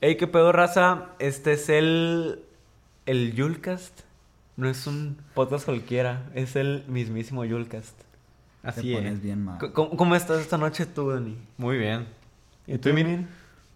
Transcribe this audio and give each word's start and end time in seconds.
Hey, 0.00 0.16
qué 0.16 0.28
pedo, 0.28 0.52
raza. 0.52 1.06
Este 1.18 1.54
es 1.54 1.68
el. 1.68 2.44
El 3.06 3.34
Yulcast. 3.34 4.02
No 4.56 4.68
es 4.68 4.86
un 4.86 5.16
podcast 5.34 5.64
cualquiera, 5.64 6.30
es 6.34 6.54
el 6.56 6.84
mismísimo 6.88 7.44
Yulcast. 7.44 7.96
Te 8.62 8.68
Así 8.68 8.94
pones 8.94 9.14
es. 9.14 9.22
bien 9.22 9.44
mal. 9.44 9.58
¿Cómo, 9.72 9.96
cómo 9.96 10.14
estás 10.14 10.40
esta 10.40 10.58
noche 10.58 10.84
tú, 10.86 11.10
Dani? 11.10 11.36
Muy 11.56 11.78
bien. 11.78 12.06
¿Y 12.66 12.78
tú, 12.78 12.92
Min? 12.92 13.26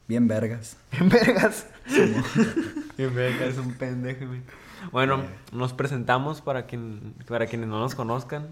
Bien 0.06 0.28
vergas. 0.28 0.76
Bien 0.92 1.08
vergas. 1.08 1.66
Bien 2.96 3.14
vergas, 3.14 3.48
es 3.48 3.58
un 3.58 3.74
pendejo, 3.74 4.26
güey. 4.26 4.42
Bueno, 4.90 5.22
nos 5.52 5.72
presentamos 5.72 6.40
para, 6.40 6.66
quien, 6.66 7.14
para 7.26 7.46
quienes 7.46 7.68
no 7.68 7.80
nos 7.80 7.94
conozcan. 7.94 8.48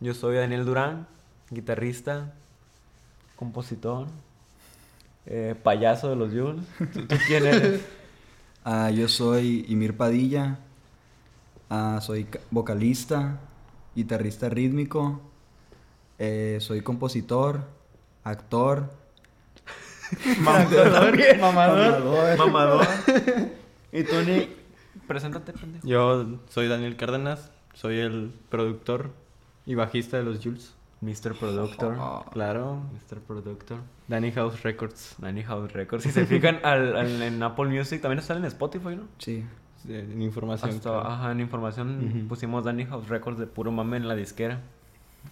Yo 0.00 0.14
soy 0.14 0.36
Daniel 0.36 0.64
Durán, 0.64 1.06
guitarrista, 1.50 2.32
compositor, 3.36 4.06
eh, 5.30 5.54
payaso 5.62 6.08
de 6.10 6.16
los 6.16 6.32
Yules. 6.32 6.64
¿Tú, 6.92 7.06
tú 7.06 7.16
quién 7.26 7.46
eres? 7.52 7.80
Ah, 8.64 8.90
yo 8.90 9.08
soy 9.08 9.64
Ymir 9.68 9.96
Padilla. 9.96 10.58
Ah, 11.70 12.00
soy 12.02 12.24
ca- 12.24 12.40
vocalista, 12.50 13.38
guitarrista 13.94 14.48
rítmico. 14.48 15.20
eh, 16.18 16.58
soy 16.60 16.80
compositor, 16.80 17.62
actor. 18.24 18.90
Mamador. 20.40 21.38
mamador. 21.38 22.38
Mamador. 22.38 22.86
¿Y 23.92 24.02
Nick? 24.02 24.48
Preséntate, 25.06 25.52
pendejo. 25.52 25.86
Yo 25.86 26.38
soy 26.48 26.66
Daniel 26.68 26.96
Cárdenas, 26.96 27.50
soy 27.74 27.98
el 28.00 28.32
productor 28.48 29.10
y 29.66 29.74
bajista 29.74 30.16
de 30.16 30.24
los 30.24 30.42
Jules. 30.42 30.74
Mr. 31.00 31.38
Productor. 31.38 31.96
Claro. 32.32 32.82
Mr. 32.92 33.20
Productor. 33.20 33.78
Danny 34.08 34.32
House 34.32 34.62
Records. 34.62 35.14
Danny 35.18 35.42
House 35.42 35.72
Records. 35.72 36.02
Si 36.02 36.10
se 36.10 36.26
fijan 36.26 36.60
al, 36.64 36.96
al- 36.96 37.22
en 37.22 37.42
Apple 37.42 37.66
Music, 37.66 38.00
también 38.00 38.18
está 38.18 38.34
en 38.34 38.44
Spotify, 38.46 38.96
¿no? 38.96 39.04
Sí. 39.18 39.44
En 39.88 40.20
información. 40.22 40.70
Hasta, 40.70 40.90
claro. 40.90 41.06
ajá, 41.06 41.32
en 41.32 41.40
información 41.40 42.26
pusimos 42.28 42.64
Danny 42.64 42.84
House 42.86 43.08
Records 43.08 43.38
de 43.38 43.46
puro 43.46 43.70
mame 43.70 43.96
en 43.98 44.08
la 44.08 44.14
disquera. 44.16 44.60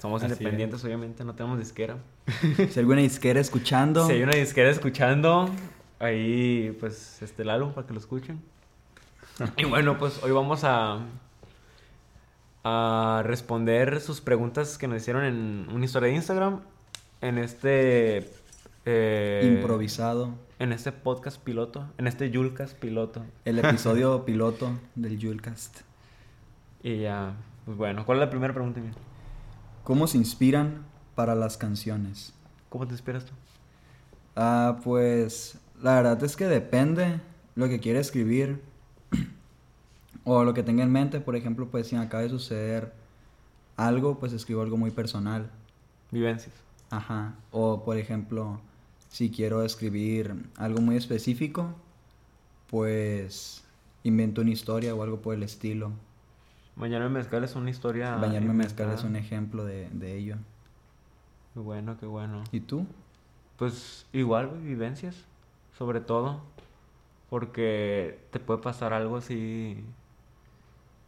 Somos 0.00 0.22
Así 0.22 0.32
independientes, 0.32 0.84
obviamente, 0.84 1.24
no 1.24 1.34
tenemos 1.34 1.58
disquera. 1.58 1.96
Si 2.70 2.78
alguna 2.78 3.00
disquera 3.00 3.40
escuchando. 3.40 4.06
Si 4.06 4.12
hay 4.12 4.22
una 4.22 4.34
disquera 4.34 4.68
escuchando, 4.70 5.48
ahí, 5.98 6.76
pues, 6.78 7.22
este, 7.22 7.42
el 7.42 7.50
álbum 7.50 7.72
para 7.72 7.86
que 7.86 7.92
lo 7.94 7.98
escuchen. 8.00 8.40
y 9.56 9.64
bueno, 9.64 9.96
pues, 9.98 10.22
hoy 10.22 10.32
vamos 10.32 10.64
a, 10.64 10.98
a 12.64 13.22
responder 13.24 14.00
sus 14.00 14.20
preguntas 14.20 14.76
que 14.78 14.88
nos 14.88 15.02
hicieron 15.02 15.24
en 15.24 15.66
una 15.72 15.84
historia 15.84 16.08
de 16.10 16.14
Instagram. 16.16 16.60
En 17.20 17.38
este... 17.38 18.30
eh, 18.86 19.42
Improvisado. 19.44 20.34
En 20.60 20.72
este 20.72 20.92
podcast 20.92 21.42
piloto. 21.42 21.86
En 21.98 22.06
este 22.06 22.30
Yulcast 22.30 22.78
piloto. 22.78 23.24
El 23.44 23.58
episodio 23.58 24.24
piloto 24.24 24.70
del 24.94 25.20
Julcast. 25.20 25.80
Y 26.84 27.00
ya, 27.00 27.34
pues 27.64 27.76
bueno, 27.76 28.06
¿cuál 28.06 28.18
es 28.18 28.24
la 28.24 28.30
primera 28.30 28.54
pregunta? 28.54 28.80
¿Cómo 29.82 30.06
se 30.06 30.18
inspiran 30.18 30.86
para 31.16 31.34
las 31.34 31.56
canciones? 31.56 32.32
¿Cómo 32.68 32.86
te 32.86 32.94
esperas 32.94 33.24
tú? 33.24 33.32
Ah, 34.36 34.78
pues 34.84 35.58
la 35.82 35.96
verdad 35.96 36.22
es 36.22 36.36
que 36.36 36.46
depende 36.46 37.20
lo 37.56 37.68
que 37.68 37.80
quiera 37.80 37.98
escribir 37.98 38.62
o 40.24 40.44
lo 40.44 40.54
que 40.54 40.62
tenga 40.62 40.84
en 40.84 40.92
mente. 40.92 41.18
Por 41.18 41.34
ejemplo, 41.34 41.68
pues 41.72 41.88
si 41.88 41.96
acaba 41.96 42.22
de 42.22 42.28
suceder 42.28 42.92
algo, 43.76 44.20
pues 44.20 44.32
escribo 44.32 44.62
algo 44.62 44.76
muy 44.76 44.92
personal. 44.92 45.50
Vivencias. 46.12 46.54
Ajá. 46.90 47.34
O 47.50 47.84
por 47.84 47.96
ejemplo, 47.96 48.60
si 49.08 49.30
quiero 49.30 49.62
escribir 49.62 50.34
algo 50.56 50.80
muy 50.80 50.96
específico, 50.96 51.74
pues 52.70 53.64
invento 54.04 54.40
una 54.42 54.50
historia 54.50 54.94
o 54.94 55.02
algo 55.02 55.20
por 55.20 55.34
el 55.34 55.42
estilo. 55.42 55.92
Mañana 56.76 57.06
en 57.06 57.12
Mezcal 57.12 57.42
es 57.44 57.54
una 57.56 57.70
historia. 57.70 58.16
Bañarme 58.16 58.52
mezcal 58.52 58.92
es 58.92 59.02
un 59.04 59.16
ejemplo 59.16 59.64
de, 59.64 59.88
de 59.90 60.16
ello. 60.16 60.36
Qué 61.54 61.60
bueno, 61.60 61.96
qué 61.98 62.04
bueno. 62.06 62.44
¿Y 62.52 62.60
tú? 62.60 62.86
Pues 63.56 64.06
igual, 64.12 64.50
vivencias. 64.62 65.24
Sobre 65.78 66.00
todo. 66.00 66.42
Porque 67.30 68.18
te 68.30 68.38
puede 68.40 68.60
pasar 68.62 68.92
algo 68.92 69.16
así. 69.16 69.82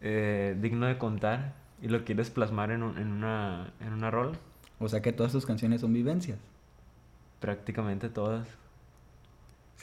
eh, 0.00 0.56
digno 0.60 0.86
de 0.86 0.96
contar. 0.98 1.54
Y 1.82 1.88
lo 1.88 2.04
quieres 2.04 2.30
plasmar 2.30 2.70
en, 2.70 2.82
un- 2.82 2.98
en 2.98 3.08
una, 3.12 3.72
en 3.80 3.92
una 3.92 4.10
rol. 4.10 4.32
O 4.80 4.88
sea 4.88 5.02
que 5.02 5.12
todas 5.12 5.32
tus 5.32 5.44
canciones 5.46 5.80
son 5.82 5.92
vivencias, 5.92 6.38
Prácticamente 7.40 8.08
todas. 8.08 8.46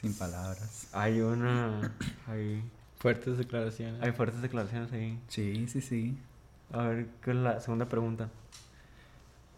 sin 0.00 0.14
palabras. 0.14 0.88
Hay 0.92 1.20
una. 1.20 1.92
Hay, 2.28 2.62
Fuertes 2.98 3.38
declaraciones. 3.38 4.02
hay 4.02 4.12
fuertes 4.12 4.40
declaraciones 4.42 4.92
ahí. 4.92 5.18
Sí, 5.28 5.66
sí, 5.68 5.80
sí. 5.80 6.18
A 6.72 6.82
ver, 6.84 7.06
¿qué 7.22 7.30
es 7.30 7.36
la 7.36 7.60
segunda 7.60 7.86
pregunta? 7.86 8.28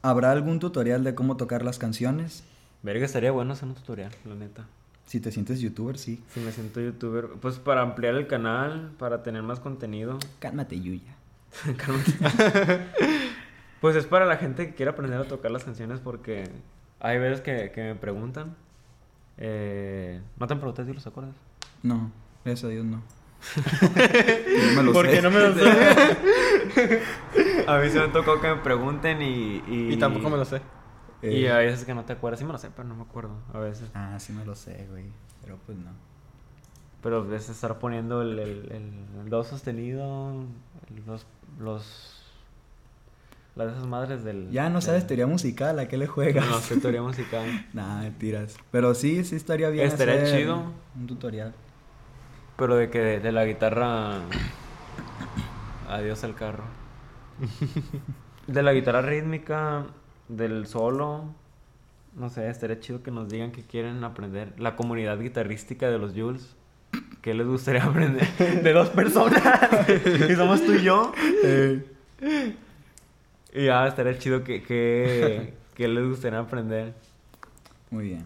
¿Habrá 0.03 0.33
algún 0.33 0.59
tutorial 0.59 1.03
de 1.05 1.15
cómo 1.15 1.37
tocar 1.37 1.65
las 1.65 1.79
canciones? 1.79 2.45
Verga, 2.83 3.05
estaría 3.07 3.31
bueno 3.33 3.53
hacer 3.53 3.69
un 3.69 3.75
tutorial, 3.75 4.13
la 4.25 4.35
neta. 4.35 4.67
Si 5.07 5.21
te 5.21 5.33
sientes 5.33 5.61
youtuber, 5.61 5.99
sí. 5.99 6.23
Si 6.35 6.41
me 6.41 6.53
siento 6.53 6.81
youtuber, 6.81 7.29
pues 7.41 7.59
para 7.59 7.81
ampliar 7.81 8.15
el 8.15 8.27
canal, 8.27 8.93
para 8.99 9.23
tener 9.23 9.43
más 9.43 9.59
contenido. 9.59 10.19
Cálmate, 10.39 10.79
Yuya. 10.81 11.15
Cálmate. 11.77 12.13
pues 13.81 13.97
es 13.97 14.07
para 14.07 14.27
la 14.27 14.37
gente 14.37 14.67
que 14.67 14.75
quiere 14.75 14.91
aprender 14.91 15.19
a 15.21 15.25
tocar 15.25 15.51
las 15.51 15.65
canciones 15.65 15.99
porque 16.01 16.45
hay 17.01 17.19
veces 17.19 17.41
que, 17.41 17.71
que 17.73 17.83
me 17.83 17.95
preguntan. 17.95 18.57
Eh, 19.37 20.21
¿No 20.39 20.47
te 20.47 20.55
han 20.55 20.61
preguntado 20.61 20.87
si 20.89 20.95
los 20.95 21.07
acuerdas? 21.07 21.35
No, 21.83 22.11
gracias 22.45 22.65
a 22.65 22.69
Dios 22.69 22.85
no. 22.85 23.03
no 23.93 24.77
me 24.77 24.83
lo 24.83 24.93
¿Por 24.93 25.07
sé. 25.07 25.13
qué 25.13 25.23
no 25.23 25.31
me 25.31 25.39
lo 25.41 25.55
sé? 25.55 27.03
A 27.69 27.79
mí 27.79 27.89
se 27.91 28.01
me 28.01 28.09
tocó 28.09 28.41
que 28.41 28.49
me 28.49 28.57
pregunten 28.57 29.23
y... 29.23 29.63
Y, 29.69 29.93
y 29.93 29.97
tampoco 29.97 30.29
me 30.31 30.37
lo 30.37 30.45
sé. 30.45 30.61
Y 31.23 31.45
Eh, 31.45 31.53
a 31.53 31.59
veces 31.59 31.85
que 31.85 31.95
no 31.95 32.05
te 32.05 32.13
acuerdas. 32.15 32.41
Sí 32.41 32.47
me 32.47 32.53
lo 32.53 32.59
sé, 32.59 32.71
pero 32.75 32.89
no 32.89 32.95
me 32.97 33.03
acuerdo. 33.03 33.31
A 33.53 33.59
veces. 33.59 33.91
Ah, 33.95 34.17
sí 34.19 34.33
me 34.33 34.45
lo 34.45 34.55
sé, 34.57 34.87
güey. 34.91 35.05
Pero 35.43 35.59
pues 35.67 35.77
no. 35.79 35.91
Pero 37.03 37.19
a 37.19 37.23
veces 37.25 37.51
estar 37.51 37.79
poniendo 37.79 38.23
el, 38.23 38.39
el, 38.39 38.73
el, 38.73 38.93
el 39.23 39.29
do 39.31 39.45
sostenido, 39.45 40.31
el- 40.33 41.07
los... 41.07 41.27
los 41.61 42.18
las 43.67 43.75
esas 43.77 43.87
madres 43.87 44.25
del... 44.25 44.51
Ya 44.51 44.71
no 44.71 44.81
sabes 44.81 45.07
teoría 45.07 45.27
musical, 45.27 45.79
¿a 45.79 45.89
qué 45.89 45.97
le 45.97 46.07
juegas? 46.07 46.47
No 46.49 46.59
sé 46.61 46.77
teoría 46.77 47.03
musical. 47.11 47.67
Nah, 47.73 48.01
mentiras. 48.03 48.57
Pero 48.71 48.95
sí, 48.95 49.25
sí 49.25 49.37
estaría 49.37 49.69
bien 49.71 49.87
Estaría 49.89 50.15
hacer 50.23 50.41
chido. 50.41 50.73
un 50.97 51.07
tutorial. 51.07 51.55
Pero 52.57 52.77
de 52.77 52.91
que 52.91 53.21
de 53.21 53.33
la 53.33 53.45
guitarra. 53.45 54.21
Adiós 55.89 56.25
al 56.25 56.35
carro. 56.35 56.65
De 58.47 58.63
la 58.63 58.73
guitarra 58.73 59.03
rítmica, 59.03 59.87
del 60.29 60.67
solo. 60.67 61.35
No 62.17 62.31
sé, 62.31 62.49
estaría 62.51 62.81
chido 62.81 63.03
que 63.03 63.11
nos 63.11 63.29
digan 63.29 63.53
que 63.53 63.63
quieren 63.63 64.03
aprender. 64.05 64.53
La 64.59 64.75
comunidad 64.77 65.19
guitarrística 65.19 65.89
de 65.89 65.99
los 65.99 66.13
Jules. 66.15 66.57
¿Qué 67.23 67.35
les 67.35 67.47
gustaría 67.47 67.85
aprender? 67.85 68.27
De 68.63 68.73
dos 68.73 68.89
personas. 68.91 69.43
y 70.29 70.35
somos 70.35 70.65
tú 70.65 70.73
y 70.75 70.83
yo. 70.83 71.13
Y 73.53 73.67
ya 73.67 73.87
estaría 73.87 74.19
chido 74.19 74.45
que, 74.45 74.63
que, 74.63 75.55
que 75.75 75.89
les 75.89 76.09
gustaría 76.09 76.39
aprender. 76.39 76.95
Muy 77.91 78.05
bien. 78.05 78.25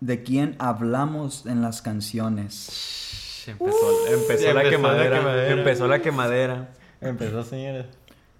¿De 0.00 0.22
quién 0.22 0.56
hablamos 0.58 1.46
en 1.46 1.62
las 1.62 1.82
canciones? 1.82 3.44
Empezó, 3.46 4.06
empezó, 4.08 4.44
ya 4.44 4.54
la, 4.54 4.62
empezó 4.62 4.64
la 4.64 4.70
quemadera, 4.70 5.18
quemadera. 5.18 5.50
Empezó 5.52 5.88
la 5.88 5.98
quemadera. 6.00 6.68
Empezó, 7.00 7.44
señores. 7.44 7.86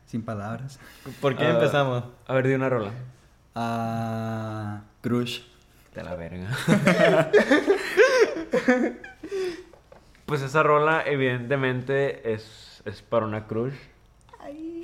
Sin 0.06 0.22
palabras. 0.22 0.78
¿Por 1.20 1.36
qué 1.36 1.44
Ah, 1.44 1.50
empezamos? 1.50 2.04
A 2.26 2.34
ver, 2.34 2.48
di 2.48 2.54
una 2.54 2.68
rola. 2.68 2.90
Ah, 3.54 4.82
Crush. 5.02 5.42
De 5.94 6.02
la 6.04 6.14
verga. 6.14 6.48
pues 10.26 10.42
esa 10.42 10.62
rola, 10.62 11.02
evidentemente, 11.06 12.32
es, 12.32 12.82
es 12.84 13.02
para 13.02 13.26
una 13.26 13.46
crush. 13.46 13.74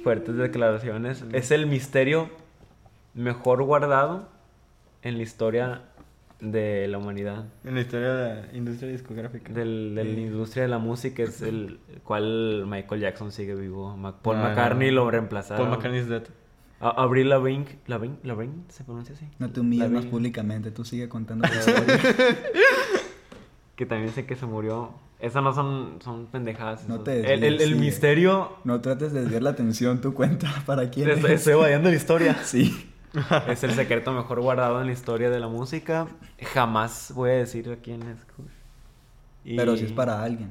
Fuertes 0.06 0.36
declaraciones. 0.36 1.24
Es 1.32 1.50
el 1.50 1.66
misterio 1.66 2.30
mejor 3.14 3.64
guardado 3.64 4.28
en 5.02 5.16
la 5.16 5.24
historia 5.24 5.82
de 6.38 6.86
la 6.86 6.98
humanidad. 6.98 7.46
En 7.64 7.74
la 7.74 7.80
historia 7.80 8.12
de 8.14 8.34
la 8.46 8.54
industria 8.56 8.88
discográfica. 8.92 9.52
Del, 9.52 9.96
de 9.96 10.04
la 10.04 10.10
Sí. 10.14 10.20
industria 10.20 10.62
de 10.62 10.68
la 10.68 10.78
música 10.78 11.24
es 11.24 11.42
el 11.42 11.80
cual 12.04 12.66
Michael 12.68 13.00
Jackson 13.00 13.32
sigue 13.32 13.56
vivo. 13.56 13.98
Paul 14.22 14.36
Ah, 14.36 14.50
McCartney 14.50 14.92
lo 14.92 15.10
reemplazaron. 15.10 15.66
Paul 15.66 15.76
McCartney 15.76 16.02
is 16.02 16.08
dead. 16.08 16.22
A- 16.78 17.02
Avril 17.02 17.28
Lavigne, 17.28 17.66
Lavigne, 17.88 18.16
Lavigne, 18.22 18.62
¿se 18.68 18.84
pronuncia 18.84 19.12
así? 19.16 19.26
No 19.40 19.50
te 19.50 19.58
humilles 19.58 19.90
más 19.90 20.06
públicamente, 20.06 20.70
tú 20.70 20.84
sigue 20.84 21.08
contando. 21.08 21.48
Que 23.74 23.84
también 23.86 24.12
sé 24.12 24.24
que 24.24 24.36
se 24.36 24.46
murió. 24.46 24.94
Esas 25.26 25.42
no 25.42 25.52
son, 25.54 25.98
son 26.02 26.26
pendejadas. 26.26 26.88
No 26.88 27.00
te 27.00 27.20
el, 27.20 27.42
el, 27.44 27.58
desvíes, 27.58 27.62
el 27.62 27.76
misterio. 27.76 28.56
No 28.64 28.80
trates 28.80 29.12
de 29.12 29.22
desviar 29.22 29.42
la 29.42 29.50
atención, 29.50 30.00
tu 30.00 30.14
cuenta 30.14 30.62
para 30.66 30.88
quién 30.90 31.10
Estoy, 31.10 31.32
es. 31.32 31.38
estoy 31.40 31.52
evadiendo 31.54 31.90
la 31.90 31.96
historia. 31.96 32.36
Sí. 32.44 32.92
es 33.48 33.64
el 33.64 33.70
secreto 33.72 34.12
mejor 34.12 34.40
guardado 34.42 34.80
en 34.80 34.88
la 34.88 34.92
historia 34.92 35.30
de 35.30 35.40
la 35.40 35.48
música. 35.48 36.06
Jamás 36.52 37.12
voy 37.14 37.30
a 37.30 37.34
decir 37.34 37.70
a 37.70 37.76
quién 37.76 38.02
es. 38.02 38.18
Y 39.44 39.56
Pero 39.56 39.76
si 39.76 39.86
es 39.86 39.92
para 39.92 40.22
alguien. 40.22 40.50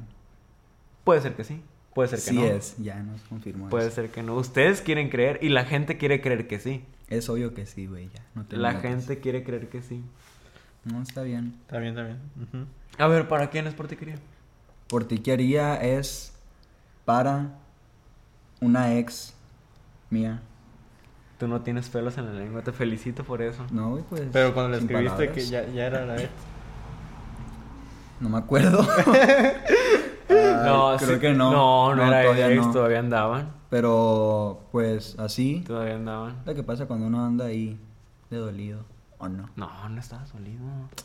Puede 1.04 1.20
ser 1.20 1.34
que 1.34 1.44
sí. 1.44 1.62
Puede 1.94 2.08
ser 2.08 2.18
que 2.18 2.24
Sí 2.30 2.34
no. 2.36 2.44
es, 2.44 2.76
ya 2.78 3.02
nos 3.02 3.20
confirmó 3.22 3.68
Puede 3.68 3.86
eso. 3.86 3.94
ser 3.94 4.10
que 4.10 4.22
no. 4.22 4.34
Ustedes 4.34 4.82
quieren 4.82 5.08
creer 5.10 5.38
y 5.42 5.48
la 5.50 5.64
gente 5.64 5.96
quiere 5.96 6.20
creer 6.20 6.46
que 6.48 6.58
sí. 6.58 6.84
Es 7.08 7.28
obvio 7.28 7.54
que 7.54 7.66
sí, 7.66 7.86
güey, 7.86 8.08
ya. 8.12 8.22
No 8.34 8.44
te 8.44 8.56
La 8.56 8.74
gente 8.74 9.20
quiere 9.20 9.44
creer 9.44 9.68
que 9.68 9.80
sí. 9.80 10.02
No, 10.84 11.00
está 11.02 11.22
bien. 11.22 11.54
Está 11.62 11.78
bien, 11.78 11.96
está 11.96 12.02
bien. 12.04 12.66
A 12.98 13.06
ver, 13.06 13.28
¿para 13.28 13.48
quién 13.50 13.66
es 13.66 13.74
portiquería? 14.88 14.88
Por 14.88 15.04
ti 15.04 15.18
que 15.18 15.32
haría 15.32 15.74
es 15.98 16.32
para 17.04 17.58
una 18.60 18.94
ex 18.94 19.34
mía. 20.10 20.42
Tú 21.38 21.46
no 21.48 21.60
tienes 21.60 21.88
pelos 21.90 22.16
en 22.18 22.26
la 22.26 22.32
lengua, 22.32 22.62
te 22.62 22.72
felicito 22.72 23.22
por 23.24 23.42
eso. 23.42 23.62
No, 23.70 23.90
güey, 23.90 24.02
pues. 24.08 24.22
Pero 24.32 24.54
cuando 24.54 24.70
le 24.72 24.78
sin 24.78 24.88
escribiste 24.90 25.16
palabras. 25.26 25.44
que 25.44 25.50
ya, 25.50 25.66
ya 25.68 25.86
era 25.86 26.06
la 26.06 26.16
ex. 26.16 26.30
No 28.20 28.30
me 28.30 28.38
acuerdo. 28.38 28.82
no, 30.30 30.90
Ay, 30.90 30.98
creo 30.98 31.14
sí- 31.14 31.20
que 31.20 31.34
no. 31.34 31.50
No, 31.52 31.94
no, 31.94 32.06
era 32.06 32.22
todavía 32.22 32.50
ex, 32.52 32.66
no. 32.66 32.72
todavía 32.72 32.98
andaban. 33.00 33.52
Pero, 33.68 34.60
pues, 34.72 35.18
así. 35.18 35.62
Todavía 35.66 35.96
andaban. 35.96 36.36
Lo 36.46 36.54
que 36.54 36.62
pasa 36.62 36.86
cuando 36.86 37.06
uno 37.08 37.24
anda 37.24 37.46
ahí 37.46 37.78
de 38.30 38.36
dolido. 38.38 38.84
¿O 39.18 39.28
no? 39.28 39.50
No, 39.56 39.88
no 39.88 40.00
estaba 40.00 40.26
sólido. 40.26 40.62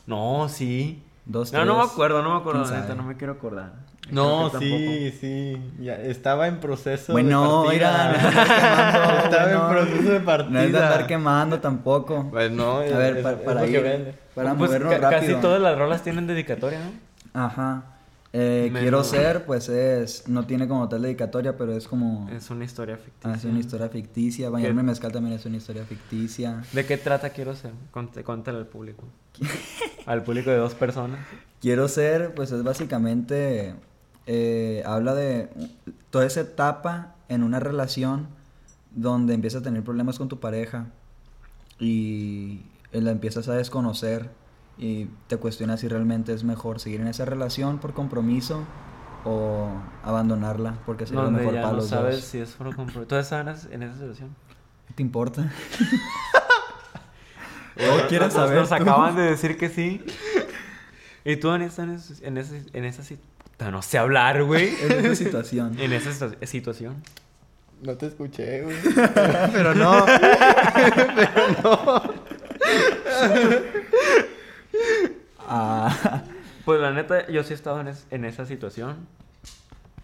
No, 0.07 0.47
sí. 0.47 1.03
Dos, 1.25 1.53
No, 1.53 1.65
no 1.65 1.77
me 1.77 1.83
acuerdo, 1.83 2.21
no 2.23 2.31
me 2.33 2.39
acuerdo, 2.39 2.61
neta, 2.65 2.81
sabe. 2.81 2.95
no 2.95 3.03
me 3.03 3.15
quiero 3.15 3.33
acordar. 3.33 3.73
No, 4.09 4.49
sí, 4.59 5.15
sí. 5.21 5.57
Ya 5.79 5.93
estaba 5.95 6.47
en 6.47 6.59
proceso 6.59 7.13
Bueno, 7.13 7.63
de 7.63 7.69
mira, 7.75 7.91
partida. 7.91 8.31
no 8.33 8.41
quemando, 8.51 9.23
estaba 9.23 9.43
bueno. 9.43 9.61
en 9.61 9.69
proceso 9.87 10.11
de 10.11 10.19
partida. 10.19 10.49
No 10.51 10.59
es 10.59 10.71
de 10.73 10.77
andar 10.79 11.07
quemando 11.07 11.59
tampoco. 11.59 12.27
Pues 12.31 12.51
no, 12.51 12.79
A 12.79 12.85
es- 12.85 12.97
ver, 12.97 13.17
es- 13.17 13.23
pa- 13.23 13.31
es 13.31 13.37
para 13.37 13.61
que 13.61 13.69
ir, 13.71 13.83
vende. 13.83 14.15
para 14.35 14.49
Pues 14.55 14.69
movernos 14.71 14.99
rápido. 14.99 15.09
Casi 15.21 15.33
todas 15.35 15.61
las 15.61 15.77
rolas 15.77 16.01
tienen 16.01 16.27
dedicatoria, 16.27 16.79
¿no? 16.79 17.39
Ajá. 17.45 17.83
Eh, 18.33 18.71
quiero 18.73 19.03
ser, 19.03 19.45
pues 19.45 19.67
es, 19.67 20.27
no 20.29 20.45
tiene 20.45 20.67
como 20.67 20.87
tal 20.87 21.01
dedicatoria, 21.01 21.57
pero 21.57 21.75
es 21.75 21.87
como, 21.87 22.29
Es 22.29 22.49
una 22.49 22.63
historia 22.63 22.95
ficticia. 22.97 23.29
ah, 23.29 23.35
es 23.35 23.43
una 23.43 23.59
historia 23.59 23.89
ficticia. 23.89 24.49
Bañarme 24.49 24.81
en 24.81 24.85
mezcal 24.87 25.11
también 25.11 25.35
es 25.35 25.45
una 25.45 25.57
historia 25.57 25.83
ficticia. 25.83 26.63
¿De 26.71 26.85
qué 26.85 26.97
trata 26.97 27.31
Quiero 27.31 27.55
ser? 27.55 27.71
Cuéntale 27.91 28.57
al 28.57 28.67
público. 28.67 29.03
al 30.05 30.23
público 30.23 30.49
de 30.49 30.57
dos 30.57 30.75
personas. 30.75 31.19
Quiero 31.59 31.87
ser, 31.89 32.33
pues 32.33 32.51
es 32.51 32.63
básicamente, 32.63 33.75
eh, 34.27 34.81
habla 34.85 35.13
de 35.13 35.49
toda 36.09 36.25
esa 36.25 36.41
etapa 36.41 37.15
en 37.27 37.43
una 37.43 37.59
relación 37.59 38.27
donde 38.91 39.33
empiezas 39.33 39.61
a 39.61 39.63
tener 39.63 39.83
problemas 39.83 40.17
con 40.17 40.29
tu 40.29 40.39
pareja 40.39 40.87
y 41.79 42.61
la 42.93 43.11
empiezas 43.11 43.47
a 43.49 43.55
desconocer 43.55 44.29
y 44.77 45.05
te 45.27 45.37
cuestionas 45.37 45.79
si 45.81 45.87
realmente 45.87 46.33
es 46.33 46.43
mejor 46.43 46.79
seguir 46.79 47.01
en 47.01 47.07
esa 47.07 47.25
relación 47.25 47.79
por 47.79 47.93
compromiso 47.93 48.63
o 49.25 49.69
abandonarla 50.03 50.77
porque 50.85 51.05
sería 51.05 51.19
lo 51.21 51.25
Donde 51.25 51.39
mejor 51.41 51.53
ya 51.55 51.61
para 51.61 51.71
no 51.73 51.77
los 51.79 51.89
sabes 51.89 52.15
dos. 52.15 52.25
si 52.25 52.39
es 52.39 52.51
por 52.51 52.67
compromiso. 52.75 53.07
¿Tú 53.07 53.15
estabas 53.15 53.67
en 53.71 53.83
esa 53.83 53.93
situación? 53.95 54.35
¿Qué 54.87 54.93
te 54.95 55.03
importa? 55.03 55.51
Todos 57.77 58.01
quieren 58.03 58.27
nos- 58.27 58.33
saber 58.33 58.57
Nos 58.59 58.69
tú. 58.69 58.75
acaban 58.75 59.15
de 59.15 59.21
decir 59.23 59.57
que 59.57 59.69
sí. 59.69 60.03
¿Y 61.23 61.35
tú 61.37 61.51
en 61.53 61.61
esa, 61.61 61.83
en 61.83 61.91
esa, 61.91 62.13
en 62.25 62.37
esa, 62.37 62.55
en 62.73 62.85
esa 62.85 63.03
No 63.71 63.81
sé 63.81 63.97
hablar, 63.99 64.43
güey. 64.43 64.73
en 64.81 65.05
esa 65.05 65.15
situación. 65.15 65.79
En 65.79 65.93
esa 65.93 66.09
situa- 66.11 66.45
situación. 66.47 66.95
No 67.83 67.95
te 67.95 68.07
escuché, 68.07 68.63
güey. 68.63 68.75
Pero 69.53 69.73
no. 69.73 70.05
Ah, 75.53 76.23
Pues 76.65 76.79
la 76.79 76.91
neta, 76.91 77.27
yo 77.27 77.43
sí 77.43 77.53
he 77.53 77.55
estado 77.55 77.81
en, 77.81 77.87
es- 77.87 78.05
en 78.11 78.23
esa 78.23 78.45
situación. 78.45 78.97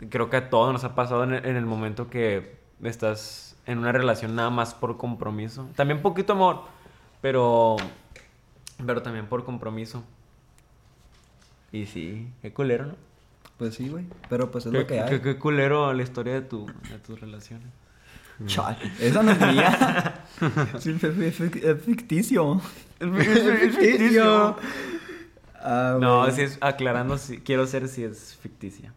Creo 0.10 0.30
que 0.30 0.38
a 0.38 0.50
todos 0.50 0.74
nos 0.74 0.84
ha 0.84 0.96
pasado 0.96 1.24
en 1.24 1.34
el, 1.36 1.46
en 1.46 1.56
el 1.56 1.66
momento 1.66 2.10
que 2.10 2.58
estás 2.84 3.56
en 3.66 3.78
una 3.80 3.92
relación 3.92 4.36
nada 4.36 4.50
más 4.50 4.74
por 4.74 4.98
compromiso. 4.98 5.70
También 5.76 6.02
poquito 6.02 6.34
amor, 6.34 6.62
pero, 7.22 7.78
pero 8.86 9.02
también 9.04 9.28
por 9.28 9.44
compromiso. 9.44 10.04
Y 11.72 11.86
sí, 11.86 12.28
qué 12.42 12.52
culero, 12.54 12.86
¿no? 12.88 12.96
pues 13.58 13.76
sí, 13.76 13.90
güey. 13.90 14.06
Pero 14.30 14.50
pues 14.52 14.66
es 14.66 14.72
Qué, 14.72 14.78
lo 14.80 14.88
que 14.88 15.00
hay. 15.02 15.10
qué- 15.10 15.22
qué 15.22 15.38
culero 15.38 15.94
la 15.94 16.04
historia 16.04 16.34
de, 16.34 16.42
tu, 16.42 16.66
de 16.68 16.98
tus 17.06 17.20
relaciones. 17.20 17.68
Chale, 18.46 18.78
esa 19.00 19.22
no 19.24 19.32
es 19.32 19.40
mía. 19.40 20.24
Fue- 20.40 21.72
es 21.72 21.82
ficticio. 21.84 22.62
Es 23.00 23.10
ficticio. 23.76 24.56
Ah, 25.70 25.98
No, 26.00 26.30
si 26.32 26.42
es 26.44 26.58
aclarando, 26.62 27.18
si, 27.18 27.40
quiero 27.40 27.68
ser 27.68 27.88
si 27.90 28.04
es 28.04 28.36
ficticia. 28.38 28.94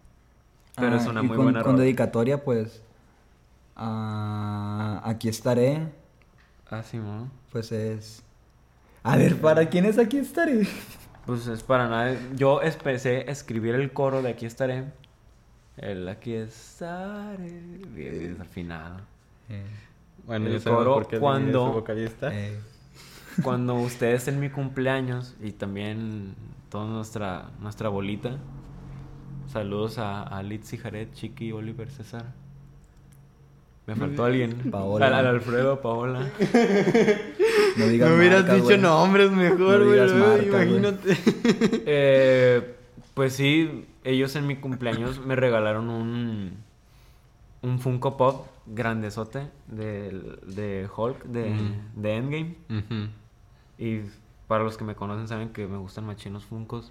Pero 0.77 0.97
es 0.97 1.07
Ah, 1.07 1.11
una 1.11 1.21
y 1.23 1.27
muy 1.27 1.37
con, 1.37 1.47
buena 1.47 1.63
Con 1.63 1.73
rola. 1.73 1.83
dedicatoria, 1.83 2.45
pues. 2.45 2.83
ah, 3.77 5.01
aquí 5.05 5.29
estaré. 5.29 5.89
Ah, 6.71 6.83
sí, 6.83 6.99
¿no? 6.99 7.29
Pues 7.51 7.73
es. 7.73 8.23
A 9.03 9.17
ver, 9.17 9.41
¿para 9.41 9.69
quién 9.69 9.85
es 9.87 9.99
aquí 9.99 10.19
estaré? 10.19 10.67
Pues 11.27 11.47
es 11.47 11.63
para 11.63 11.89
nada. 11.89 12.17
Yo 12.37 12.63
empecé 12.63 13.25
a 13.29 13.33
escribir 13.33 13.75
el 13.75 13.93
coro 13.93 14.23
de 14.23 14.31
Aquí 14.31 14.47
estaré. 14.47 14.85
El 15.77 16.09
Aquí 16.09 16.35
estaré. 16.35 17.61
Bien 17.95 18.33
desafinado. 18.37 19.01
Bueno, 20.27 20.47
El 20.47 20.61
sabemos 20.61 20.85
coro 20.85 20.95
por 20.95 21.09
qué 21.09 21.19
cuando- 21.19 21.65
es 21.67 21.69
su 21.69 21.73
vocalista. 21.81 22.31
Eh, 22.35 22.59
Cuando 23.43 23.75
ustedes 23.77 24.29
en 24.29 24.39
mi 24.41 24.51
cumpleaños 24.51 25.35
y 25.41 25.53
también 25.53 26.35
toda 26.71 26.87
nuestra, 26.87 27.51
nuestra 27.61 27.89
bolita. 27.89 28.39
Saludos 29.47 29.99
a, 29.99 30.23
a 30.23 30.43
Litzy, 30.43 30.79
Jared, 30.79 31.13
Chiqui, 31.13 31.53
Oliver, 31.53 31.91
César. 31.91 32.33
Me 33.87 33.97
faltó 33.97 34.25
alguien. 34.25 34.71
Paola. 34.71 35.09
Al, 35.09 35.15
al 35.15 35.27
Alfredo, 35.27 35.81
Paola. 35.81 36.21
no 37.77 37.87
digas 37.89 38.09
No 38.09 38.17
hubieras 38.17 38.45
marcas, 38.47 38.63
dicho 38.63 38.79
nombres 38.79 39.31
mejor, 39.33 39.85
güey. 39.85 39.99
marcas, 39.99 40.47
imagínate. 40.47 41.17
Eh, 41.87 42.75
pues 43.15 43.33
sí, 43.33 43.85
ellos 44.05 44.37
en 44.37 44.47
mi 44.47 44.57
cumpleaños 44.57 45.25
me 45.27 45.35
regalaron 45.35 45.91
un, 45.91 46.53
un 47.63 47.79
Funko 47.81 48.17
Pop 48.17 48.47
grandesote 48.67 49.49
de, 49.67 50.11
de 50.47 50.89
Hulk, 50.97 51.25
de, 51.25 51.53
de 51.97 52.17
Endgame. 52.17 52.55
Y 53.77 54.03
para 54.51 54.65
los 54.65 54.77
que 54.77 54.83
me 54.83 54.97
conocen 54.97 55.29
saben 55.29 55.51
que 55.51 55.69
me 55.69 55.77
gustan 55.79 56.05
machinos 56.07 56.45
Funkos. 56.45 56.91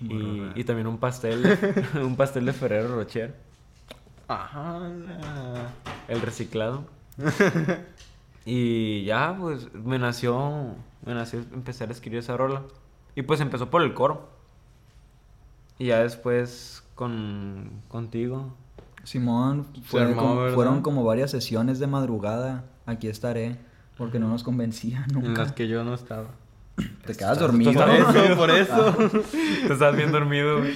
Y, 0.00 0.40
y 0.54 0.64
también 0.64 0.86
un 0.86 0.96
pastel, 0.96 1.58
un 2.02 2.16
pastel 2.16 2.46
de 2.46 2.54
Ferrero 2.54 2.94
Rocher, 2.94 3.36
Ajá. 4.28 4.80
el 6.08 6.22
reciclado. 6.22 6.84
y 8.46 9.04
ya, 9.04 9.36
pues 9.38 9.72
me 9.74 9.98
nació, 9.98 10.74
me 11.04 11.12
nació 11.12 11.40
empezar 11.52 11.90
a 11.90 11.92
escribir 11.92 12.20
esa 12.20 12.34
rola. 12.34 12.62
Y 13.14 13.20
pues 13.20 13.40
empezó 13.40 13.68
por 13.68 13.82
el 13.82 13.92
coro. 13.92 14.30
Y 15.78 15.88
ya 15.88 15.98
después 16.00 16.82
con 16.94 17.82
contigo. 17.88 18.54
Simón, 19.04 19.66
fue 19.84 20.00
armó, 20.00 20.16
como- 20.16 20.36
¿verdad? 20.40 20.54
fueron 20.54 20.80
como 20.80 21.04
varias 21.04 21.30
sesiones 21.30 21.78
de 21.78 21.88
madrugada. 21.88 22.64
Aquí 22.86 23.06
estaré. 23.08 23.58
Porque 24.00 24.18
no 24.18 24.28
nos 24.28 24.42
convencía 24.42 25.04
En 25.10 25.14
nunca. 25.22 25.42
las 25.42 25.52
que 25.52 25.68
yo 25.68 25.84
no 25.84 25.92
estaba. 25.92 26.28
Te 27.04 27.14
quedas 27.14 27.38
dormido. 27.38 27.74
Por 27.74 27.90
eso, 27.90 28.34
por 28.34 28.50
eso. 28.50 28.96
Te 29.66 29.72
estás 29.74 29.94
bien 29.94 30.10
dormido, 30.10 30.60
güey. 30.60 30.72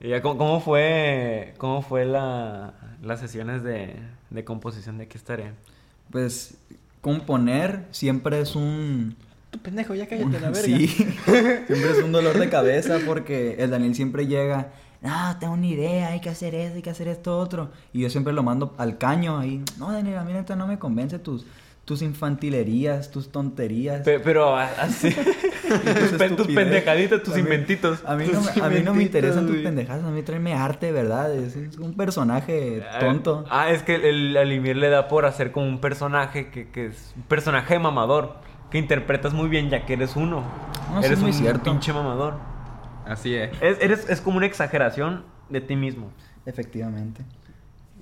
Y 0.00 0.10
ya, 0.10 0.22
¿cómo, 0.22 0.38
cómo 0.38 0.60
fue, 0.60 1.54
cómo 1.58 1.82
fue 1.82 2.04
la, 2.04 2.74
las 3.02 3.18
sesiones 3.18 3.64
de, 3.64 3.96
de 4.30 4.44
composición 4.44 4.96
de 4.96 5.04
Aquí 5.04 5.18
estaré? 5.18 5.54
Pues 6.12 6.56
componer 7.00 7.84
siempre 7.90 8.40
es 8.40 8.54
un... 8.54 9.16
Tu 9.50 9.58
pendejo, 9.58 9.96
ya 9.96 10.06
cállate 10.06 10.38
la 10.38 10.50
verga. 10.50 10.62
Sí, 10.62 10.86
siempre 10.86 11.90
es 11.90 12.02
un 12.04 12.12
dolor 12.12 12.38
de 12.38 12.48
cabeza 12.48 12.98
porque 13.04 13.56
el 13.58 13.70
Daniel 13.70 13.96
siempre 13.96 14.28
llega, 14.28 14.70
no, 15.02 15.36
tengo 15.40 15.54
una 15.54 15.66
idea, 15.66 16.08
hay 16.10 16.20
que 16.20 16.30
hacer 16.30 16.54
eso, 16.54 16.76
hay 16.76 16.82
que 16.82 16.90
hacer 16.90 17.08
esto 17.08 17.36
otro. 17.38 17.72
Y 17.92 18.02
yo 18.02 18.10
siempre 18.10 18.32
lo 18.32 18.44
mando 18.44 18.74
al 18.78 18.98
caño 18.98 19.38
ahí, 19.38 19.64
no, 19.78 19.90
Daniel, 19.90 20.18
a 20.18 20.24
mí 20.24 20.32
neta 20.32 20.54
no 20.54 20.68
me 20.68 20.78
convence 20.78 21.18
tus, 21.18 21.44
tus 21.84 22.00
infantilerías, 22.02 23.10
tus 23.10 23.30
tonterías. 23.30 24.02
Pe- 24.02 24.20
pero 24.20 24.56
a- 24.56 24.64
así. 24.80 25.10
tus, 26.18 26.36
tus 26.36 26.46
pendejaditas, 26.48 27.22
tus 27.22 27.34
A 27.34 27.36
mí- 27.36 27.42
inventitos. 27.42 28.02
A 28.06 28.16
mí, 28.16 28.26
no, 28.32 28.64
a 28.64 28.68
mí 28.68 28.80
no 28.82 28.94
me 28.94 29.02
interesan 29.02 29.46
tus 29.46 29.56
pendejadas, 29.58 30.04
a 30.04 30.10
mí 30.10 30.22
tráeme 30.22 30.54
arte, 30.54 30.92
¿verdad? 30.92 31.34
Es, 31.34 31.56
es 31.56 31.76
un 31.78 31.94
personaje 31.94 32.82
tonto. 33.00 33.44
Ah, 33.50 33.70
es 33.70 33.82
que 33.82 33.96
el, 33.96 34.04
el 34.04 34.36
Alimir 34.36 34.76
le 34.76 34.88
da 34.88 35.08
por 35.08 35.26
hacer 35.26 35.52
como 35.52 35.66
un 35.66 35.80
personaje 35.80 36.50
que, 36.50 36.68
que 36.70 36.86
es 36.86 37.12
un 37.16 37.22
personaje 37.24 37.78
mamador. 37.78 38.36
Que 38.70 38.78
interpretas 38.78 39.32
muy 39.32 39.48
bien 39.48 39.70
ya 39.70 39.86
que 39.86 39.92
eres 39.92 40.16
uno. 40.16 40.42
No, 40.90 40.98
eres 40.98 41.12
es 41.12 41.18
muy 41.20 41.30
un 41.30 41.36
cierto. 41.36 41.62
pinche 41.70 41.92
mamador. 41.92 42.34
Así 43.06 43.34
es. 43.34 43.50
Es, 43.60 43.78
eres, 43.80 44.08
es 44.08 44.20
como 44.20 44.38
una 44.38 44.46
exageración 44.46 45.22
de 45.48 45.60
ti 45.60 45.76
mismo. 45.76 46.10
Efectivamente. 46.44 47.22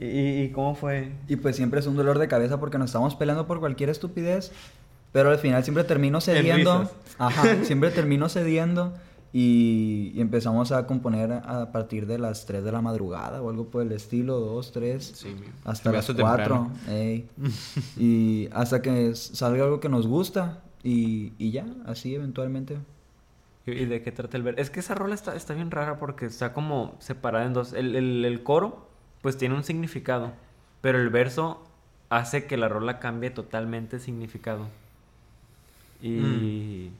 ¿Y, 0.05 0.43
y 0.45 0.49
cómo 0.51 0.75
fue? 0.75 1.13
Y 1.29 1.37
pues 1.37 1.57
siempre 1.57 1.81
es 1.81 1.87
un 1.87 1.97
dolor 1.97 2.19
de 2.19 2.29
cabeza 2.29 2.59
porque 2.59 2.79
nos 2.79 2.87
estamos 2.91 3.15
peleando 3.15 3.47
por 3.47 3.61
cualquier 3.61 3.91
estupidez. 3.91 4.51
Pero 5.13 5.31
al 5.31 5.39
final 5.39 5.63
siempre 5.63 5.85
termino 5.85 6.21
cediendo. 6.21 6.91
Ajá, 7.19 7.57
siempre 7.65 7.91
termino 7.91 8.29
cediendo. 8.29 8.95
Y, 9.35 10.13
y 10.15 10.21
empezamos 10.21 10.73
a 10.73 10.87
componer 10.87 11.33
a 11.33 11.73
partir 11.73 12.07
de 12.07 12.19
las 12.19 12.45
3 12.45 12.65
de 12.65 12.71
la 12.73 12.83
madrugada 12.83 13.41
o 13.41 13.49
algo 13.49 13.67
por 13.69 13.83
el 13.83 13.93
estilo, 13.93 14.39
2, 14.41 14.73
3, 14.73 15.03
Sí, 15.15 15.35
hasta 15.65 15.91
las 15.93 16.11
hace 16.11 16.21
4. 16.21 16.45
temprano. 16.45 16.73
ey. 16.89 17.27
y 17.97 18.49
hasta 18.53 18.83
que 18.83 19.15
salga 19.15 19.65
algo 19.65 19.81
que 19.81 19.89
nos 19.89 20.07
gusta. 20.07 20.61
Y, 20.85 21.33
y 21.39 21.51
ya, 21.53 21.65
así 21.87 22.15
eventualmente. 22.15 22.77
¿Y 23.65 23.85
de 23.85 24.03
qué 24.03 24.13
trata 24.13 24.37
el 24.37 24.43
verso? 24.43 24.61
Es 24.61 24.71
que 24.71 24.81
esa 24.81 24.95
rola 24.95 25.15
está, 25.15 25.37
está 25.37 25.55
bien 25.55 25.71
rara 25.71 25.99
porque 25.99 26.27
está 26.27 26.53
como 26.53 26.95
separada 26.99 27.45
en 27.47 27.53
dos. 27.55 27.73
El, 27.73 27.95
el- 27.97 28.25
el 28.25 28.43
coro, 28.43 28.87
pues 29.23 29.39
tiene 29.39 29.55
un 29.55 29.65
significado, 29.65 30.33
pero 30.81 31.01
el 31.01 31.09
verso 31.09 31.65
hace 32.11 32.47
que 32.47 32.57
la 32.57 32.69
rola 32.69 32.99
cambie 32.99 33.31
totalmente 33.31 33.97
de 33.97 34.03
significado. 34.03 34.69
Y. 36.03 36.91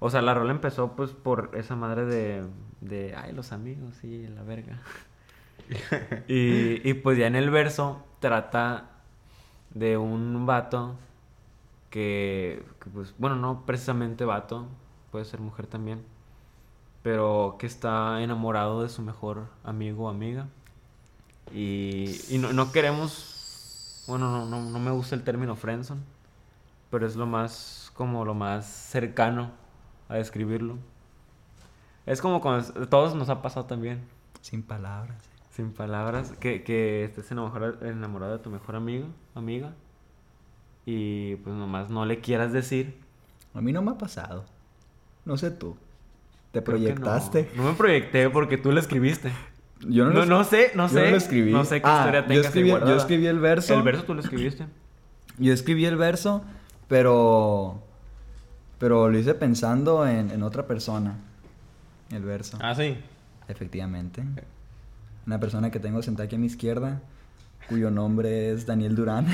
O 0.00 0.10
sea, 0.10 0.20
la 0.20 0.34
rola 0.34 0.50
empezó 0.50 0.92
pues 0.92 1.12
por 1.12 1.52
esa 1.54 1.76
madre 1.76 2.04
de. 2.04 2.44
de 2.80 3.14
ay, 3.16 3.32
los 3.32 3.52
amigos 3.52 4.02
y 4.04 4.26
la 4.26 4.42
verga. 4.42 4.80
y, 6.28 6.88
y 6.88 6.94
pues 6.94 7.16
ya 7.16 7.26
en 7.26 7.36
el 7.36 7.48
verso 7.50 8.04
trata 8.20 8.90
de 9.72 9.96
un 9.96 10.44
vato 10.46 10.96
que, 11.90 12.64
que, 12.82 12.90
pues, 12.90 13.14
bueno, 13.18 13.36
no 13.36 13.64
precisamente 13.64 14.24
vato, 14.24 14.66
puede 15.10 15.24
ser 15.24 15.40
mujer 15.40 15.66
también, 15.66 16.02
pero 17.02 17.56
que 17.58 17.66
está 17.66 18.20
enamorado 18.22 18.82
de 18.82 18.88
su 18.88 19.00
mejor 19.00 19.46
amigo 19.62 20.06
o 20.06 20.08
amiga. 20.08 20.48
Y, 21.52 22.20
y 22.34 22.38
no, 22.38 22.52
no 22.52 22.72
queremos, 22.72 24.04
bueno, 24.08 24.30
no, 24.30 24.46
no, 24.46 24.62
no 24.70 24.78
me 24.80 24.90
gusta 24.90 25.14
el 25.14 25.22
término 25.24 25.56
friendzone, 25.56 26.02
pero 26.90 27.06
es 27.06 27.16
lo 27.16 27.26
más, 27.26 27.90
como 27.94 28.24
lo 28.24 28.34
más 28.34 28.66
cercano 28.66 29.52
a 30.08 30.16
describirlo. 30.16 30.78
Es 32.06 32.20
como 32.20 32.40
cuando 32.40 32.86
todos 32.88 33.14
nos 33.14 33.28
ha 33.30 33.42
pasado 33.42 33.66
también, 33.66 34.02
Sin 34.40 34.62
palabras. 34.62 35.30
sin 35.50 35.72
palabras, 35.72 36.32
que, 36.40 36.62
que 36.64 37.04
estés 37.04 37.30
enamorado, 37.30 38.32
de 38.32 38.38
tu 38.42 38.50
mejor 38.50 38.76
amigo, 38.76 39.06
amiga, 39.34 39.74
y 40.86 41.36
pues 41.36 41.54
nomás 41.56 41.90
no 41.90 42.04
le 42.04 42.20
quieras 42.20 42.52
decir. 42.52 43.00
A 43.54 43.60
mí 43.60 43.72
no 43.72 43.82
me 43.82 43.92
ha 43.92 43.98
pasado. 43.98 44.44
No 45.24 45.36
sé 45.36 45.50
tú. 45.50 45.76
Te 46.52 46.62
Creo 46.64 46.82
que 46.84 46.94
no. 46.94 47.06
proyectaste. 47.06 47.50
No. 47.54 47.64
me 47.64 47.74
proyecté 47.74 48.30
porque 48.30 48.58
tú 48.58 48.72
lo 48.72 48.80
escribiste. 48.80 49.32
Yo 49.80 50.04
No, 50.06 50.10
lo- 50.12 50.26
no 50.26 50.44
sé, 50.44 50.72
no 50.74 50.88
yo 50.88 50.94
sé. 50.94 51.10
lo 51.10 51.16
escribí. 51.16 51.52
No 51.52 51.64
sé 51.64 51.80
qué 51.82 51.86
Ah, 51.88 51.98
historia 52.00 52.20
yo 52.22 52.26
tengas 52.26 52.44
ahí 52.44 52.46
escribí, 52.48 52.68
yo 52.68 52.74
guardada. 52.76 52.96
escribí 52.96 53.26
el 53.26 53.38
verso. 53.38 53.74
El 53.74 53.82
verso 53.82 54.04
tú 54.04 54.14
lo 54.14 54.20
escribiste. 54.20 54.66
Yo 55.38 55.52
escribí 55.52 55.84
el 55.84 55.96
verso, 55.96 56.42
pero. 56.88 57.82
Pero 58.78 59.08
lo 59.08 59.18
hice 59.18 59.34
pensando 59.34 60.06
en, 60.06 60.30
en 60.30 60.42
otra 60.42 60.66
persona. 60.66 61.16
El 62.10 62.22
verso. 62.22 62.58
Ah, 62.60 62.74
sí. 62.74 62.96
Efectivamente. 63.48 64.22
Una 65.26 65.40
persona 65.40 65.70
que 65.70 65.80
tengo 65.80 66.02
sentada 66.02 66.26
aquí 66.26 66.36
a 66.36 66.38
mi 66.38 66.46
izquierda, 66.46 67.00
cuyo 67.68 67.90
nombre 67.90 68.52
es 68.52 68.66
Daniel 68.66 68.94
Durán. 68.94 69.26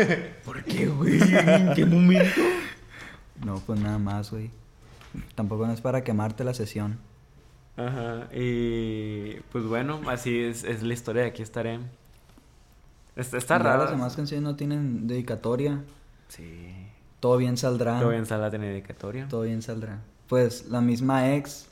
¿Por 0.44 0.62
qué, 0.64 0.86
güey? 0.86 1.20
¿En 1.22 1.74
qué 1.74 1.84
momento? 1.86 2.40
No, 3.44 3.56
pues 3.60 3.78
nada 3.80 3.98
más, 3.98 4.30
güey. 4.30 4.50
Tampoco 5.34 5.66
no 5.66 5.72
es 5.72 5.80
para 5.80 6.02
quemarte 6.04 6.42
la 6.44 6.52
sesión. 6.54 6.98
Ajá. 7.76 8.28
Y 8.34 9.34
pues 9.52 9.64
bueno, 9.64 10.00
así 10.08 10.38
es, 10.40 10.64
es 10.64 10.82
la 10.82 10.94
historia 10.94 11.22
de 11.22 11.28
aquí 11.28 11.42
estaré. 11.42 11.78
Está, 13.16 13.38
está 13.38 13.58
raro. 13.58 13.82
Las 13.82 13.90
demás 13.92 14.16
canciones 14.16 14.42
no 14.44 14.56
tienen 14.56 15.06
dedicatoria. 15.06 15.82
Sí. 16.28 16.72
Todo 17.20 17.36
bien 17.38 17.56
saldrá. 17.56 17.98
Todo 17.98 18.10
bien 18.10 18.26
sala 18.26 18.50
tiene 18.50 18.68
dedicatoria. 18.68 19.26
Todo 19.28 19.42
bien 19.42 19.62
saldrá. 19.62 20.00
Pues 20.28 20.66
la 20.68 20.80
misma 20.80 21.34
ex 21.34 21.68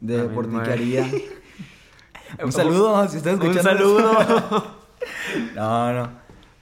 de 0.00 0.18
La 0.18 0.32
Por 0.34 0.44
ti 0.46 0.50
misma 0.50 0.64
que 0.64 0.72
haría. 0.72 1.02
Un 1.04 2.44
Un 2.46 2.52
saludo, 2.52 3.08
si 3.08 3.18
estás 3.18 3.36
Un 3.38 3.42
escuchando. 3.42 3.70
saludo. 3.70 4.20
esto. 4.20 4.72
No, 5.54 5.92
no. 5.92 6.02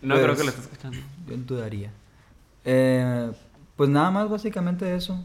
no 0.03 0.15
Pues, 0.15 0.23
creo 0.23 0.37
que 0.37 0.43
lo 0.45 0.49
estés 0.51 0.65
escuchando. 0.65 0.99
Yo 1.27 1.37
dudaría. 1.39 1.91
Eh, 2.65 3.31
pues 3.77 3.89
nada 3.89 4.11
más, 4.11 4.29
básicamente 4.29 4.95
eso. 4.95 5.19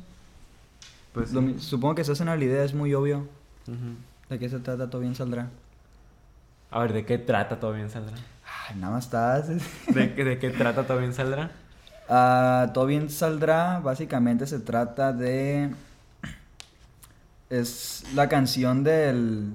Pues 1.14 1.32
Lo 1.34 1.42
sí. 1.42 1.48
mi- 1.48 1.60
supongo 1.60 1.96
que 1.96 2.04
se 2.04 2.12
hacen 2.12 2.30
a 2.30 2.36
la 2.36 2.44
idea, 2.44 2.64
es 2.64 2.74
muy 2.74 2.94
obvio. 2.94 3.28
¿De 4.30 4.40
qué 4.40 4.50
se 4.50 4.60
trata? 4.60 4.90
Todo 4.90 5.02
bien 5.02 5.16
saldrá. 5.16 5.50
A 6.72 6.80
ver, 6.80 6.94
¿de 6.94 7.06
qué 7.06 7.18
trata 7.18 7.60
Todo 7.60 7.74
bien 7.74 7.90
saldrá? 7.90 8.16
Ay, 8.70 8.76
nada 8.78 8.94
más 8.94 9.06
estás. 9.06 9.48
¿De, 9.94 10.14
qué- 10.16 10.24
de 10.24 10.38
qué 10.40 10.50
trata 10.52 10.86
Todo 10.86 11.00
bien 11.00 11.14
saldrá? 11.14 11.52
Ah, 12.08 12.72
todo 12.74 12.86
bien 12.86 13.10
saldrá. 13.10 13.80
Básicamente 13.80 14.46
se 14.48 14.60
trata 14.60 15.14
de. 15.14 15.72
Es 17.50 18.04
la 18.16 18.30
canción 18.30 18.84
del. 18.84 19.54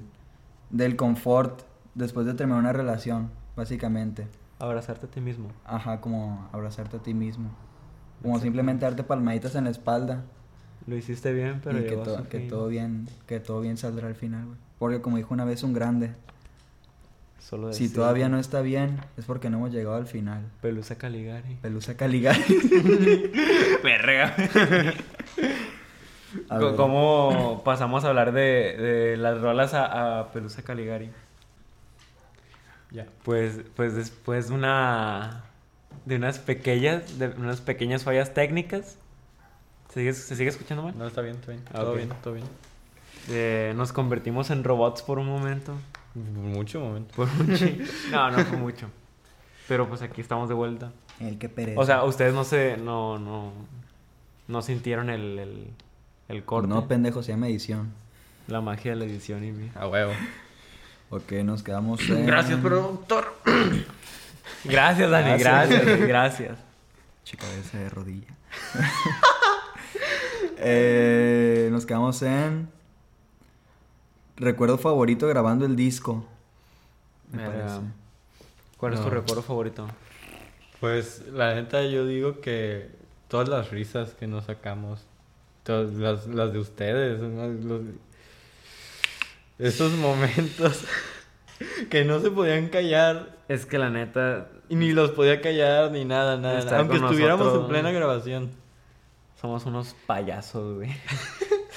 Del 0.69 0.95
confort 0.97 1.61
después 1.93 2.25
de 2.25 2.33
terminar 2.33 2.59
una 2.59 2.73
relación, 2.73 3.29
básicamente. 3.55 4.27
Abrazarte 4.59 5.05
a 5.05 5.09
ti 5.09 5.21
mismo. 5.21 5.47
Ajá, 5.65 6.01
como 6.01 6.49
abrazarte 6.51 6.97
a 6.97 6.99
ti 6.99 7.13
mismo. 7.13 7.49
Como 8.21 8.39
simplemente 8.39 8.83
darte 8.85 9.03
palmaditas 9.03 9.55
en 9.55 9.65
la 9.65 9.69
espalda. 9.69 10.23
Lo 10.87 10.95
hiciste 10.95 11.33
bien, 11.33 11.61
pero 11.63 11.79
y 11.79 11.83
que, 11.85 11.95
to- 11.95 12.27
que 12.29 12.39
todo 12.41 12.67
bien, 12.67 13.07
que 13.27 13.39
todo 13.39 13.61
bien 13.61 13.77
saldrá 13.77 14.07
al 14.07 14.15
final, 14.15 14.45
güey. 14.45 14.57
Porque 14.77 15.01
como 15.01 15.17
dijo 15.17 15.33
una 15.33 15.45
vez 15.45 15.63
un 15.63 15.73
grande, 15.73 16.11
Solo 17.39 17.71
si 17.73 17.89
todavía 17.89 18.27
no 18.29 18.39
está 18.39 18.61
bien, 18.61 18.99
es 19.17 19.25
porque 19.25 19.49
no 19.49 19.57
hemos 19.57 19.71
llegado 19.71 19.95
al 19.95 20.07
final. 20.07 20.41
Pelusa 20.61 20.97
Caligari. 20.97 21.55
Pelusa 21.61 21.95
Caligari. 21.95 22.41
Verga. 23.83 24.35
¿Cómo 26.75 27.61
pasamos 27.63 28.03
a 28.03 28.09
hablar 28.09 28.31
de, 28.31 28.41
de 28.77 29.17
las 29.17 29.39
rolas 29.41 29.73
a, 29.73 30.19
a 30.19 30.31
Pelusa 30.31 30.63
Caligari? 30.63 31.09
Ya. 32.91 33.05
Pues, 33.23 33.59
pues 33.75 33.95
después 33.95 34.49
de 34.49 34.55
una 34.55 35.43
de 36.05 36.17
unas 36.17 36.39
pequeñas 36.39 37.17
de 37.17 37.29
unas 37.29 37.61
pequeñas 37.61 38.03
fallas 38.03 38.33
técnicas. 38.33 38.97
¿Se 39.95 40.01
sigue, 40.01 40.13
se 40.13 40.35
sigue 40.35 40.49
escuchando 40.49 40.83
mal? 40.83 40.93
No, 40.97 41.07
está 41.07 41.21
bien, 41.21 41.35
está 41.35 41.51
bien. 41.53 41.63
Ah, 41.69 41.79
todo 41.79 41.93
bien, 41.93 42.09
todo 42.21 42.33
bien. 42.33 42.45
Eh, 43.29 43.71
nos 43.77 43.93
convertimos 43.93 44.49
en 44.49 44.65
robots 44.65 45.01
por 45.01 45.19
un 45.19 45.25
momento. 45.25 45.73
Mucho 46.13 46.81
momento. 46.81 47.15
Por 47.15 47.29
un 47.29 47.47
No, 48.11 48.29
no 48.29 48.39
fue 48.43 48.57
mucho. 48.57 48.87
Pero 49.69 49.87
pues 49.87 50.01
aquí 50.01 50.19
estamos 50.19 50.49
de 50.49 50.53
vuelta. 50.53 50.91
El 51.21 51.37
que 51.37 51.47
pereza. 51.47 51.79
O 51.79 51.85
sea, 51.85 52.03
ustedes 52.03 52.33
no 52.33 52.43
se 52.43 52.75
no 52.75 53.17
no 53.19 53.53
no 54.49 54.61
sintieron 54.61 55.09
el 55.09 55.39
el, 55.39 55.67
el 56.27 56.43
corte, 56.43 56.67
no, 56.67 56.89
pendejo, 56.89 57.23
se 57.23 57.31
llama 57.31 57.47
edición. 57.47 57.93
la 58.49 58.59
magia 58.59 58.91
de 58.91 58.97
la 58.97 59.05
edición 59.05 59.45
y 59.45 59.71
A 59.79 59.87
huevo. 59.87 60.11
Ok, 61.09 61.31
nos 61.45 61.63
quedamos 61.63 62.01
en... 62.09 62.61
productor. 62.61 63.33
Gracias, 64.65 65.09
Dani, 65.09 65.37
sí. 65.37 65.39
gracias, 65.39 65.99
gracias. 66.01 66.59
Chica 67.23 67.45
ese 67.57 67.77
de 67.77 67.89
rodilla. 67.89 68.27
Eh, 70.57 71.69
nos 71.71 71.85
quedamos 71.85 72.21
en... 72.21 72.69
Recuerdo 74.37 74.77
favorito 74.77 75.27
grabando 75.27 75.65
el 75.65 75.75
disco. 75.75 76.25
Me 77.31 77.37
Mira, 77.37 77.51
parece. 77.51 77.79
¿Cuál 78.77 78.93
es 78.93 79.01
tu 79.01 79.09
recuerdo 79.09 79.41
favorito? 79.41 79.87
Pues 80.81 81.23
la 81.31 81.55
neta 81.55 81.83
yo 81.85 82.05
digo 82.05 82.41
que 82.41 82.89
todas 83.29 83.47
las 83.47 83.71
risas 83.71 84.11
que 84.13 84.27
nos 84.27 84.45
sacamos, 84.45 85.05
todas 85.63 85.93
las, 85.93 86.27
las 86.27 86.51
de 86.51 86.59
ustedes, 86.59 87.21
¿no? 87.21 87.47
Los- 87.47 87.81
esos 89.57 89.93
momentos 89.93 90.83
que 91.89 92.03
no 92.03 92.19
se 92.19 92.29
podían 92.29 92.67
callar 92.67 93.37
Es 93.47 93.65
que 93.65 93.77
la 93.77 93.89
neta 93.89 94.49
y 94.67 94.75
ni 94.75 94.91
los 94.91 95.11
podía 95.11 95.39
callar 95.39 95.91
ni 95.91 96.03
nada, 96.03 96.35
nada, 96.37 96.77
aunque 96.79 96.97
estuviéramos 96.97 97.45
nosotros. 97.45 97.63
en 97.65 97.69
plena 97.69 97.91
grabación. 97.91 98.49
Somos 99.45 99.65
unos 99.67 99.95
payasos, 100.07 100.77
güey. 100.77 100.89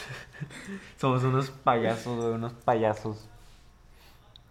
somos 0.97 1.23
unos 1.23 1.51
payasos, 1.51 2.17
güey, 2.17 2.35
unos 2.35 2.55
payasos. 2.55 3.29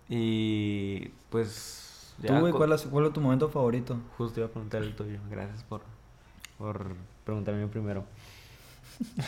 Y 0.08 1.10
pues 1.32 2.14
¿Tú, 2.26 2.34
güey, 2.40 2.54
cuál 2.54 2.74
es, 2.74 2.84
cuál 2.84 3.08
es 3.08 3.14
tu 3.14 3.22
momento 3.22 3.50
favorito? 3.50 3.98
Justo 4.18 4.40
iba 4.40 4.48
a 4.48 4.52
preguntar 4.52 4.84
el 4.84 4.96
tuyo. 4.96 5.20
Gracias 5.32 5.64
por 5.64 5.82
por 6.60 6.96
preguntarme 7.24 7.66
primero. 7.68 8.06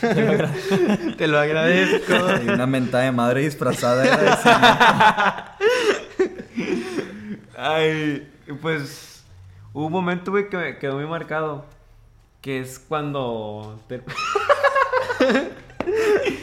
Te 0.00 1.26
lo 1.26 1.38
agradezco. 1.38 2.14
Hay 2.14 2.48
una 2.48 2.66
mentada 2.66 3.04
de 3.04 3.12
madre 3.12 3.42
disfrazada 3.42 4.02
de. 4.02 4.30
Ay, 7.56 8.32
pues 8.62 9.24
hubo 9.72 9.86
un 9.86 9.92
momento, 9.92 10.30
güey, 10.30 10.48
que 10.48 10.56
me 10.56 10.78
quedó 10.78 10.94
muy 10.94 11.06
marcado. 11.06 11.64
Que 12.40 12.60
es 12.60 12.78
cuando. 12.78 13.78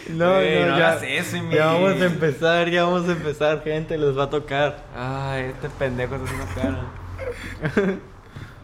No, 0.10 0.26
no, 0.26 0.40
no 0.40 0.78
ya, 0.78 0.96
eso, 1.04 1.42
mi- 1.44 1.54
ya 1.54 1.68
vamos 1.68 2.02
a 2.02 2.06
empezar, 2.06 2.70
ya 2.70 2.84
vamos 2.86 3.08
a 3.08 3.12
empezar, 3.12 3.62
gente, 3.64 3.98
les 3.98 4.18
va 4.18 4.24
a 4.24 4.30
tocar. 4.30 4.84
Ay, 4.96 5.44
este 5.54 5.70
pendejo 5.70 6.16
está 6.16 6.26
haciendo 6.28 6.56
cara. 6.56 8.00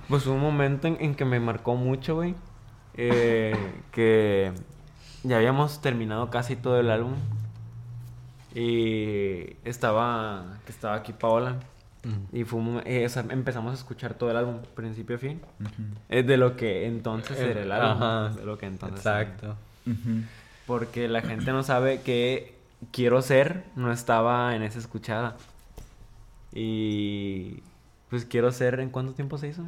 pues 0.07 0.25
hubo 0.25 0.35
un 0.35 0.41
momento 0.41 0.87
en, 0.87 0.97
en 0.99 1.15
que 1.15 1.25
me 1.25 1.39
marcó 1.39 1.75
mucho, 1.75 2.15
güey. 2.15 2.33
eh, 2.95 3.55
que 3.91 4.51
ya 5.23 5.37
habíamos 5.37 5.81
terminado 5.81 6.29
casi 6.29 6.55
todo 6.55 6.79
el 6.79 6.89
álbum. 6.89 7.13
Y 8.55 9.55
estaba, 9.65 10.57
que 10.65 10.71
estaba 10.71 10.95
aquí 10.95 11.13
Paola. 11.13 11.57
Y 12.33 12.43
fue 12.43 12.59
un 12.59 12.81
eh, 12.85 13.05
o 13.05 13.09
sea, 13.09 13.23
empezamos 13.29 13.71
a 13.71 13.75
escuchar 13.75 14.13
todo 14.15 14.29
el 14.31 14.35
álbum, 14.37 14.57
principio 14.75 15.15
a 15.15 15.19
fin. 15.19 15.39
Es 16.09 16.27
de 16.27 16.35
lo 16.37 16.57
que 16.57 16.85
entonces 16.85 17.37
Eh, 17.39 17.51
era 17.51 17.61
el 17.61 17.71
álbum. 17.71 18.03
ajá. 18.03 18.29
De 18.35 18.45
lo 18.45 18.57
que 18.57 18.65
entonces 18.65 19.05
era. 19.05 19.21
Exacto. 19.21 19.55
Porque 20.67 21.07
la 21.07 21.21
gente 21.21 21.51
no 21.51 21.63
sabe 21.63 22.01
que 22.01 22.55
Quiero 22.91 23.21
Ser 23.21 23.63
no 23.77 23.91
estaba 23.91 24.55
en 24.55 24.63
esa 24.63 24.79
escuchada. 24.79 25.37
Y 26.53 27.61
pues 28.09 28.25
Quiero 28.25 28.51
Ser, 28.51 28.79
¿en 28.79 28.89
cuánto 28.89 29.13
tiempo 29.13 29.37
se 29.37 29.47
hizo? 29.47 29.63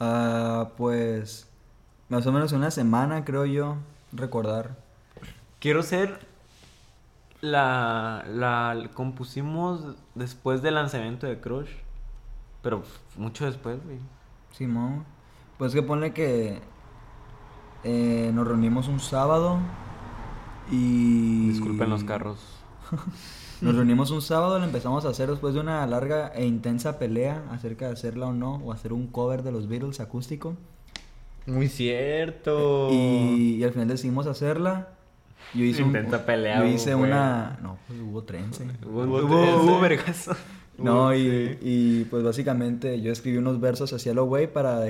Ah, 0.00 0.70
pues 0.76 1.48
más 2.08 2.26
o 2.26 2.32
menos 2.32 2.52
una 2.52 2.70
semana, 2.70 3.24
creo 3.24 3.46
yo, 3.46 3.76
recordar. 4.12 4.76
Quiero 5.60 5.82
Ser 5.82 6.18
la, 7.40 8.24
la 8.28 8.90
compusimos 8.94 9.96
después 10.14 10.62
del 10.62 10.74
lanzamiento 10.74 11.26
de 11.26 11.40
Crush. 11.40 11.70
Pero 12.62 12.82
mucho 13.16 13.46
después, 13.46 13.82
güey. 13.84 13.98
Simón. 14.52 15.04
Pues 15.58 15.72
que 15.72 15.82
pone 15.82 16.12
que 16.12 16.60
eh, 17.84 18.30
nos 18.34 18.46
reunimos 18.46 18.88
un 18.88 19.00
sábado 19.00 19.58
y... 20.70 21.48
Disculpen 21.50 21.90
los 21.90 22.04
carros. 22.04 22.38
Nos 23.62 23.74
reunimos 23.74 24.10
un 24.10 24.20
sábado, 24.20 24.58
lo 24.58 24.66
empezamos 24.66 25.06
a 25.06 25.08
hacer 25.08 25.30
después 25.30 25.54
de 25.54 25.60
una 25.60 25.86
larga 25.86 26.28
e 26.34 26.44
intensa 26.44 26.98
pelea 26.98 27.42
acerca 27.50 27.86
de 27.86 27.94
hacerla 27.94 28.26
o 28.26 28.34
no, 28.34 28.56
o 28.56 28.70
hacer 28.70 28.92
un 28.92 29.06
cover 29.06 29.42
de 29.42 29.50
los 29.50 29.66
Beatles 29.66 29.98
acústico. 29.98 30.56
Muy 31.46 31.68
cierto. 31.68 32.90
Y, 32.92 33.56
y 33.56 33.64
al 33.64 33.72
final 33.72 33.88
decidimos 33.88 34.26
hacerla. 34.26 34.95
Yo 35.54 35.64
hice 35.64 35.82
un- 35.82 35.88
Intenta 35.88 36.24
pelear, 36.26 36.62
Yo 36.62 36.68
hice 36.68 36.94
güey. 36.94 37.10
una... 37.10 37.58
No, 37.62 37.78
pues 37.86 38.00
hubo 38.00 38.22
trence. 38.24 38.66
Hubo, 38.84 39.02
Hubo 39.04 39.80
vergazo. 39.80 40.36
No, 40.78 41.14
y, 41.14 41.20
Sí. 41.22 41.58
y, 41.62 42.04
pues 42.04 42.22
básicamente 42.22 43.00
yo 43.00 43.10
escribí 43.10 43.38
unos 43.38 43.60
versos 43.60 43.92
hacia 43.94 44.12
lo 44.12 44.24
güey 44.26 44.52
para, 44.52 44.80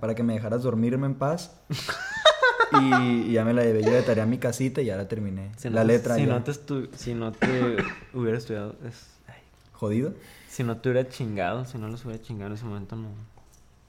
para 0.00 0.14
que 0.14 0.22
me 0.22 0.34
dejaras 0.34 0.62
dormirme 0.62 1.06
en 1.06 1.14
paz. 1.16 1.56
y, 2.80 2.94
y 3.28 3.32
ya 3.32 3.44
me 3.44 3.52
la 3.52 3.64
llevé 3.64 3.82
yo 3.82 3.90
de 3.90 4.02
tarea 4.02 4.24
a 4.24 4.26
mi 4.26 4.38
casita 4.38 4.82
y 4.82 4.86
ya 4.86 4.96
la 4.96 5.08
terminé. 5.08 5.50
Si 5.56 5.68
la 5.70 5.80
no- 5.82 5.86
letra 5.88 6.14
Si 6.16 6.26
ya. 6.26 6.32
no 6.32 6.42
te, 6.44 6.52
estu- 6.52 6.88
si 6.94 7.14
no 7.14 7.32
te 7.32 7.76
hubiera 8.14 8.38
estudiado... 8.38 8.76
es- 8.86 9.08
ay, 9.26 9.40
Jodido. 9.72 10.14
Si 10.48 10.62
no 10.62 10.76
te 10.78 10.90
hubiera 10.90 11.08
chingado, 11.08 11.64
si 11.64 11.76
no 11.78 11.88
los 11.88 12.04
hubiera 12.04 12.22
chingado 12.22 12.48
en 12.48 12.52
ese 12.54 12.64
momento, 12.64 12.94
no. 12.96 13.08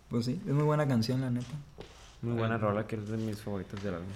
Pues 0.10 0.26
sí, 0.26 0.42
es 0.48 0.54
muy 0.54 0.64
buena 0.64 0.88
canción, 0.88 1.22
la 1.22 1.30
neta. 1.30 1.54
Muy 2.22 2.34
buena 2.34 2.58
rola, 2.58 2.88
que 2.88 2.96
es 2.96 3.08
de 3.10 3.18
mis 3.18 3.42
favoritas 3.42 3.82
del 3.84 3.94
álbum. 3.96 4.10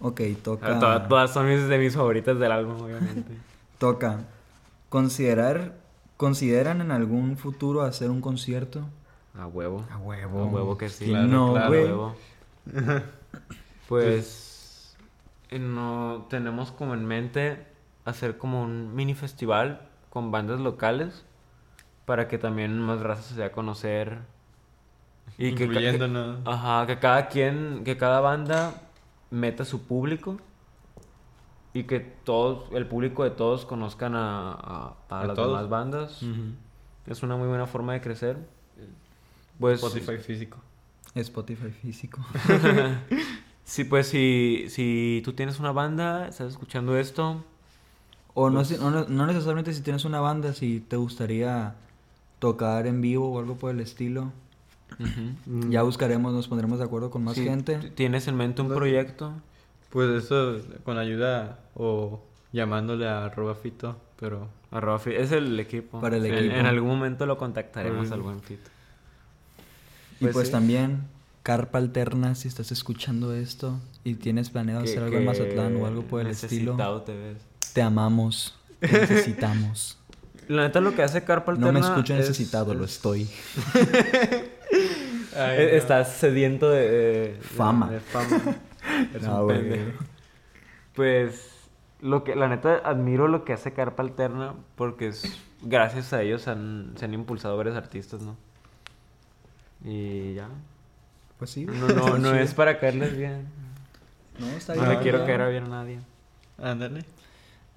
Ok, 0.00 0.20
toca. 0.42 0.78
Todas, 0.78 1.08
todas 1.08 1.32
son 1.32 1.46
mis, 1.48 1.66
de 1.68 1.78
mis 1.78 1.94
favoritas 1.94 2.38
del 2.38 2.52
álbum, 2.52 2.80
obviamente. 2.80 3.32
Toca. 3.78 4.20
Considerar. 4.88 5.74
¿Consideran 6.16 6.80
en 6.82 6.90
algún 6.90 7.36
futuro 7.38 7.82
hacer 7.82 8.10
un 8.10 8.20
concierto? 8.20 8.82
A 9.38 9.46
huevo. 9.46 9.84
A 9.90 9.96
huevo. 9.98 10.40
A 10.42 10.46
huevo 10.46 10.76
que 10.78 10.88
sí. 10.90 11.06
Claro, 11.06 11.26
No, 11.28 11.56
A 11.56 11.66
güey. 11.68 11.84
huevo. 11.84 12.14
Pues 13.88 14.96
eh, 15.50 15.58
no 15.58 16.26
tenemos 16.30 16.70
como 16.72 16.94
en 16.94 17.04
mente 17.06 17.66
hacer 18.04 18.38
como 18.38 18.62
un 18.62 18.94
mini 18.94 19.14
festival 19.14 19.88
con 20.10 20.30
bandas 20.30 20.60
locales 20.60 21.24
para 22.04 22.28
que 22.28 22.38
también 22.38 22.78
más 22.78 23.00
razas 23.00 23.26
se 23.26 23.34
dé 23.36 23.44
a 23.44 23.52
conocer 23.52 24.18
y 25.38 25.54
que, 25.54 25.64
Incluyéndonos. 25.64 26.44
que- 26.44 26.50
ajá, 26.50 26.86
que 26.86 26.98
cada 26.98 27.28
quien, 27.28 27.82
que 27.84 27.96
cada 27.96 28.20
banda 28.20 28.74
meta 29.30 29.64
su 29.64 29.82
público 29.82 30.38
y 31.72 31.84
que 31.84 32.00
todos, 32.00 32.64
el 32.72 32.86
público 32.86 33.22
de 33.24 33.30
todos 33.30 33.64
conozcan 33.64 34.14
a, 34.16 34.50
a- 34.52 34.94
a 35.08 35.20
A 35.20 35.26
las 35.26 35.36
todos. 35.36 35.48
demás 35.50 35.68
bandas. 35.68 36.20
Es 37.06 37.22
una 37.22 37.36
muy 37.36 37.48
buena 37.48 37.66
forma 37.66 37.92
de 37.92 38.00
crecer. 38.00 38.36
Pues 39.58 39.82
Spotify 39.82 40.18
físico. 40.22 40.58
Spotify 41.14 41.70
físico. 41.70 42.20
Sí, 43.62 43.84
pues 43.84 44.08
si, 44.08 44.64
si 44.68 45.22
tú 45.24 45.32
tienes 45.34 45.60
una 45.60 45.70
banda, 45.70 46.26
estás 46.26 46.48
escuchando 46.48 46.96
esto, 46.96 47.44
O 48.34 48.50
no, 48.50 48.56
Pues- 48.60 48.68
si- 48.68 48.78
no, 48.78 48.90
no 48.90 49.26
necesariamente 49.26 49.72
si 49.72 49.80
tienes 49.82 50.04
una 50.04 50.18
banda, 50.18 50.54
si 50.54 50.80
te 50.80 50.96
gustaría 50.96 51.76
tocar 52.40 52.88
en 52.88 53.00
vivo 53.00 53.30
o 53.32 53.38
algo 53.38 53.54
por 53.56 53.70
el 53.70 53.78
estilo. 53.80 54.32
Ya 55.68 55.82
buscaremos, 55.82 56.32
nos 56.32 56.48
pondremos 56.48 56.78
de 56.78 56.84
acuerdo 56.84 57.10
con 57.10 57.24
más 57.24 57.34
gente. 57.36 57.78
tienes 57.94 58.28
en 58.28 58.36
mente 58.36 58.62
un 58.62 58.68
No. 58.68 58.74
proyecto, 58.74 59.32
Pues 59.90 60.24
eso 60.24 60.58
con 60.84 60.98
ayuda 60.98 61.58
o 61.74 62.22
llamándole 62.52 63.08
a 63.08 63.24
arroba 63.24 63.54
fito, 63.56 63.96
pero 64.20 64.48
arroba 64.70 64.98
fi- 65.00 65.14
es 65.14 65.32
el 65.32 65.58
equipo. 65.58 66.00
Para 66.00 66.16
el 66.16 66.26
En- 66.26 66.34
equipo. 66.34 66.54
En, 66.54 66.66
algún 66.66 66.88
momento 66.90 67.26
lo 67.26 67.36
contactaremos 67.38 68.10
al 68.12 68.20
buen 68.22 68.40
fit. 68.40 68.60
Y 70.20 70.24
Pues 70.24 70.32
pues 70.34 70.46
sí. 70.48 70.52
también, 70.52 71.02
Carpa 71.42 71.78
Alterna, 71.78 72.34
si 72.36 72.46
estás 72.46 72.70
escuchando 72.70 73.34
esto 73.34 73.80
y 74.04 74.14
tienes 74.14 74.50
planeado 74.50 74.82
hacer 74.84 75.02
algo 75.02 75.16
en 75.16 75.24
Mazatlán 75.24 75.76
o 75.76 75.86
algo 75.86 76.02
por 76.02 76.20
el 76.20 76.28
estilo, 76.28 76.72
Necesitado 76.72 77.02
te 77.02 77.16
ves. 77.16 77.38
te 77.72 77.82
amamos, 77.82 78.54
te 78.78 78.92
necesitamos. 78.92 79.96
La 80.48 80.62
neta 80.62 80.80
lo 80.80 80.94
que 80.94 81.02
hace 81.02 81.24
Carpa 81.24 81.52
No 81.52 81.66
Alterna 81.68 81.80
me 81.80 81.86
escucho 81.86 82.12
es- 82.14 82.20
necesitado, 82.28 82.74
lo 82.74 82.84
es- 82.84 83.00
eh, 85.36 85.76
Estás 85.76 86.12
sediento 86.12 86.70
de, 86.70 87.38
Fama. 87.40 87.90
de 87.90 88.00
fama. 88.00 88.40
Eres 89.14 89.22
No, 89.22 89.40
un 89.40 89.44
güey. 89.44 89.58
pendejo. 89.60 90.04
Pues 90.94 91.68
lo 92.00 92.24
que 92.24 92.34
la 92.34 92.48
neta 92.48 92.76
admiro 92.84 93.28
lo 93.28 93.44
que 93.44 93.52
hace 93.52 93.72
Carpa 93.72 94.02
Alterna 94.02 94.54
porque 94.76 95.08
es 95.08 95.38
gracias 95.62 96.12
a 96.12 96.22
ellos 96.22 96.48
han, 96.48 96.92
se 96.96 97.04
han 97.04 97.14
impulsado 97.14 97.56
varios 97.56 97.76
artistas, 97.76 98.22
¿no? 98.22 98.36
Y 99.84 100.34
ya. 100.34 100.48
Pues 101.38 101.50
sí. 101.50 101.66
No, 101.66 101.88
no, 101.88 102.18
no 102.18 102.34
es 102.34 102.54
para 102.54 102.78
caerles 102.78 103.16
bien. 103.16 103.46
No, 104.38 104.46
está 104.48 104.74
No 104.74 104.82
bien. 104.82 104.94
le 104.94 104.98
quiero 105.00 105.18
ya. 105.18 105.26
caer 105.26 105.50
bien 105.50 105.64
a 105.64 105.68
nadie. 105.68 106.00
Ándale. 106.62 107.04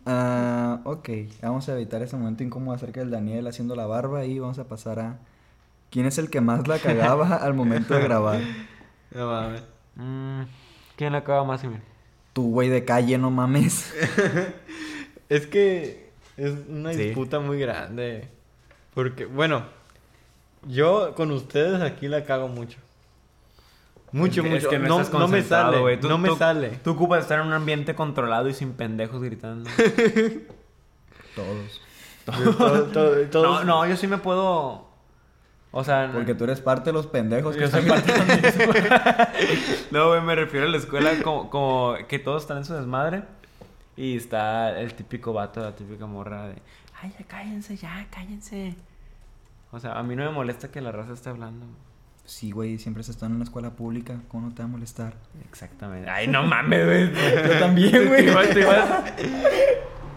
Ah, 0.06 0.82
ok, 0.84 1.10
vamos 1.42 1.70
a 1.70 1.74
evitar 1.76 2.02
ese 2.02 2.18
momento 2.18 2.44
incómodo 2.44 2.76
acerca 2.76 3.00
del 3.00 3.10
Daniel 3.12 3.48
haciendo 3.48 3.76
la 3.76 3.86
barba 3.86 4.26
y 4.26 4.38
vamos 4.40 4.60
a 4.60 4.66
pasar 4.68 5.00
a... 5.00 5.18
¿Quién 5.94 6.08
es 6.08 6.18
el 6.18 6.30
que 6.32 6.42
más 6.42 6.68
la 6.68 6.80
cagaba 6.80 7.36
al 7.46 7.54
momento 7.54 7.94
de 7.94 8.02
grabar? 8.02 8.40
No 9.12 9.28
mames. 9.32 9.64
Mm, 9.96 10.42
¿Quién 10.96 11.12
le 11.12 11.20
acaba 11.20 11.44
más, 11.44 11.64
Emil? 11.64 11.82
Tu 12.34 12.42
güey 12.50 12.68
de 12.68 12.84
calle, 12.84 13.18
no 13.20 13.30
mames. 13.32 13.94
Es 15.30 15.48
que 15.48 16.12
es 16.38 16.54
una 16.68 16.94
Sí. 16.94 17.00
disputa 17.06 17.40
muy 17.40 17.60
grande. 17.60 18.28
Porque, 18.94 19.26
bueno, 19.26 19.64
yo 20.68 21.14
con 21.16 21.32
ustedes 21.32 21.82
aquí 21.82 22.08
la 22.08 22.24
cago 22.26 22.48
mucho. 22.48 22.78
Mucho, 24.12 24.44
Es 24.44 24.50
mucho. 24.52 24.70
que 24.70 24.78
no, 24.80 24.88
no, 24.90 25.02
estás 25.02 25.20
no 25.20 25.28
me 25.28 25.42
sale. 25.42 25.98
Tú- 25.98 26.10
no 26.10 26.18
me 26.20 26.30
tú- 26.30 26.36
sale. 26.38 26.70
Tú 26.84 26.92
ocupas 26.92 27.22
estar 27.22 27.40
en 27.40 27.48
un 27.48 27.54
ambiente 27.54 27.96
controlado 27.96 28.48
y 28.50 28.54
sin 28.54 28.74
pendejos 28.74 29.22
gritando. 29.24 29.70
Todos. 31.36 31.82
Todo- 32.26 32.84
todo- 32.86 33.26
todos- 33.28 33.64
No, 33.66 33.84
no, 33.84 33.88
yo 33.88 33.96
sí 33.98 34.08
me 34.08 34.18
puedo. 34.18 34.88
O 35.76 35.84
sea, 35.84 36.12
Porque 36.14 36.36
tú 36.36 36.44
eres 36.44 36.62
parte 36.62 36.92
de 36.92 36.94
los 36.94 37.08
pendejos 37.08 37.56
que 37.56 37.62
yo 37.62 37.68
soy 37.68 37.80
están 37.82 38.04
parte 38.04 38.14
de 38.14 38.42
la 38.42 38.48
escuela. 38.48 39.34
No, 39.92 40.10
güey, 40.10 40.22
me 40.22 40.36
refiero 40.36 40.68
a 40.68 40.70
la 40.70 40.78
escuela 40.78 41.12
como, 41.24 41.50
como 41.50 41.96
que 42.08 42.20
todos 42.20 42.44
están 42.44 42.58
en 42.58 42.66
su 42.66 42.74
desmadre. 42.76 43.24
Y 43.98 44.18
está 44.18 44.80
el 44.80 44.94
típico 44.94 45.34
vato, 45.34 45.62
la 45.62 45.76
típica 45.76 46.06
morra 46.06 46.48
de. 46.48 46.56
Ay, 47.02 47.12
ya 47.20 47.26
cállense, 47.26 47.76
ya, 47.76 48.06
cállense. 48.12 48.76
O 49.72 49.80
sea, 49.80 49.94
a 49.94 50.04
mí 50.04 50.16
no 50.16 50.24
me 50.24 50.30
molesta 50.32 50.70
que 50.70 50.80
la 50.82 50.92
raza 50.92 51.14
esté 51.14 51.30
hablando. 51.30 51.66
Sí, 52.26 52.52
güey, 52.52 52.78
siempre 52.78 53.04
se 53.04 53.12
está 53.12 53.26
en 53.26 53.34
una 53.34 53.44
escuela 53.44 53.72
pública. 53.72 54.16
¿Cómo 54.30 54.48
no 54.48 54.54
te 54.56 54.62
va 54.62 54.70
a 54.70 54.72
molestar? 54.72 55.14
Exactamente. 55.50 56.10
Ay, 56.10 56.28
no 56.28 56.44
mames, 56.44 56.86
güey. 56.86 57.12
Yo 57.48 57.60
también, 57.60 58.08
güey. 58.08 58.28
Ibas- 58.30 58.54
tú 58.54 58.60
ibas- 58.60 59.04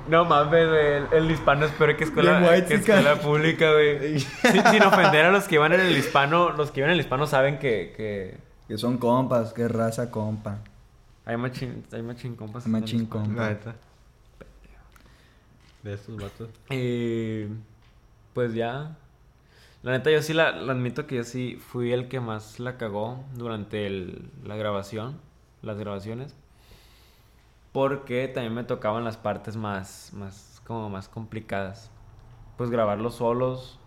No 0.09 0.25
mames. 0.25 0.69
El, 0.69 1.07
el 1.13 1.31
hispano 1.31 1.67
es 1.67 1.73
peor 1.73 1.97
que 1.97 2.05
escuela, 2.05 2.41
que 2.67 2.75
escuela 2.75 3.17
pública, 3.21 3.73
güey. 3.73 4.19
sin, 4.21 4.63
sin 4.67 4.83
ofender 4.83 5.27
a 5.27 5.31
los 5.31 5.45
que 5.49 5.57
iban 5.57 5.73
en 5.73 5.81
el 5.81 5.97
hispano. 5.97 6.51
Los 6.51 6.71
que 6.71 6.81
iban 6.81 6.91
en 6.91 6.95
el 6.95 7.01
hispano 7.01 7.27
saben 7.27 7.59
que, 7.59 7.93
que 7.97 8.37
Que 8.69 8.79
son 8.79 8.99
compas, 8.99 9.53
que 9.53 9.67
raza 9.69 10.11
compa. 10.11 10.59
hay 11.25 11.37
machín, 11.37 11.85
hay 11.93 12.03
machín 12.03 12.37
compas. 12.37 12.67
Hay 12.67 12.73
machín 12.73 13.03
hispano. 13.03 13.25
compa. 13.27 13.43
La 13.43 13.49
neta. 13.51 13.75
De 15.83 15.95
estos 15.95 16.17
vatos. 16.17 16.49
Y 16.71 17.45
pues 18.35 18.55
ya. 18.55 18.97
La 19.83 19.93
neta, 19.93 20.11
yo 20.11 20.21
sí 20.21 20.33
la, 20.33 20.51
la 20.53 20.73
admito 20.73 21.07
que 21.07 21.17
yo 21.17 21.25
sí 21.25 21.61
fui 21.71 21.93
el 21.93 22.09
que 22.09 22.19
más 22.19 22.59
la 22.59 22.77
cagó 22.77 23.25
durante 23.35 23.87
el- 23.87 24.31
la 24.45 24.57
grabación, 24.57 25.21
las 25.63 25.79
grabaciones. 25.79 26.35
Porque 27.77 28.27
también 28.27 28.55
me 28.55 28.65
tocaban 28.65 29.05
las 29.05 29.19
partes 29.19 29.55
más, 29.55 30.11
más, 30.15 30.63
como 30.67 30.89
más 30.89 31.11
complicadas. 31.11 31.91
Pues 32.57 32.71
grabar 32.71 32.99
los 32.99 33.17
solos. 33.17 33.79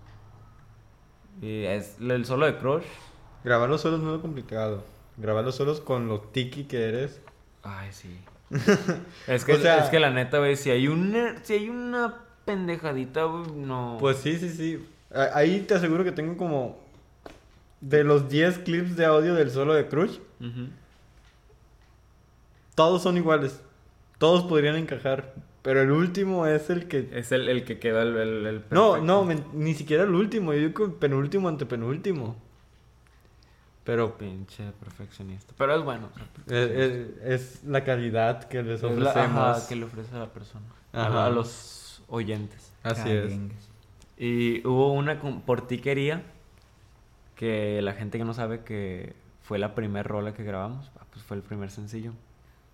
Y 1.42 1.64
es 1.64 1.98
el 2.00 2.24
solo 2.28 2.46
de 2.46 2.56
Crush. 2.56 2.84
Grabar 3.44 3.68
los 3.68 3.82
solos 3.82 4.00
no 4.02 4.14
es 4.14 4.22
complicado. 4.22 4.84
Grabar 5.18 5.44
los 5.44 5.56
solos 5.56 5.82
con 5.82 6.08
lo 6.08 6.20
tiki 6.20 6.66
que 6.66 6.88
eres. 6.88 7.20
Ay, 7.64 7.92
sí. 7.92 8.16
es, 9.28 9.44
que, 9.44 9.54
O 9.54 9.58
sea- 9.58 9.80
es 9.80 9.90
que 9.90 10.00
la 10.00 10.12
neta, 10.12 10.38
güey, 10.38 10.56
si 10.56 10.70
hay 10.70 10.88
una, 10.88 11.44
si 11.44 11.54
hay 11.54 11.70
una 11.70 12.14
pendejadita, 12.46 13.24
güey, 13.24 13.50
no. 13.56 13.98
Pues 14.00 14.18
sí, 14.18 14.38
sí, 14.38 14.52
sí. 14.52 14.88
Ahí 15.34 15.62
te 15.62 15.74
aseguro 15.74 16.04
que 16.04 16.12
tengo 16.12 16.38
como... 16.38 16.78
De 17.82 18.04
los 18.04 18.30
10 18.30 18.60
clips 18.60 18.96
de 18.96 19.06
audio 19.08 19.34
del 19.34 19.50
solo 19.50 19.74
de 19.74 19.88
Crush, 19.88 20.20
todos 22.76 23.02
son 23.02 23.18
iguales. 23.18 23.64
Todos 24.20 24.44
podrían 24.44 24.76
encajar. 24.76 25.34
Pero 25.64 25.82
el 25.82 25.92
último 25.92 26.46
es 26.46 26.70
el 26.70 26.88
que... 26.88 27.10
Es 27.14 27.32
el, 27.34 27.50
el 27.50 27.66
que 27.66 27.80
queda 27.80 28.04
el, 28.04 28.16
el, 28.16 28.46
el 28.46 28.64
No, 28.70 28.98
no, 29.02 29.28
ni 29.54 29.74
siquiera 29.74 30.04
el 30.04 30.14
último. 30.16 30.54
Yo 30.54 30.60
digo 30.60 30.94
penúltimo 31.00 31.50
ante 31.50 31.66
penúltimo. 31.66 32.36
Pero 33.84 34.18
Pinche 34.18 34.72
perfeccionista. 34.80 35.54
Pero 35.58 35.76
es 35.76 35.84
bueno. 35.84 36.10
o 36.14 36.18
sea, 36.50 36.64
es, 36.64 36.70
es- 36.72 37.08
es 37.24 37.64
la 37.66 37.84
calidad 37.84 38.44
que 38.44 38.62
les 38.62 38.84
es 38.84 38.98
la- 38.98 39.10
ofrecemos. 39.10 39.58
ajá, 39.58 39.68
que 39.68 39.76
le 39.76 39.86
ofrece 39.86 40.16
a 40.16 40.20
la 40.20 40.28
persona. 40.28 40.66
A, 40.94 41.08
Ajá. 41.08 41.26
a 41.26 41.30
los 41.30 42.04
oyentes. 42.08 42.72
Así 42.84 43.10
es. 43.10 43.34
Y 44.18 44.66
hubo 44.68 44.94
una 44.94 45.20
con- 45.20 45.42
por 45.42 45.66
ti 45.68 45.80
quería 45.80 46.24
que 47.36 47.82
la 47.82 47.94
gente 47.94 48.18
que 48.18 48.26
no 48.26 48.34
sabe 48.34 48.62
que 48.64 49.14
fue 49.42 49.58
la 49.60 49.74
primer 49.76 50.06
rola 50.08 50.34
que 50.34 50.44
grabamos, 50.44 50.92
ah, 51.00 51.06
pues 51.12 51.24
fue 51.26 51.38
el 51.38 51.44
primer 51.44 51.72
sencillo. 51.72 52.14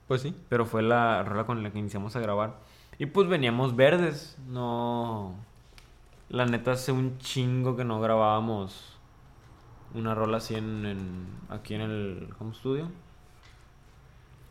Pues 0.08 0.22
sí. 0.22 0.36
Pero 0.50 0.66
fue 0.66 0.82
la 0.84 1.24
rola 1.24 1.46
con 1.46 1.64
la 1.64 1.72
que 1.72 1.80
iniciamos 1.80 2.16
a 2.16 2.20
grabar. 2.20 2.60
Y 2.98 3.08
pues 3.08 3.28
veníamos 3.28 3.76
verdes, 3.76 4.38
no... 4.48 5.36
La 6.30 6.46
neta 6.46 6.72
hace 6.74 6.92
un 6.92 7.18
chingo 7.20 7.76
que 7.76 7.86
no 7.86 8.00
grabábamos 8.02 8.98
una 9.94 10.16
rola 10.16 10.38
así 10.38 10.56
en, 10.56 11.28
aquí 11.50 11.76
en 11.76 11.82
el 11.82 12.30
home 12.40 12.54
studio. 12.56 12.90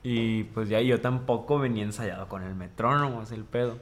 Y 0.03 0.45
pues 0.45 0.69
ya 0.69 0.81
yo 0.81 1.01
tampoco 1.01 1.59
venía 1.59 1.83
ensayado 1.85 2.29
con 2.29 2.43
el 2.43 2.55
metrónomo, 2.55 3.23
es 3.23 3.33
el 3.33 3.45
pedo. 3.45 3.79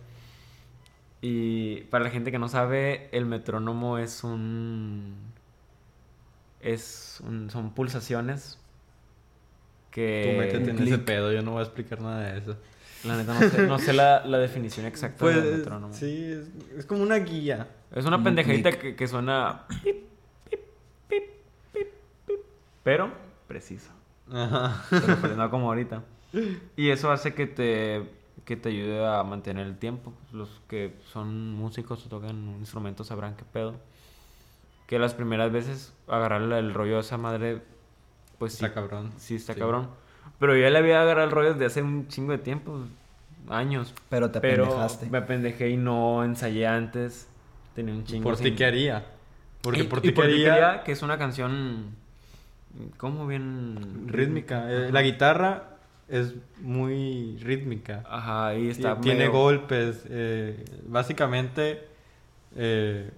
Y 1.20 1.82
para 1.84 2.04
la 2.04 2.10
gente 2.10 2.32
que 2.32 2.38
no 2.38 2.48
sabe, 2.48 3.08
el 3.16 3.26
metrónomo 3.26 3.98
es 3.98 4.24
un... 4.24 5.14
Es 6.60 7.20
un- 7.26 7.50
son 7.50 7.72
pulsaciones 7.74 8.58
que... 9.92 10.32
Tú 10.32 10.38
métete 10.40 10.70
en 10.70 10.88
ese 10.88 10.98
pedo, 10.98 11.32
yo 11.32 11.42
no 11.42 11.52
voy 11.52 11.60
a 11.60 11.62
explicar 11.62 12.00
nada 12.00 12.32
de 12.32 12.38
eso. 12.40 12.56
La 13.04 13.16
neta 13.16 13.34
no 13.34 13.48
sé, 13.48 13.66
no 13.66 13.78
sé 13.78 13.92
la, 13.92 14.24
la 14.26 14.38
definición 14.38 14.86
exacta 14.86 15.18
Pues 15.18 15.42
del 15.42 15.58
metrónomo. 15.58 15.92
sí, 15.92 16.24
es, 16.32 16.50
es 16.78 16.86
como 16.86 17.02
una 17.02 17.16
guía. 17.16 17.68
Es 17.94 18.04
una 18.04 18.16
Un 18.16 18.24
pendejadita 18.24 18.72
que, 18.72 18.96
que 18.96 19.08
suena... 19.08 19.66
pip, 19.82 20.04
pip, 20.48 20.60
pip, 21.08 21.22
pip, 21.72 21.88
pip, 22.26 22.38
pero 22.82 23.12
preciso. 23.46 23.90
Ajá. 24.32 24.84
Pero 25.20 25.36
no 25.36 25.50
como 25.50 25.66
ahorita. 25.68 26.02
Y 26.76 26.90
eso 26.90 27.10
hace 27.10 27.34
que 27.34 27.46
te, 27.46 28.08
que 28.46 28.56
te 28.56 28.70
ayude 28.70 29.04
a 29.06 29.22
mantener 29.24 29.66
el 29.66 29.76
tiempo. 29.76 30.14
Los 30.32 30.62
que 30.68 30.94
son 31.12 31.52
músicos 31.54 32.06
o 32.06 32.08
tocan 32.08 32.36
un 32.48 32.60
instrumento 32.60 33.04
sabrán 33.04 33.36
qué 33.36 33.44
pedo. 33.44 33.74
Que 34.86 34.98
las 34.98 35.12
primeras 35.12 35.52
veces 35.52 35.92
agarrarle 36.06 36.58
el 36.58 36.72
rollo 36.72 36.98
a 36.98 37.00
esa 37.00 37.18
madre, 37.18 37.62
pues 38.42 38.54
sí, 38.54 38.64
Está 38.64 38.74
cabrón. 38.74 39.12
sí 39.18 39.36
está 39.36 39.54
Sí. 39.54 39.60
cabrón. 39.60 39.88
Pero 40.40 40.56
yo 40.56 40.62
ya 40.62 40.70
le 40.70 40.78
había 40.78 41.00
agarrado 41.00 41.26
el 41.28 41.32
rollo 41.32 41.52
desde 41.52 41.66
hace 41.66 41.82
un 41.82 42.08
chingo 42.08 42.32
de 42.32 42.38
tiempo, 42.38 42.80
años. 43.48 43.94
Pero 44.08 44.32
te 44.32 44.40
Pero 44.40 44.64
pendejaste. 44.64 45.06
me 45.10 45.22
pendejé 45.22 45.70
y 45.70 45.76
no 45.76 46.24
ensayé 46.24 46.66
antes. 46.66 47.28
Tenía 47.76 47.94
un 47.94 48.02
chingo 48.04 48.24
Por 48.24 48.36
ti 48.36 48.50
qué 48.56 48.64
haría. 48.64 49.06
Porque 49.60 49.82
Y- 49.82 49.84
por 49.84 50.00
ti 50.00 50.12
qué 50.12 50.22
haría 50.22 50.54
quería, 50.54 50.82
que 50.82 50.90
es 50.90 51.02
una 51.02 51.18
canción... 51.18 51.94
¿Cómo 52.96 53.28
bien...? 53.28 54.08
rítmica. 54.08 54.64
Eh, 54.72 54.90
la 54.90 55.02
guitarra 55.02 55.76
es 56.08 56.34
muy 56.60 57.36
rítmica. 57.40 58.02
Ajá, 58.08 58.56
y 58.56 58.70
está 58.70 58.96
Y 58.98 59.02
tiene 59.02 59.18
medio- 59.28 59.32
golpes. 59.32 60.02
eh, 60.08 60.64
básicamente, 60.88 61.86
eh, 62.56 63.08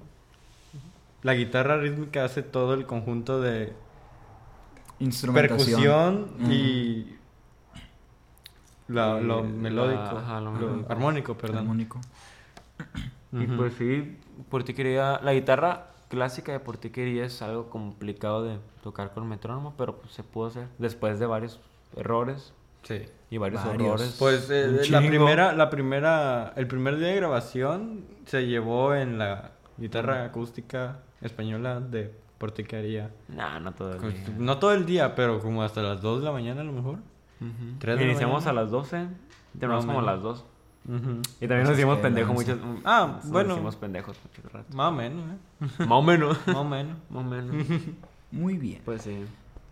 la 1.22 1.32
guitarra 1.34 1.78
rítmica 1.78 2.24
hace 2.26 2.42
todo 2.42 2.74
el 2.74 2.84
conjunto 2.84 3.40
de 3.40 3.72
Instrumentación. 5.05 6.27
percusión 6.27 6.51
y 6.53 7.17
la- 8.88 9.21
lo 9.21 9.43
melódico, 9.43 10.19
ajá, 10.19 10.40
lo 10.40 10.53
lo 10.53 10.87
armónico, 10.88 11.37
perdón. 11.37 11.59
Armónico. 11.59 12.01
Y 13.33 13.45
Ujú. 13.47 13.57
pues 13.57 13.75
sí, 13.75 14.19
por 14.51 14.62
ti 14.64 14.75
quería... 14.75 15.21
La 15.23 15.33
guitarra 15.33 15.88
clásica 16.09 16.53
de 16.53 16.61
por 16.61 16.77
ti 16.77 16.90
quería 16.90 17.25
es 17.25 17.40
algo 17.43 17.71
complicado 17.71 18.45
de 18.45 18.59
tocar 18.83 19.12
con 19.12 19.29
metrónomo, 19.29 19.75
pero 19.77 19.97
pues 19.97 20.12
se 20.12 20.23
pudo 20.23 20.47
hacer 20.49 20.69
después 20.79 21.19
de 21.19 21.27
varios 21.27 21.61
errores 21.97 22.53
Sí. 22.83 23.03
y 23.31 23.38
varios, 23.38 23.64
Varios. 23.64 23.88
horrores. 23.88 24.17
Pues 24.19 24.49
eh, 24.51 24.83
la 24.90 24.99
primera, 25.01 25.53
la 25.55 25.71
primera, 25.71 26.53
el 26.57 26.67
primer 26.67 26.99
día 26.99 27.09
de 27.09 27.17
grabación 27.17 28.05
se 28.27 28.47
llevó 28.47 28.95
en 28.95 29.19
la 29.19 29.53
guitarra 29.79 30.25
acústica 30.27 30.99
española 31.23 31.81
de 31.81 32.14
Portiquería. 32.38 33.11
Nah, 33.29 33.59
no 33.61 33.73
todo 33.73 33.92
el 33.92 34.01
día. 34.01 34.35
No 34.38 34.59
todo 34.59 34.73
el 34.73 34.87
día, 34.87 35.14
pero 35.14 35.40
como 35.40 35.62
hasta 35.62 35.83
las 35.83 36.03
2 36.03 36.20
de 36.20 36.25
la 36.25 36.33
mañana 36.33 36.61
a 36.62 36.64
lo 36.64 36.73
mejor. 36.73 36.99
De 37.40 37.97
la 37.97 38.03
Iniciamos 38.03 38.44
mañana. 38.44 38.61
a 38.61 38.62
las 38.64 38.70
12, 38.70 39.07
terminamos 39.59 39.87
como 39.87 40.01
a 40.01 40.03
las 40.03 40.23
2. 40.23 40.44
Ujú. 40.87 41.23
Y 41.40 41.49
también 41.49 41.64
nos 41.64 41.79
hicimos 41.79 41.97
que 41.97 42.03
pendejos 42.03 42.35
muchos... 42.35 42.59
Ah, 42.85 43.18
nos 43.23 43.31
bueno. 43.31 43.55
hicimos 43.55 43.77
pendejos. 43.77 44.18
Más 44.75 44.88
o 44.88 44.92
menos, 44.92 45.25
¿eh? 45.31 45.37
Más 45.79 45.90
o 45.90 46.03
menos. 46.03 46.47
Más 46.47 46.57
o 46.57 46.64
menos. 46.64 46.97
Más 47.11 47.25
o 47.25 47.27
menos. 47.27 47.66
Muy 48.31 48.59
bien. 48.59 48.83
Pues 48.85 49.03
sí. 49.03 49.25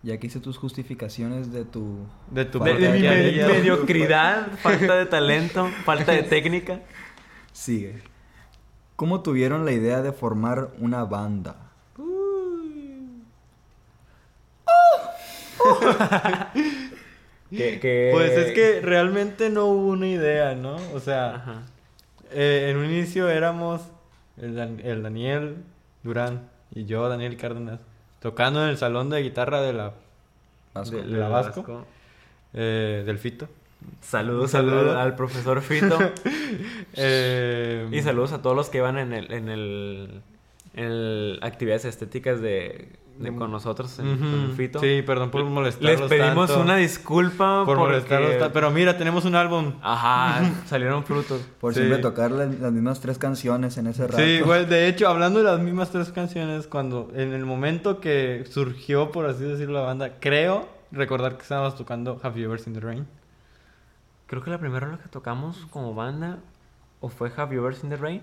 Ya 0.02 0.18
que 0.18 0.26
hice 0.26 0.40
tus 0.40 0.58
justificaciones 0.58 1.52
de 1.52 1.64
tu... 1.64 2.06
De 2.30 2.44
tu 2.44 2.58
Falta 2.58 2.74
De, 2.74 2.80
de 2.80 2.92
mi 2.92 3.52
mediocridad, 3.52 4.50
falta 4.58 4.96
de 4.96 5.06
talento, 5.06 5.68
falta 5.84 6.12
de 6.12 6.24
técnica. 6.24 6.80
Sigue. 7.52 8.02
¿Cómo 8.96 9.22
tuvieron 9.22 9.64
la 9.64 9.72
idea 9.72 10.02
de 10.02 10.12
formar 10.12 10.70
una 10.78 11.04
banda? 11.04 11.61
Pues 17.50 18.32
es 18.32 18.52
que 18.52 18.80
realmente 18.80 19.50
no 19.50 19.66
hubo 19.66 19.88
una 19.88 20.06
idea, 20.08 20.54
¿no? 20.54 20.76
O 20.94 21.00
sea, 21.00 21.34
Ajá. 21.34 21.62
eh, 22.30 22.68
en 22.70 22.78
un 22.78 22.86
inicio 22.86 23.28
éramos 23.28 23.82
el, 24.40 24.54
Dan- 24.56 24.80
el 24.82 25.02
Daniel 25.02 25.56
Durán 26.02 26.48
y 26.74 26.86
yo, 26.86 27.06
Daniel 27.10 27.36
Cárdenas, 27.36 27.80
tocando 28.20 28.62
en 28.62 28.70
el 28.70 28.78
salón 28.78 29.10
de 29.10 29.20
guitarra 29.22 29.60
de 29.60 29.74
la, 29.74 29.92
Vasco. 30.72 30.96
de 30.96 31.04
la 31.04 31.28
Vasco, 31.28 31.86
eh, 32.54 33.02
del 33.04 33.18
Fito. 33.18 33.48
Saludos 34.00 34.52
Saludo. 34.52 34.92
al, 34.92 34.96
al 34.98 35.16
profesor 35.16 35.60
Fito. 35.60 35.98
Eh, 36.94 37.88
y 37.90 38.02
saludos 38.02 38.32
a 38.32 38.42
todos 38.42 38.54
los 38.54 38.68
que 38.68 38.82
van 38.82 38.98
en 38.98 39.14
el, 39.14 39.32
en 39.32 39.48
el, 39.48 40.20
en 40.74 40.84
el 40.84 41.38
actividades 41.40 41.86
estéticas 41.86 42.42
de, 42.42 42.90
de 43.22 43.34
con 43.34 43.50
nosotros 43.50 43.98
en, 43.98 44.18
con 44.18 44.40
el 44.50 44.52
Fito. 44.52 44.78
Sí, 44.80 45.02
perdón 45.06 45.30
por 45.30 45.44
molestarlos 45.44 46.00
Les 46.00 46.08
pedimos 46.08 46.48
tanto, 46.48 46.62
una 46.62 46.76
disculpa 46.76 47.64
por 47.64 47.76
porque- 47.78 47.92
molestarlos 47.92 48.38
ta- 48.38 48.52
Pero 48.52 48.70
mira, 48.70 48.96
tenemos 48.98 49.24
un 49.24 49.34
álbum. 49.34 49.74
Ajá, 49.82 50.42
salieron 50.66 51.04
frutos. 51.04 51.40
Por 51.60 51.74
Sí. 51.74 51.80
siempre 51.80 51.98
tocar 52.00 52.30
la- 52.30 52.46
las 52.46 52.72
mismas 52.72 53.00
tres 53.00 53.18
canciones 53.18 53.76
en 53.78 53.86
ese 53.86 54.06
rato. 54.06 54.18
Sí, 54.22 54.40
güey, 54.40 54.66
de 54.66 54.88
hecho, 54.88 55.08
hablando 55.08 55.38
de 55.38 55.44
las 55.46 55.60
mismas 55.60 55.90
tres 55.90 56.10
canciones, 56.12 56.66
cuando 56.66 57.10
en 57.14 57.32
el 57.32 57.44
momento 57.46 58.00
que 58.00 58.44
surgió, 58.50 59.10
por 59.10 59.26
así 59.26 59.44
decirlo, 59.44 59.74
la 59.74 59.86
banda, 59.86 60.12
creo 60.20 60.68
recordar 60.90 61.36
que 61.36 61.42
estábamos 61.42 61.76
tocando 61.76 62.20
Have 62.22 62.38
You 62.40 62.46
Ever 62.46 62.60
Seen 62.60 62.74
the 62.74 62.80
Rain. 62.80 63.06
Creo 64.26 64.42
que 64.42 64.50
la 64.50 64.58
primera 64.58 64.86
rola 64.86 64.98
que 64.98 65.08
tocamos 65.08 65.66
como 65.70 65.94
banda 65.94 66.38
o 67.00 67.08
fue 67.08 67.30
Have 67.36 67.54
You 67.54 67.60
Ever 67.62 67.74
Seen 67.74 67.90
the 67.90 67.96
Rain 67.96 68.22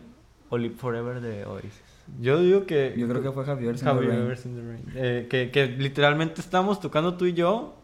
o 0.49 0.57
Live 0.57 0.75
Forever 0.75 1.21
de 1.21 1.45
Oasis. 1.45 1.81
Yo 2.19 2.39
digo 2.39 2.65
que. 2.65 2.93
Yo 2.98 3.08
creo 3.08 3.22
que 3.22 3.32
fue 3.32 3.45
Javier 3.45 3.76
Rain. 3.84 4.84
Eh, 4.95 5.28
que, 5.30 5.52
que 5.52 5.67
literalmente 5.67 6.41
estábamos 6.41 6.80
tocando 6.80 7.15
tú 7.15 7.26
y 7.26 7.34
yo. 7.34 7.76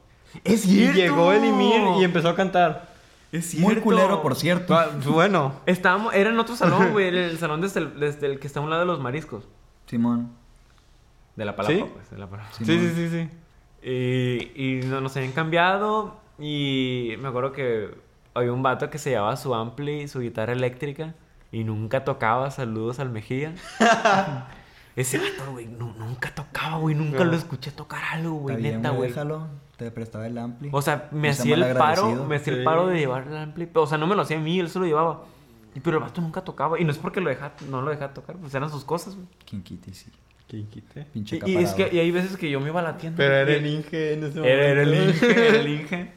¡Es 0.44 0.66
Y 0.66 0.92
llegó 0.92 1.32
el 1.32 1.44
Emir 1.44 1.82
y 2.00 2.04
empezó 2.04 2.30
a 2.30 2.36
cantar. 2.36 2.94
Es 3.32 3.54
Muy 3.56 3.66
cierto. 3.72 3.84
culero, 3.84 4.22
por 4.22 4.36
cierto. 4.36 4.74
Ah, 4.76 4.90
Bueno, 5.08 5.56
Estábamos, 5.66 6.14
era 6.14 6.30
en 6.30 6.40
otro 6.40 6.56
salón, 6.56 6.90
güey, 6.94 7.08
el 7.08 7.38
salón 7.38 7.62
desde 7.62 7.82
el, 7.82 8.00
desde 8.00 8.28
el 8.28 8.40
que 8.40 8.48
está 8.48 8.60
a 8.60 8.64
un 8.64 8.70
lado 8.70 8.82
de 8.82 8.88
los 8.88 9.00
mariscos. 9.00 9.48
Simón. 9.88 10.32
De 11.36 11.44
la 11.46 11.56
palapa, 11.56 11.74
¿Sí? 11.76 11.86
pues, 11.94 12.10
de 12.12 12.18
la 12.18 12.28
palapa. 12.30 12.50
sí, 12.54 12.66
sí, 12.66 12.92
sí, 12.96 13.10
sí. 13.10 13.30
Y, 13.90 14.52
y 14.80 14.82
no- 14.86 15.02
nos 15.02 15.16
habían 15.18 15.34
cambiado 15.34 16.16
y 16.40 17.14
me 17.20 17.28
acuerdo 17.28 17.52
que 17.52 17.90
había 18.34 18.52
un 18.54 18.64
vato 18.64 18.90
que 18.90 18.98
se 18.98 19.12
llevaba 19.12 19.36
su 19.38 19.54
ampli 19.54 20.02
y 20.02 20.08
su 20.08 20.20
guitarra 20.22 20.54
eléctrica 20.54 21.14
y 21.60 21.64
nunca 21.64 22.04
tocaba. 22.04 22.52
Saludos 22.52 23.00
al 23.00 23.10
Mejía. 23.10 23.54
Ese 24.96 25.18
vato, 25.18 25.52
güey, 25.52 25.66
nu- 25.68 25.94
nunca 25.98 26.34
tocaba, 26.34 26.78
güey. 26.78 26.96
Nunca 26.96 27.20
No. 27.24 27.32
lo 27.32 27.38
escuché 27.38 27.72
tocar 27.72 28.02
algo, 28.14 28.36
güey, 28.36 28.62
neta, 28.62 28.92
güey. 28.92 29.10
Déjalo, 29.10 29.48
te 29.78 29.92
prestaba 29.92 30.26
el 30.28 30.38
ampli. 30.38 30.70
O 30.72 30.82
sea, 30.82 31.10
me 31.12 31.30
hacía 31.30 31.56
el 31.56 31.76
paro, 31.76 32.26
me 32.26 32.38
hacía 32.38 32.54
el 32.54 32.64
paro 32.64 32.88
de 32.88 33.00
llevar 33.00 33.28
el 33.28 33.36
ampli. 33.36 33.70
O 33.74 33.88
sea, 33.88 33.98
no 33.98 34.08
me 34.08 34.16
lo 34.16 34.22
hacía 34.22 34.38
a 34.38 34.40
mí, 34.42 34.60
él 34.60 34.70
se 34.70 34.80
lo 34.80 34.86
llevaba. 34.86 35.24
Y- 35.74 35.82
Pero 35.82 35.98
el 35.98 36.04
vato 36.04 36.22
nunca 36.22 36.42
tocaba. 36.44 36.80
Y 36.80 36.86
no 36.86 36.92
es 36.92 36.98
porque 36.98 37.20
lo 37.20 37.30
dejaba, 37.30 37.54
no 37.70 37.82
lo 37.82 37.92
dejaba 37.92 38.14
tocar, 38.14 38.38
pues 38.38 38.56
eran 38.56 38.70
sus 38.70 38.86
cosas, 38.86 39.16
güey. 39.16 39.28
¿Quién 39.50 39.64
quite, 39.64 39.94
sí. 39.94 40.10
¿Quién 40.48 40.68
quite? 40.70 41.02
Pinche 41.06 41.40
Y, 41.46 41.52
y 41.52 41.58
es 41.58 41.74
que 41.74 41.90
y 41.92 42.00
hay 42.00 42.12
veces 42.12 42.38
que 42.38 42.50
yo 42.50 42.60
me 42.62 42.70
iba 42.70 42.80
a 42.80 42.84
la 42.84 42.98
tienda. 42.98 43.18
Pero 43.18 43.34
era 43.34 43.52
el 43.52 43.66
Inge 43.66 44.14
en 44.14 44.24
ese 44.24 44.40
momento. 44.40 44.48
Era, 44.48 44.66
era 44.68 44.82
el 44.84 44.94
Inge, 44.94 45.32
era 45.48 45.58
el 45.60 45.68
Inge. 45.80 46.12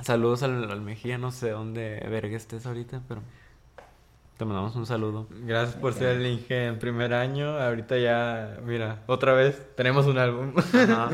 Saludos 0.00 0.42
al, 0.42 0.70
al 0.70 0.80
Mejía, 0.80 1.18
no 1.18 1.30
sé 1.30 1.50
dónde 1.50 2.04
verga 2.10 2.36
estés 2.36 2.64
ahorita, 2.66 3.02
pero 3.06 3.20
te 4.40 4.46
mandamos 4.46 4.74
un 4.74 4.86
saludo. 4.86 5.26
Gracias 5.44 5.76
por 5.76 5.92
ser 5.92 6.16
el 6.16 6.26
Inge 6.26 6.64
en 6.68 6.78
primer 6.78 7.12
año. 7.12 7.58
Ahorita 7.58 7.98
ya, 7.98 8.56
mira, 8.64 9.02
otra 9.06 9.34
vez 9.34 9.60
tenemos 9.76 10.06
un 10.06 10.16
álbum. 10.16 10.54
Ajá. 10.56 11.10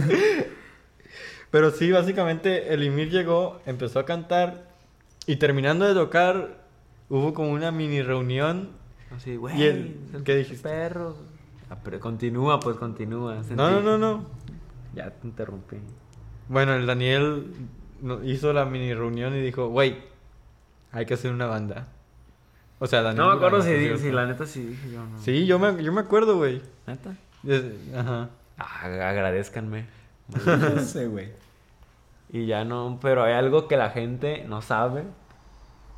Pero 1.51 1.73
sí, 1.73 1.91
básicamente 1.91 2.73
el 2.73 2.85
Imir 2.85 3.11
llegó, 3.11 3.61
empezó 3.67 3.99
a 3.99 4.05
cantar 4.05 4.69
y 5.27 5.37
terminando 5.37 5.87
de 5.89 5.95
tocar 5.95 6.59
hubo 7.09 7.35
como 7.35 7.51
una 7.51 7.73
mini 7.73 8.01
reunión. 8.01 8.69
Así, 9.17 9.35
güey. 9.35 9.59
¿Y 9.61 9.65
el- 9.65 9.97
son 10.13 10.23
qué 10.23 10.37
dijiste? 10.37 10.69
Perros. 10.69 11.17
Ah, 11.69 11.79
pero 11.83 11.99
continúa, 11.99 12.61
pues 12.61 12.77
continúa. 12.77 13.43
sentí- 13.43 13.57
No, 13.57 13.71
no, 13.73 13.81
no, 13.83 13.99
no. 13.99 14.25
Ya 14.95 15.11
te 15.11 15.27
interrumpí. 15.27 15.79
Bueno, 16.49 16.75
el 16.75 16.87
Daniel 16.87 17.47
hizo 18.23 18.53
la 18.53 18.65
mini 18.67 18.95
reunión 18.95 19.35
y 19.35 19.41
dijo, 19.41 19.67
güey, 19.69 19.97
hay 20.93 21.07
que 21.07 21.15
hacer 21.15 21.33
una 21.33 21.47
banda. 21.47 21.89
O 22.79 22.87
sea, 22.87 23.03
Daniel. 23.03 23.25
No 23.25 23.31
me 23.31 23.37
acuerdo 23.37 23.63
si, 23.63 23.73
di- 23.73 24.13
la 24.13 24.27
neta 24.27 24.47
sí 24.47 24.63
dije 24.63 24.91
yo, 24.91 25.01
no. 25.05 25.19
Sí, 25.21 25.47
yo 25.47 25.59
me, 25.59 25.83
yo 25.83 25.93
me 25.93 26.01
acuerdo, 26.03 26.37
güey. 26.37 26.61
¿Neta? 26.87 27.15
Es- 27.47 27.65
Ajá. 27.95 28.29
Ah, 28.59 28.85
agradezcanme. 28.85 29.87
Ese, 30.77 31.07
güey. 31.07 31.31
Y 32.31 32.47
ya 32.47 32.65
no, 32.65 32.99
pero 33.01 33.23
hay 33.23 33.33
algo 33.35 33.69
que 33.69 33.77
la 33.77 33.91
gente 33.91 34.45
no 34.49 34.61
sabe. 34.63 35.05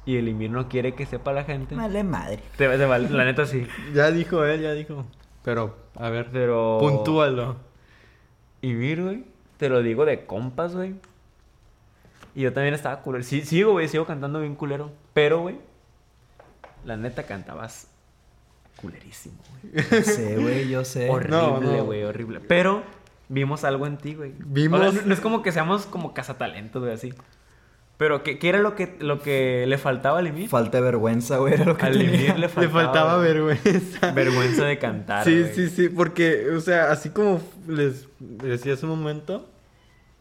Y 0.07 0.17
el 0.17 0.29
Imir 0.29 0.51
no 0.51 0.69
quiere 0.69 0.95
que 0.95 1.05
sepa 1.07 1.33
la 1.33 1.45
gente. 1.45 1.75
Vale 1.75 2.03
madre. 2.05 2.39
Te, 2.57 2.69
te 2.69 2.85
vale- 2.87 3.11
la 3.11 3.25
neta 3.25 3.45
sí. 3.47 3.67
Ya 3.95 4.11
dijo 4.11 4.45
él, 4.45 4.63
ya 4.63 4.73
dijo. 4.73 5.05
Pero, 5.45 5.77
a 5.97 6.11
ver, 6.11 6.29
Pero. 6.33 6.79
puntúalo. 6.81 7.57
Y 8.61 8.73
Mir, 8.75 9.03
güey, 9.03 9.25
te 9.57 9.69
lo 9.69 9.83
digo 9.83 10.05
de 10.05 10.27
compas, 10.27 10.75
güey. 10.75 10.95
Y 12.35 12.43
yo 12.43 12.53
también 12.53 12.75
estaba 12.75 13.01
culero. 13.03 13.25
Sí, 13.25 13.43
sigo, 13.43 13.73
güey, 13.73 13.89
sigo 13.89 14.05
cantando 14.05 14.41
bien 14.41 14.55
culero. 14.55 14.91
Pero, 15.15 15.41
güey, 15.41 15.59
la 16.89 16.97
neta 16.97 17.23
cantabas 17.25 17.89
culerísimo, 18.81 19.37
güey. 19.73 20.03
Sí, 20.03 20.35
güey, 20.37 20.69
yo 20.69 20.85
sé. 20.85 21.07
No, 21.09 21.21
no. 21.21 21.55
Horrible, 21.55 21.81
güey, 21.83 22.05
horrible. 22.05 22.41
Pero 22.41 22.83
vimos 23.29 23.65
algo 23.65 23.87
en 23.87 23.99
ti, 23.99 24.15
güey. 24.15 24.33
Vimos- 24.39 24.81
O 24.81 24.93
sea, 24.93 25.03
no 25.05 25.13
es 25.15 25.21
como 25.21 25.43
que 25.43 25.53
seamos 25.53 25.87
como 25.87 26.15
cazatalentos, 26.15 26.83
güey, 26.83 26.95
así. 26.95 27.13
Pero, 27.99 28.23
¿qué, 28.23 28.39
qué 28.39 28.49
era 28.49 28.61
lo 28.61 28.77
que, 28.77 28.97
lo 29.01 29.21
que 29.21 29.65
le 29.67 29.77
faltaba 29.77 30.21
al 30.21 30.29
Emir? 30.29 30.49
Falta 30.49 30.79
de 30.79 30.85
vergüenza, 30.85 31.39
güey, 31.39 31.55
era 31.55 31.65
lo 31.65 31.77
que 31.77 31.85
Al 31.87 31.93
tenía. 31.95 32.09
Emir 32.15 32.35
le 32.35 32.39
Le 32.43 32.49
faltaba, 32.49 32.85
faltaba 32.85 33.17
güey, 33.17 33.27
vergüenza. 33.35 34.13
vergüenza 34.13 34.65
de 34.67 34.79
cantar, 34.79 35.25
Sí, 35.25 35.41
güey. 35.41 35.53
sí, 35.55 35.69
sí, 35.69 35.89
porque, 35.89 36.49
o 36.51 36.61
sea, 36.61 36.93
así 36.93 37.11
como 37.11 37.41
les 37.67 38.07
decía 38.21 38.75
hace 38.75 38.87
un 38.87 38.91
momento, 38.99 39.51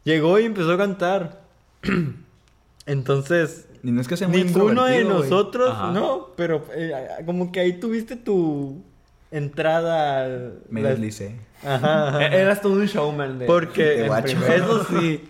llegó 0.04 0.40
y 0.40 0.46
empezó 0.46 0.72
a 0.74 0.78
cantar. 0.78 1.44
Entonces, 2.88 3.68
Y 3.88 3.92
no 3.94 4.02
es 4.02 4.08
que 4.10 4.18
sea 4.18 4.28
muy 4.28 4.44
ninguno 4.44 4.84
de 4.84 5.06
nosotros, 5.06 5.72
Ajá. 5.72 5.92
no, 5.92 6.32
pero 6.36 6.62
eh, 6.76 6.92
como 7.26 7.54
que 7.54 7.62
ahí 7.62 7.72
tuviste 7.80 8.18
tu 8.18 8.84
entrada 9.32 10.26
al... 10.26 10.60
Me 10.70 10.82
la- 10.82 10.90
deslicé. 10.90 11.38
Ajá, 11.66 12.10
ajá. 12.10 12.26
E- 12.28 12.42
Eras 12.42 12.62
todo 12.62 12.74
un 12.74 12.86
showman 12.86 13.40
de... 13.40 13.46
Porque, 13.46 13.84
De 13.84 14.08
guacho. 14.08 14.38
eso 14.46 14.86
sí, 14.90 15.24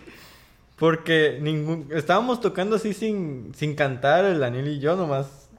porque 0.75 1.37
ningún, 1.41 1.87
estábamos 1.93 2.41
tocando 2.41 2.77
así 2.77 2.93
sin, 2.93 3.51
sin 3.55 3.75
cantar 3.75 4.25
el 4.25 4.39
Daniel 4.39 4.67
y 4.69 4.79
yo 4.79 4.95
nomás. 4.95 5.49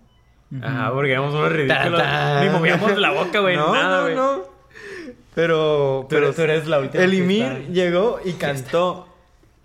Ajá, 0.61 0.91
porque 0.93 1.13
éramos 1.13 1.35
unos 1.35 1.53
ridículos. 1.53 2.03
Ni 2.43 2.49
movíamos 2.51 2.99
la 2.99 3.11
boca, 3.13 3.39
güey, 3.41 3.55
no, 3.57 3.73
nada, 3.75 3.99
no, 3.99 4.03
güey. 4.05 4.17
no. 4.17 4.43
Pero, 5.35 6.07
Tú 6.11 6.17
eres- 6.17 6.35
tú 6.35 6.43
eres 6.43 6.67
la 6.67 6.81
última 6.81 7.05
El 7.05 7.15
está- 7.15 7.59
llegó 7.73 8.19
y 8.25 8.33
cantó. 8.33 9.08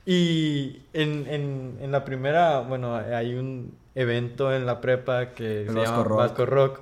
Y 0.05 0.81
en, 0.93 1.25
en, 1.27 1.77
en 1.81 1.91
la 1.91 2.03
primera, 2.03 2.59
bueno, 2.59 2.95
hay 2.95 3.35
un 3.35 3.73
evento 3.95 4.53
en 4.53 4.65
la 4.65 4.81
prepa 4.81 5.27
que 5.29 5.61
El 5.61 5.67
se 5.69 5.73
Vasco 5.73 5.91
llama 5.91 6.03
Rock. 6.03 6.17
Vasco 6.17 6.45
Rock, 6.45 6.79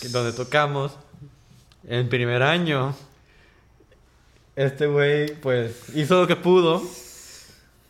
que- 0.00 0.08
donde 0.08 0.32
tocamos. 0.32 0.96
En 1.86 2.08
primer 2.08 2.42
año, 2.42 2.94
este 4.56 4.86
güey, 4.86 5.34
pues, 5.40 5.94
hizo 5.94 6.22
lo 6.22 6.26
que 6.26 6.36
pudo. 6.36 6.82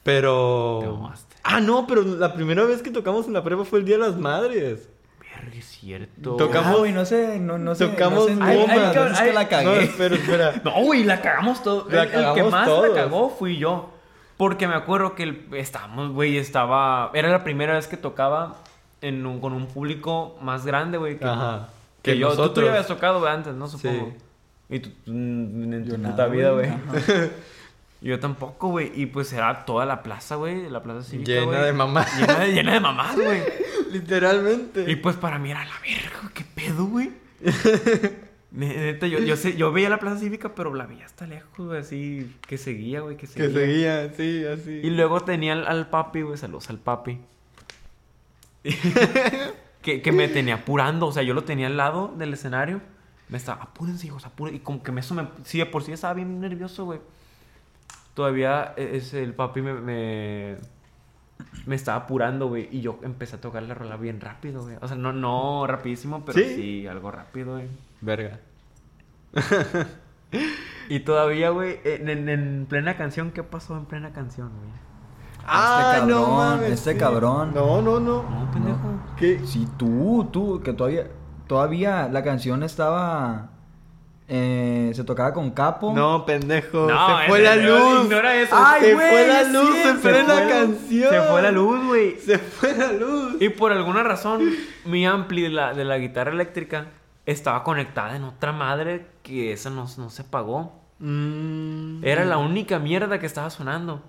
Pero. 0.02 0.78
Te 0.82 0.86
mamaste. 0.88 1.36
Ah, 1.44 1.60
no, 1.60 1.86
pero 1.86 2.02
la 2.02 2.34
primera 2.34 2.64
vez 2.64 2.82
que 2.82 2.90
tocamos 2.90 3.26
en 3.26 3.32
la 3.34 3.44
prepa 3.44 3.64
fue 3.64 3.78
el 3.78 3.84
Día 3.84 3.96
de 3.96 4.02
las 4.02 4.16
Madres. 4.16 4.88
Verga, 5.20 5.56
es 5.58 5.64
cierto. 5.66 6.36
Tocamos- 6.36 6.74
Ah, 6.74 6.78
güey, 6.78 6.92
no 6.92 7.04
sé, 7.04 7.38
no, 7.38 7.58
no 7.58 7.74
sé. 7.74 7.86
Tocamos 7.86 8.30
no 8.30 8.36
sé, 8.36 8.42
Ay, 8.42 8.58
no 8.58 8.66
sé, 8.66 8.72
ay, 8.72 8.78
las 8.80 8.92
cabrón, 8.94 9.12
veces 9.12 9.22
que 9.22 9.28
ay, 9.28 9.34
la 9.34 9.42
No, 9.44 9.48
cagué. 9.48 9.84
espera, 9.84 10.14
espera. 10.16 10.54
No, 10.64 10.82
güey, 10.84 11.04
la 11.04 11.20
cagamos 11.20 11.62
todo. 11.62 11.86
La 11.90 12.02
el, 12.02 12.08
el 12.08 12.14
que 12.14 12.20
cagamos 12.20 12.52
más 12.52 12.66
todos. 12.66 12.88
la 12.88 12.94
cagó 12.94 13.30
fui 13.30 13.56
yo. 13.58 13.93
Porque 14.36 14.66
me 14.68 14.74
acuerdo 14.74 15.14
que 15.14 15.22
el- 15.24 15.46
estábamos, 15.52 16.10
güey, 16.12 16.36
estaba... 16.38 17.10
Era 17.14 17.28
la 17.30 17.44
primera 17.44 17.74
vez 17.74 17.86
que 17.86 17.96
tocaba 17.96 18.56
en 19.00 19.24
un- 19.26 19.40
con 19.40 19.52
un 19.52 19.66
público 19.66 20.36
más 20.40 20.66
grande, 20.66 20.98
güey. 20.98 21.18
Que, 21.18 21.24
Ajá. 21.24 21.68
que 22.02 22.12
Que 22.12 22.18
yo. 22.18 22.34
Tú, 22.36 22.48
tú 22.54 22.62
ya 22.62 22.70
habías 22.70 22.86
tocado 22.86 23.20
güey, 23.20 23.32
antes, 23.32 23.54
¿no? 23.54 23.68
Sí. 23.68 23.78
Supongo. 23.78 24.12
Y 24.70 24.80
tú, 24.80 24.90
mm, 25.06 25.72
en 25.72 25.84
Yo 25.84 25.94
tu 25.94 26.00
nada, 26.00 26.14
puta 26.14 26.26
vida, 26.28 26.50
güey. 26.50 26.70
Yo 28.00 28.18
tampoco, 28.20 28.68
güey. 28.68 28.92
Y 28.94 29.06
pues 29.06 29.32
era 29.32 29.64
toda 29.64 29.86
la 29.86 30.02
plaza, 30.02 30.34
güey. 30.36 30.68
La 30.68 30.82
plaza 30.82 31.02
cívica, 31.08 31.30
Llena 31.30 31.62
de 31.62 31.72
mamás. 31.72 32.18
Llena 32.20 32.38
de, 32.40 32.52
llena 32.52 32.72
de 32.74 32.80
mamás, 32.80 33.14
güey. 33.16 33.42
Literalmente. 33.92 34.90
Y 34.90 34.96
pues 34.96 35.16
para 35.16 35.38
mí 35.38 35.50
era 35.50 35.64
la 35.64 35.74
verga, 35.80 36.30
qué 36.34 36.44
pedo, 36.54 36.84
güey. 36.86 37.12
Ne- 38.56 38.76
Neta, 38.76 39.08
yo, 39.08 39.18
yo, 39.18 39.36
sé, 39.36 39.56
yo 39.56 39.72
veía 39.72 39.90
la 39.90 39.98
plaza 39.98 40.18
cívica, 40.20 40.54
pero 40.54 40.72
la 40.74 40.86
veía 40.86 41.04
hasta 41.06 41.26
lejos, 41.26 41.66
güey, 41.66 41.80
así 41.80 42.36
que 42.46 42.56
seguía, 42.56 43.00
güey, 43.00 43.16
que 43.16 43.26
seguía. 43.26 43.48
Que 43.48 43.52
seguía, 43.52 44.12
sí, 44.14 44.44
así. 44.46 44.80
Y 44.84 44.90
luego 44.90 45.20
tenía 45.22 45.54
al, 45.54 45.66
al 45.66 45.90
papi, 45.90 46.22
güey, 46.22 46.38
saludos 46.38 46.70
al 46.70 46.78
papi. 46.78 47.18
que, 49.82 50.02
que 50.02 50.12
me 50.12 50.28
tenía 50.28 50.54
apurando, 50.56 51.06
o 51.06 51.12
sea, 51.12 51.22
yo 51.22 51.34
lo 51.34 51.44
tenía 51.44 51.66
al 51.66 51.76
lado 51.76 52.14
del 52.16 52.32
escenario. 52.32 52.80
Me 53.28 53.38
estaba, 53.38 53.62
apúrense, 53.62 54.06
hijos, 54.06 54.24
apúrense. 54.26 54.56
Y 54.58 54.60
como 54.60 54.82
que 54.82 54.92
me, 54.92 55.00
eso 55.00 55.14
me, 55.14 55.26
sí, 55.44 55.58
de 55.58 55.66
por 55.66 55.82
sí 55.82 55.92
estaba 55.92 56.14
bien 56.14 56.40
nervioso, 56.40 56.84
güey. 56.84 57.00
Todavía 58.14 58.74
e- 58.76 58.96
es, 58.96 59.12
el 59.14 59.34
papi 59.34 59.60
me, 59.62 59.74
me, 59.74 60.56
me 61.66 61.74
estaba 61.74 61.98
apurando, 62.04 62.48
güey. 62.48 62.68
Y 62.70 62.80
yo 62.80 62.98
empecé 63.02 63.36
a 63.36 63.40
tocar 63.40 63.62
la 63.64 63.74
rola 63.74 63.96
bien 63.96 64.20
rápido, 64.20 64.62
güey. 64.62 64.76
O 64.80 64.86
sea, 64.88 64.96
no, 64.96 65.12
no 65.12 65.66
rapidísimo, 65.66 66.24
pero 66.24 66.38
Sí. 66.38 66.54
sí, 66.54 66.86
algo 66.86 67.10
rápido, 67.10 67.54
güey. 67.54 67.66
Verga. 68.04 68.38
Y 70.88 71.00
todavía, 71.00 71.48
güey, 71.50 71.80
en, 71.84 72.08
en- 72.10 72.28
en 72.28 72.66
plena 72.68 72.96
canción, 72.96 73.30
¿qué 73.30 73.42
pasó 73.42 73.76
en 73.76 73.86
plena 73.86 74.12
canción, 74.12 74.50
güey? 74.58 74.70
Ah, 75.46 75.96
cabrón, 76.00 76.64
este 76.64 76.96
cabrón. 76.96 77.52
No, 77.54 77.80
no, 77.80 78.00
no. 78.00 78.22
No, 78.22 78.50
pendejo. 78.52 79.00
¿Qué? 79.16 79.40
Sí, 79.46 79.66
tú, 79.78 80.28
tú, 80.32 80.60
que 80.62 80.72
todavía, 80.74 81.06
todavía 81.46 82.08
la 82.10 82.22
canción 82.22 82.62
estaba, 82.62 83.50
eh, 84.28 84.90
se 84.94 85.04
tocaba 85.04 85.32
con 85.32 85.50
capo. 85.52 85.92
No, 85.94 86.26
pendejo. 86.26 86.86
No, 86.90 87.20
se 87.20 87.28
fue 87.28 87.40
la 87.40 87.56
luz. 87.56 88.04
Ignora 88.04 88.34
eso. 88.36 88.54
Ay, 88.58 88.82
se 88.82 88.94
fue 88.94 89.26
la 89.28 89.42
luz 89.44 89.70
plena 89.70 89.98
fue 90.00 90.22
la- 90.24 90.48
canción. 90.48 91.10
Se 91.10 91.20
fue 91.22 91.42
la 91.42 91.50
luz, 91.52 91.86
güey. 91.86 92.18
Se 92.20 92.38
fue 92.38 92.76
la 92.76 92.92
luz. 92.92 93.36
Y 93.40 93.48
por 93.50 93.72
alguna 93.72 94.02
razón, 94.02 94.42
mi 94.84 95.06
ampli 95.06 95.42
de 95.42 95.50
la, 95.50 95.72
de 95.72 95.84
la 95.84 95.96
guitarra 95.98 96.32
eléctrica 96.32 96.86
estaba 97.26 97.64
conectada 97.64 98.16
en 98.16 98.24
otra 98.24 98.52
madre 98.52 99.06
que 99.22 99.52
esa 99.52 99.70
no, 99.70 99.86
no 99.98 100.10
se 100.10 100.22
apagó. 100.22 100.80
Mm. 100.98 102.04
Era 102.04 102.24
la 102.24 102.38
única 102.38 102.78
mierda 102.78 103.18
que 103.18 103.26
estaba 103.26 103.50
sonando. 103.50 104.02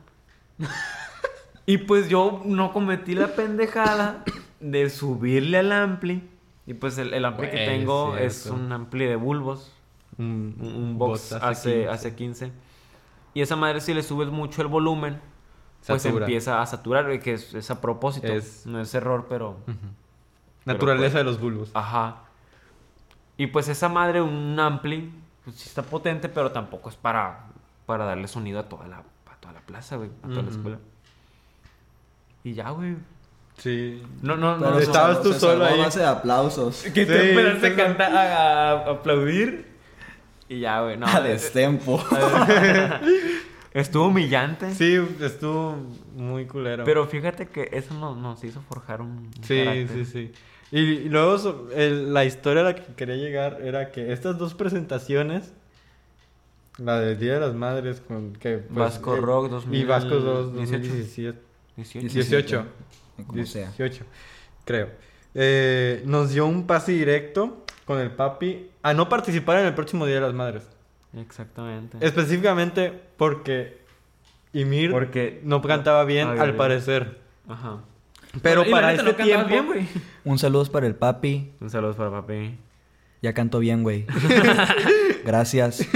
y 1.65 1.79
pues 1.79 2.09
yo 2.09 2.41
no 2.45 2.71
cometí 2.73 3.15
la 3.15 3.27
pendejada 3.35 4.23
de 4.59 4.89
subirle 4.89 5.59
al 5.59 5.71
ampli. 5.71 6.29
Y 6.67 6.73
pues 6.73 6.97
el, 6.97 7.13
el 7.13 7.25
ampli 7.25 7.49
que 7.49 7.65
tengo 7.65 8.17
es 8.17 8.47
un 8.47 8.71
ampli 8.71 9.05
de 9.05 9.15
bulbos. 9.15 9.71
Un, 10.17 10.95
box 10.97 11.33
hace, 11.33 11.73
15. 11.73 11.89
hace 11.89 12.15
15. 12.15 12.51
Y 13.33 13.41
esa 13.41 13.55
madre 13.55 13.81
si 13.81 13.93
le 13.93 14.01
subes 14.01 14.29
mucho 14.29 14.61
el 14.61 14.69
volumen, 14.69 15.19
pues 15.85 16.01
Satura. 16.03 16.25
empieza 16.25 16.61
a 16.61 16.65
saturar, 16.65 17.05
güey, 17.05 17.19
que 17.19 17.33
es, 17.33 17.53
es 17.53 17.69
a 17.69 17.81
propósito. 17.81 18.27
Es- 18.27 18.65
No 18.65 18.79
es 18.79 18.93
error, 18.95 19.25
pero... 19.29 19.57
Naturaleza 20.63 21.17
Pero, 21.17 21.19
de 21.19 21.23
los 21.25 21.39
bulbos. 21.39 21.71
Ajá. 21.75 22.23
Y 23.37 23.47
pues 23.47 23.67
esa 23.67 23.89
madre, 23.89 24.21
un 24.21 24.57
ampli, 24.59 25.11
pues 25.43 25.57
sí 25.57 25.67
está 25.69 25.81
potente, 25.83 26.29
pero 26.29 26.51
tampoco 26.51 26.89
es 26.89 26.95
para, 26.95 27.47
para 27.85 28.05
darle 28.05 28.27
sonido 28.27 28.59
a 28.59 28.63
toda 28.69 28.87
la, 28.87 28.97
a 28.97 29.35
toda 29.39 29.53
la 29.53 29.59
plaza, 29.61 29.97
güey, 29.97 30.09
a 30.23 30.27
toda 30.27 30.41
la 30.41 30.47
Ujú. 30.49 30.57
escuela. 30.57 30.77
Y 32.43 32.53
ya, 32.53 32.69
güey. 32.69 32.95
Sí. 33.57 34.03
No, 34.21 34.35
no, 34.35 34.57
Pero 34.59 34.71
no. 34.71 34.79
estabas 34.79 35.17
salvó- 35.17 35.23
tú 35.23 35.33
se 35.33 35.39
solo 35.39 35.65
ahí. 35.65 35.79
base 35.79 35.99
de 35.99 36.05
aplausos. 36.05 36.83
Que 36.83 36.89
Sí, 36.89 37.05
te 37.07 37.29
esperaste 37.31 37.67
sí, 37.67 37.73
a 37.73 37.75
cantar, 37.85 38.15
a, 38.15 38.71
a 38.71 38.91
aplaudir. 38.91 39.65
Y 40.49 40.59
ya, 40.59 40.81
güey, 40.81 40.97
no. 40.97 41.07
A 41.07 41.21
destempo. 41.21 42.03
Estuvo 43.73 44.07
humillante. 44.07 44.73
Sí, 44.73 44.95
estuvo 45.21 45.75
muy 46.15 46.45
culero. 46.45 46.83
Pero 46.85 47.05
fíjate 47.07 47.47
que 47.47 47.69
eso 47.73 47.93
nos, 47.93 48.15
nos 48.17 48.41
hizo 48.43 48.61
forjar 48.61 49.01
un, 49.01 49.09
un 49.09 49.31
Sí, 49.43 49.57
carácter. 49.65 49.89
sí, 49.89 50.05
sí. 50.05 50.31
Y, 50.77 51.07
luego 51.09 51.69
el- 51.73 52.13
la 52.13 52.25
historia 52.25 52.61
a 52.61 52.65
la 52.65 52.75
que 52.75 52.93
quería 52.95 53.15
llegar 53.15 53.59
era 53.61 53.91
que 53.91 54.11
estas 54.11 54.37
dos 54.37 54.53
presentaciones, 54.53 55.53
la 56.77 56.99
del 56.99 57.17
Día 57.17 57.35
de 57.35 57.39
las 57.39 57.53
Madres 57.53 58.01
con 58.05 58.33
que 58.33 58.57
pues, 58.57 58.75
Vasco 58.77 59.15
eh, 59.15 59.21
Rock 59.21 59.63
y 59.71 59.83
Vasco 59.85 60.15
2 60.15 60.53
2018. 60.53 60.57
2017, 60.57 61.39
18. 61.77 62.13
18, 62.13 62.65
Como 63.27 63.45
sea. 63.45 63.67
18, 63.77 64.03
creo. 64.65 64.89
Eh, 65.33 66.01
nos 66.05 66.31
dio 66.31 66.45
un 66.45 66.67
pase 66.67 66.91
directo 66.91 67.63
con 67.85 67.99
el 67.99 68.11
papi 68.11 68.69
a 68.81 68.93
no 68.93 69.07
participar 69.07 69.59
en 69.59 69.67
el 69.67 69.73
próximo 69.75 70.05
Día 70.05 70.15
de 70.15 70.21
las 70.21 70.33
Madres. 70.33 70.67
Exactamente. 71.17 71.97
Específicamente 72.01 72.91
porque 73.15 73.77
Ymir 74.51 74.91
Porque- 74.91 75.39
no 75.43 75.61
cantaba 75.61 76.03
bien, 76.03 76.27
Ay, 76.29 76.39
al 76.39 76.49
ay. 76.51 76.57
parecer. 76.57 77.19
Ajá. 77.47 77.79
Pero 78.41 78.65
Y 78.65 78.71
para 78.71 78.91
este 78.93 79.03
no 79.03 79.15
tiempo... 79.15 79.47
bien. 79.73 79.87
Un 80.23 80.37
saludo 80.39 80.65
para 80.71 80.87
el 80.87 80.95
papi. 80.95 81.51
Un 81.61 81.69
saludo 81.69 81.93
para 81.95 82.11
papi. 82.11 82.57
Ya 83.21 83.33
canto 83.33 83.59
bien, 83.59 83.81
güey. 83.83 84.05
Gracias 85.25 85.87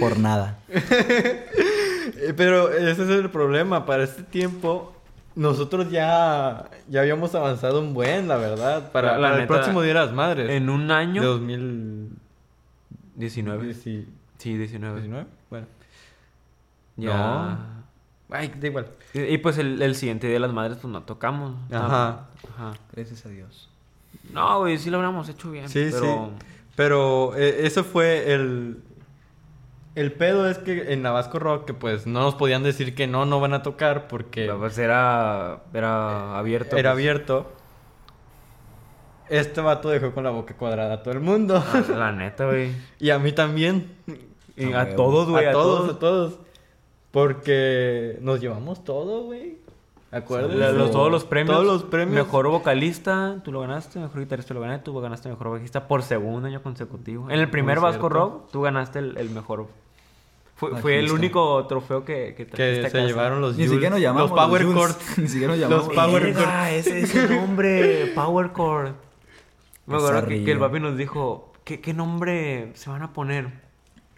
por 0.00 0.18
nada. 0.18 0.58
Eh, 0.68 2.32
Pero 2.36 2.72
ese 2.72 3.02
es 3.04 3.08
el 3.10 3.30
problema. 3.30 3.86
Para 3.86 4.04
este 4.04 4.22
tiempo, 4.24 4.94
nosotros 5.36 5.90
ya, 5.90 6.68
ya 6.88 7.00
habíamos 7.02 7.34
avanzado 7.34 7.80
un 7.80 7.94
buen, 7.94 8.26
la 8.28 8.36
verdad. 8.36 8.90
Para, 8.90 9.12
La- 9.12 9.18
la 9.18 9.28
para 9.30 9.42
el 9.42 9.46
próximo 9.48 9.82
Día 9.82 9.94
de 9.94 10.00
las 10.00 10.12
Madres. 10.12 10.50
En 10.50 10.68
un 10.70 10.90
año. 10.90 11.22
2019. 11.22 12.08
19. 13.16 13.74
Sí, 13.74 14.06
19. 14.56 15.26
Bueno. 15.50 15.66
Ya. 16.96 17.58
Ay, 18.30 18.52
da 18.60 18.66
igual. 18.66 18.88
Y, 19.14 19.20
y 19.22 19.38
pues 19.38 19.56
el, 19.58 19.80
el 19.80 19.94
siguiente 19.94 20.26
día 20.26 20.34
de 20.34 20.40
las 20.40 20.52
madres, 20.52 20.78
pues 20.80 20.92
no 20.92 21.02
tocamos. 21.02 21.54
Ajá. 21.72 22.28
Ajá. 22.54 22.72
Gracias 22.92 23.24
a 23.26 23.28
Dios. 23.30 23.70
No, 24.32 24.58
güey, 24.60 24.78
sí 24.78 24.90
lo 24.90 24.98
habríamos 24.98 25.28
hecho 25.28 25.50
bien. 25.50 25.68
Sí, 25.68 25.88
pero... 25.90 26.30
sí. 26.38 26.44
Pero 26.76 27.36
eh, 27.36 27.66
eso 27.66 27.84
fue 27.84 28.32
el... 28.32 28.82
El 29.94 30.12
pedo 30.12 30.48
es 30.48 30.58
que 30.58 30.92
en 30.92 31.02
Navasco 31.02 31.40
Rock, 31.40 31.64
que 31.64 31.74
pues 31.74 32.06
no 32.06 32.20
nos 32.20 32.36
podían 32.36 32.62
decir 32.62 32.94
que 32.94 33.08
no, 33.08 33.26
no 33.26 33.40
van 33.40 33.52
a 33.52 33.62
tocar 33.64 34.06
porque 34.06 34.48
Pues 34.56 34.78
era, 34.78 35.62
era 35.74 36.38
abierto. 36.38 36.76
era 36.76 36.90
pues. 36.92 37.02
abierto. 37.02 37.50
Este 39.28 39.60
vato 39.60 39.88
dejó 39.88 40.12
con 40.12 40.22
la 40.24 40.30
boca 40.30 40.54
cuadrada 40.54 40.94
a 40.94 41.02
todo 41.02 41.14
el 41.14 41.20
mundo. 41.20 41.62
Ah, 41.72 41.82
La 41.90 42.12
neta, 42.12 42.46
güey. 42.46 42.70
y 43.00 43.10
a 43.10 43.18
mí 43.18 43.32
también. 43.32 43.90
Y 44.56 44.72
A 44.72 44.94
todos, 44.94 45.28
güey. 45.28 45.46
a 45.46 45.52
todos, 45.52 45.90
a 45.90 45.98
todos. 45.98 46.38
Porque 47.10 48.18
nos 48.20 48.40
llevamos 48.40 48.84
todo, 48.84 49.22
güey. 49.24 49.56
Acuérdate. 50.10 50.54
La- 50.56 50.72
los- 50.72 50.90
todos 50.90 51.10
los 51.10 51.24
premios. 51.24 51.54
Todos 51.56 51.66
los 51.66 51.82
premios. 51.84 52.14
Mejor 52.26 52.48
vocalista, 52.48 53.36
tú 53.44 53.52
lo 53.52 53.60
ganaste. 53.60 53.98
Mejor 53.98 54.20
guitarrista 54.20 54.54
lo 54.54 54.60
ganaste. 54.60 54.84
Tú 54.84 54.98
ganaste 55.00 55.28
mejor 55.28 55.50
bajista 55.50 55.86
por 55.88 56.02
segundo 56.02 56.48
año 56.48 56.62
consecutivo. 56.62 57.30
En 57.30 57.38
el 57.40 57.50
primer 57.50 57.80
Vasco. 57.80 58.08
Rock, 58.08 58.50
tú 58.50 58.62
ganaste 58.62 58.98
el, 59.00 59.16
el 59.18 59.30
mejor. 59.30 59.66
Fue, 60.56 60.76
fue 60.80 60.98
el 60.98 61.12
único 61.12 61.64
trofeo 61.66 62.04
que, 62.04 62.34
que 62.34 62.46
Que 62.46 62.76
se 62.76 62.82
casa. 62.82 62.98
llevaron 63.00 63.40
los 63.40 63.52
Ni 63.56 63.64
Jules, 63.64 63.70
siquiera 63.72 63.90
nos 63.94 64.00
llamamos. 64.00 64.30
Los 64.30 64.38
Power. 64.38 64.62
Chords. 64.62 64.98
Ni 65.18 65.28
siquiera 65.28 65.52
nos 65.56 65.60
Los 65.60 65.70
llamamos. 65.70 65.94
Power 65.94 66.22
Jules. 66.22 66.36
Chord. 66.36 66.46
Verga, 66.46 66.70
ese 66.72 67.00
es 67.00 67.14
el 67.14 67.30
nombre. 67.36 68.06
Power 68.14 68.52
Chord. 68.52 68.92
Me 69.86 69.96
acuerdo 69.96 70.26
que, 70.26 70.44
que 70.44 70.52
el 70.52 70.58
papi 70.58 70.80
nos 70.80 70.96
dijo: 70.96 71.52
¿qué, 71.64 71.80
¿qué 71.80 71.94
nombre 71.94 72.72
se 72.74 72.90
van 72.90 73.02
a 73.02 73.12
poner? 73.12 73.50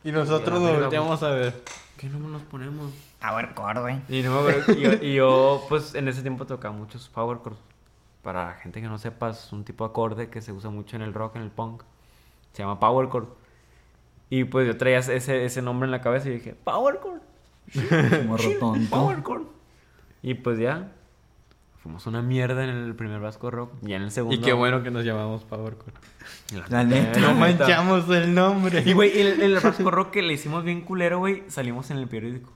Y 0.03 0.12
nosotros 0.12 0.61
nos 0.61 0.81
volteamos 0.81 1.22
a 1.22 1.31
ver. 1.31 1.55
¿Qué 2.00 2.08
nombre 2.08 2.32
nos 2.32 2.40
ponemos? 2.44 2.94
Power 3.20 3.54
Chord, 3.54 3.80
güey. 3.82 4.00
Y, 4.08 4.22
no 4.22 4.48
yo, 4.72 4.92
y 5.02 5.12
yo, 5.16 5.66
pues, 5.68 5.94
en 5.94 6.08
ese 6.08 6.22
tiempo 6.22 6.46
tocaba 6.46 6.74
muchos 6.74 7.10
power 7.10 7.42
chords. 7.44 7.58
Para 8.22 8.46
la 8.46 8.52
gente 8.54 8.80
que 8.80 8.88
no 8.88 8.96
sepa, 8.96 9.28
es 9.28 9.52
un 9.52 9.64
tipo 9.64 9.84
de 9.84 9.90
acorde 9.90 10.30
que 10.30 10.40
se 10.40 10.50
usa 10.50 10.70
mucho 10.70 10.96
en 10.96 11.02
el 11.02 11.12
rock, 11.12 11.36
en 11.36 11.42
el 11.42 11.50
punk. 11.50 11.82
Se 12.52 12.62
llama 12.62 12.80
power 12.80 13.10
chord. 13.10 13.28
Y 14.30 14.44
pues 14.44 14.66
yo 14.66 14.78
traía 14.78 15.00
ese, 15.00 15.44
ese 15.44 15.60
nombre 15.60 15.88
en 15.88 15.90
la 15.90 16.00
cabeza 16.00 16.30
y 16.30 16.32
dije, 16.32 16.54
power 16.54 17.00
chord. 17.02 17.20
Tonto. 18.60 18.96
Power 18.96 19.22
chord. 19.22 19.42
Y 20.22 20.32
pues 20.32 20.58
ya, 20.58 20.92
fuimos 21.82 22.06
una 22.06 22.22
mierda 22.22 22.62
en 22.64 22.70
el 22.70 22.94
primer 22.94 23.20
Vasco 23.20 23.50
Rock. 23.50 23.72
Y 23.86 23.92
en 23.94 24.02
el 24.02 24.10
segundo... 24.10 24.36
Y 24.36 24.40
qué 24.40 24.52
bueno 24.52 24.82
que 24.82 24.90
nos 24.90 25.04
llamamos 25.04 25.44
Power 25.44 25.76
Chord. 25.78 26.68
La 26.70 26.84
neta. 26.84 27.18
No 27.20 27.34
manchamos 27.34 28.08
el 28.10 28.34
nombre. 28.34 28.82
Y 28.84 28.92
güey, 28.92 29.18
el, 29.20 29.40
el 29.42 29.54
Vasco 29.60 29.90
Rock 29.90 30.10
que 30.10 30.22
le 30.22 30.34
hicimos 30.34 30.64
bien 30.64 30.82
culero, 30.82 31.18
güey, 31.18 31.42
salimos 31.48 31.90
en 31.90 31.96
el 31.98 32.06
periódico. 32.08 32.52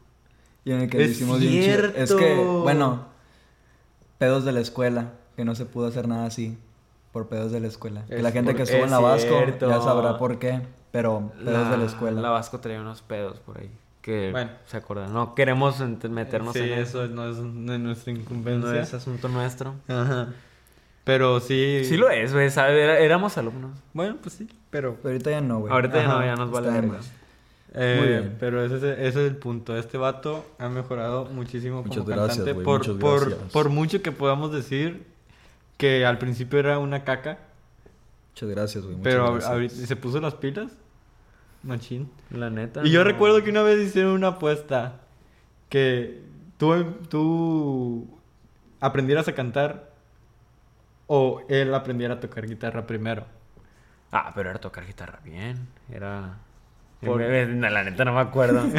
Y 0.64 0.72
en 0.72 0.80
el 0.82 0.90
que 0.90 1.02
Es 1.02 1.10
hicimos 1.12 1.40
bien 1.40 1.52
chido. 1.52 1.86
Es 1.88 2.08
cierto. 2.08 2.16
que, 2.18 2.34
bueno, 2.36 3.06
pedos 4.18 4.44
de 4.44 4.52
la 4.52 4.60
escuela. 4.60 5.12
Que 5.36 5.44
no 5.44 5.54
se 5.54 5.66
pudo 5.66 5.88
hacer 5.88 6.06
nada 6.08 6.26
así. 6.26 6.56
Por 7.12 7.28
pedos 7.28 7.52
de 7.52 7.60
la 7.60 7.66
escuela. 7.68 8.04
Que 8.06 8.16
Es 8.16 8.22
la 8.22 8.30
gente 8.32 8.52
por- 8.52 8.56
que 8.56 8.62
estuvo 8.64 8.84
en 8.84 8.90
la 8.90 8.98
Vasco 9.00 9.28
cierto. 9.38 9.68
ya 9.68 9.80
sabrá 9.80 10.16
por 10.18 10.38
qué. 10.38 10.62
Pero 10.90 11.32
pedos 11.44 11.70
de 11.70 11.76
la 11.76 11.84
escuela. 11.84 12.20
La 12.20 12.30
Vasco 12.30 12.60
traía 12.60 12.80
unos 12.80 13.02
pedos 13.02 13.40
por 13.40 13.58
ahí. 13.58 13.70
Que 14.04 14.30
Bueno. 14.32 14.50
se 14.66 14.76
acuerdan. 14.76 15.14
No 15.14 15.34
queremos 15.34 15.80
meternos 15.80 16.52
sí, 16.52 16.58
en 16.60 16.72
eso 16.74 17.04
eso. 17.04 17.14
no 17.14 17.26
es 17.30 17.36
de 17.38 17.78
nuestra 17.78 18.12
No 18.12 18.18
incumbencia. 18.20 18.78
es 18.82 18.92
asunto 18.92 19.28
nuestro. 19.28 19.76
Ajá. 19.88 20.28
Pero 21.04 21.40
sí. 21.40 21.80
Sí 21.84 21.96
lo 21.96 22.10
es, 22.10 22.34
güey. 22.34 22.50
éramos 22.54 23.38
alumnos. 23.38 23.70
Bueno, 23.94 24.16
pues 24.22 24.34
sí, 24.34 24.46
pero. 24.68 24.96
Pero 25.02 25.08
ahorita 25.14 25.30
ya 25.30 25.40
no, 25.40 25.60
güey. 25.60 25.72
Ahorita 25.72 25.96
ya 26.02 26.08
no, 26.08 26.14
Ajá, 26.16 26.26
ya 26.26 26.36
nos 26.36 26.50
vale 26.50 26.70
verga. 26.70 26.88
más. 26.98 27.10
Eh, 27.72 27.96
Muy 27.98 28.08
bien. 28.08 28.36
Pero 28.38 28.62
ese, 28.62 28.76
es- 28.76 28.82
ese 28.84 29.06
es 29.08 29.16
el 29.30 29.36
punto. 29.36 29.74
Este 29.76 29.96
vato 29.96 30.44
ha 30.58 30.68
mejorado 30.68 31.24
muchísimo 31.24 31.82
Muchas 31.82 32.04
como 32.04 32.06
gracias, 32.16 32.36
cantante. 32.44 32.52
güey, 32.52 32.64
por, 32.64 32.98
por, 32.98 33.36
por 33.48 33.68
mucho 33.70 34.02
que 34.02 34.12
podamos 34.12 34.52
decir 34.52 35.06
que 35.78 36.04
al 36.04 36.18
principio 36.18 36.58
era 36.58 36.78
una 36.78 37.04
caca, 37.04 37.38
Muchas 38.34 38.48
gracias, 38.50 38.84
güey. 38.84 38.96
pero 39.02 39.32
gracias. 39.34 39.72
se 39.88 39.96
puso 39.96 40.20
las 40.20 40.34
pilas. 40.34 40.70
Machín. 41.64 42.10
La 42.30 42.50
neta. 42.50 42.82
Y 42.84 42.90
yo 42.90 43.02
recuerdo 43.04 43.42
que 43.42 43.50
una 43.50 43.62
vez 43.62 43.78
hicieron 43.80 44.12
una 44.12 44.28
apuesta 44.28 45.00
que 45.68 46.22
tú, 46.58 46.84
tú 47.08 48.18
aprendieras 48.80 49.26
a 49.28 49.34
cantar 49.34 49.90
o 51.06 51.42
él 51.48 51.74
aprendiera 51.74 52.14
a 52.14 52.20
tocar 52.20 52.46
guitarra 52.46 52.86
primero. 52.86 53.24
Ah, 54.12 54.32
pero 54.34 54.50
era 54.50 54.60
tocar 54.60 54.86
guitarra 54.86 55.18
bien. 55.24 55.66
Era. 55.90 56.38
Por- 57.00 57.20
La 57.20 57.82
neta 57.84 58.04
no 58.04 58.14
me 58.14 58.20
acuerdo. 58.20 58.62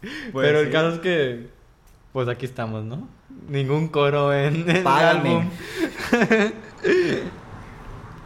Pues 0.32 0.46
Pero 0.48 0.60
el 0.60 0.66
sí. 0.68 0.72
caso 0.72 0.88
es 0.94 0.98
que, 1.00 1.50
pues 2.14 2.26
aquí 2.28 2.46
estamos, 2.46 2.84
¿no? 2.84 3.06
Ningún 3.48 3.88
coro 3.88 4.32
en, 4.32 4.56
en 4.68 4.76
el 4.76 4.82
Págame. 4.82 5.28
álbum. 5.28 5.50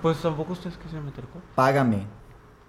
Pues 0.02 0.20
tampoco 0.20 0.52
ustedes 0.52 0.76
quisieron 0.76 1.06
meter 1.06 1.24
coro. 1.24 1.44
Págame. 1.54 2.06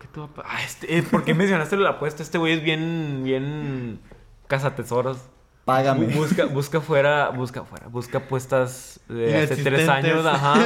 ¿Qué 0.05 0.11
te 0.13 0.19
va 0.19 0.25
a 0.27 0.29
pa- 0.29 0.43
Ah, 0.45 0.63
este, 0.63 0.97
eh, 0.97 1.03
¿Por 1.03 1.23
qué 1.23 1.33
mencionaste 1.33 1.75
la 1.77 1.91
apuesta? 1.91 2.21
Este 2.21 2.37
güey 2.37 2.53
es 2.53 2.61
bien. 2.63 3.21
Bien. 3.23 3.99
Cazatesoros. 4.47 5.17
Págame. 5.65 6.07
Bu- 6.09 6.15
Busca, 6.17 6.45
busca 6.45 6.79
fuera, 6.79 7.29
busca 7.29 7.63
fuera, 7.63 7.87
busca 7.87 8.19
apuestas 8.19 8.99
de 9.09 9.35
hace 9.35 9.55
tres 9.63 9.89
años, 9.89 10.23
ajá. 10.25 10.63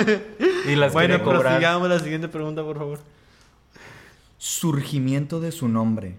Y 0.68 0.76
las 0.76 0.92
bueno, 0.92 1.16
quiere 1.16 1.24
cobrar. 1.24 1.42
prosigamos 1.54 1.88
la 1.88 2.00
siguiente 2.00 2.28
pregunta, 2.28 2.64
por 2.64 2.78
favor. 2.78 3.00
Surgimiento 4.38 5.40
de 5.40 5.52
su 5.54 5.68
nombre. 5.70 6.16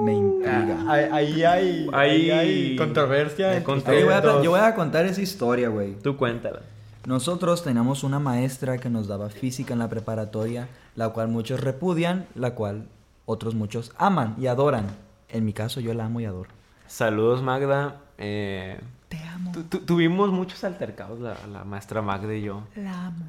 Me 0.00 0.12
intriga. 0.14 0.84
Ahí, 0.88 1.04
ahí 1.12 1.44
hay, 1.44 1.88
ahí 1.92 2.30
Ahí- 2.30 2.30
hay 2.30 2.76
controversia. 2.76 3.62
controversia. 3.64 4.00
Yo 4.00 4.06
voy, 4.06 4.14
a, 4.14 4.18
ustedes 4.18 4.44
yo 4.44 4.50
voy 4.50 4.60
dos. 4.60 4.68
a 4.68 4.74
contar 4.74 5.04
esa 5.06 5.20
historia, 5.22 5.68
güey. 5.68 5.94
Tú 6.02 6.16
cuéntala. 6.16 6.60
Nosotros 7.06 7.62
teníamos 7.64 8.04
una 8.04 8.18
maestra 8.18 8.78
que 8.78 8.88
nos 8.90 9.08
daba 9.08 9.28
física 9.30 9.72
en 9.72 9.78
la 9.80 9.88
preparatoria, 9.88 10.68
la 10.94 11.10
cual 11.10 11.28
muchos 11.28 11.60
repudian, 11.60 12.26
la 12.34 12.54
cual 12.54 12.88
otros 13.26 13.54
muchos 13.54 13.92
aman 13.98 14.34
y 14.38 14.46
adoran. 14.46 14.86
En 15.28 15.44
mi 15.44 15.52
caso, 15.52 15.80
yo 15.80 15.94
la 15.94 16.04
amo 16.06 16.20
y 16.20 16.26
adoro. 16.26 16.50
Saludos, 16.86 17.42
Magda. 17.42 17.96
Eh, 18.18 18.78
Te 19.08 19.18
amo. 19.18 19.52
tu- 19.52 19.62
tu- 19.64 19.80
tuvimos 19.80 20.30
muchos 20.30 20.62
altercados, 20.64 21.20
la, 21.20 21.36
la 21.52 21.64
maestra 21.64 22.02
Magda 22.02 22.34
y 22.34 22.42
yo. 22.42 22.64
La 22.76 23.06
amo. 23.06 23.24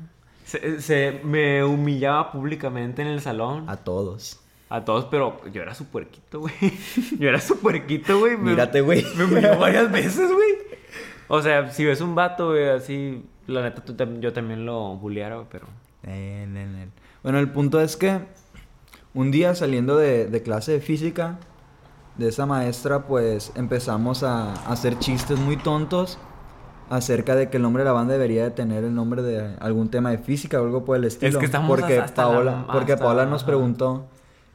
Se, 0.45 0.81
se- 0.81 1.21
me 1.23 1.63
humillaba 1.63 2.31
públicamente 2.33 3.01
en 3.01 3.07
el 3.07 3.21
salón. 3.21 3.69
A 3.69 3.77
todos. 3.77 4.39
A 4.69 4.83
todos, 4.83 5.05
pero 5.05 5.39
yo 5.51 5.61
era 5.61 5.73
su 5.75 5.85
puerquito, 5.85 6.39
güey. 6.41 6.53
Yo 7.19 7.29
era 7.29 7.39
su 7.39 7.59
puerquito, 7.59 8.19
güey. 8.19 8.37
Mírate, 8.37 8.81
güey. 8.81 9.05
Me 9.15 9.25
humilló 9.25 9.57
varias 9.59 9.91
veces, 9.91 10.31
güey. 10.31 10.49
O 11.27 11.41
sea, 11.43 11.69
si 11.71 11.85
ves 11.85 12.01
un 12.01 12.15
vato, 12.15 12.49
güey, 12.49 12.69
así, 12.69 13.23
la 13.47 13.61
neta, 13.61 13.83
tú 13.83 13.95
yo 14.19 14.33
también 14.33 14.65
lo 14.65 14.95
bulleara, 14.97 15.43
pero... 15.49 15.67
Eh, 16.03 16.45
ne, 16.49 16.65
ne. 16.65 16.87
Bueno, 17.23 17.39
el 17.39 17.49
punto 17.51 17.79
es 17.81 17.95
que 17.97 18.19
un 19.13 19.31
día 19.31 19.55
saliendo 19.55 19.95
de, 19.97 20.27
de 20.27 20.43
clase 20.43 20.73
de 20.73 20.81
física 20.81 21.37
de 22.17 22.27
esa 22.29 22.45
maestra, 22.45 23.05
pues 23.07 23.51
empezamos 23.55 24.23
a, 24.23 24.53
a 24.53 24.71
hacer 24.73 24.99
chistes 24.99 25.39
muy 25.39 25.57
tontos 25.57 26.17
acerca 26.89 27.35
de 27.35 27.49
que 27.49 27.57
el 27.57 27.63
nombre 27.63 27.83
de 27.83 27.85
la 27.89 27.93
banda 27.93 28.13
debería 28.13 28.43
de 28.43 28.51
tener 28.51 28.83
el 28.83 28.93
nombre 28.93 29.21
de 29.23 29.55
algún 29.59 29.89
tema 29.89 30.11
de 30.11 30.17
física 30.19 30.61
o 30.61 30.65
algo 30.65 30.83
por 30.85 30.97
el 30.97 31.05
estilo. 31.05 31.39
que 31.39 31.45
estamos 31.45 31.69
porque 31.69 31.97
hasta 31.99 32.23
la- 32.23 32.27
Paola, 32.33 32.65
porque 32.71 32.93
hasta- 32.93 33.05
Paola 33.05 33.25
nos 33.25 33.43
preguntó 33.43 34.05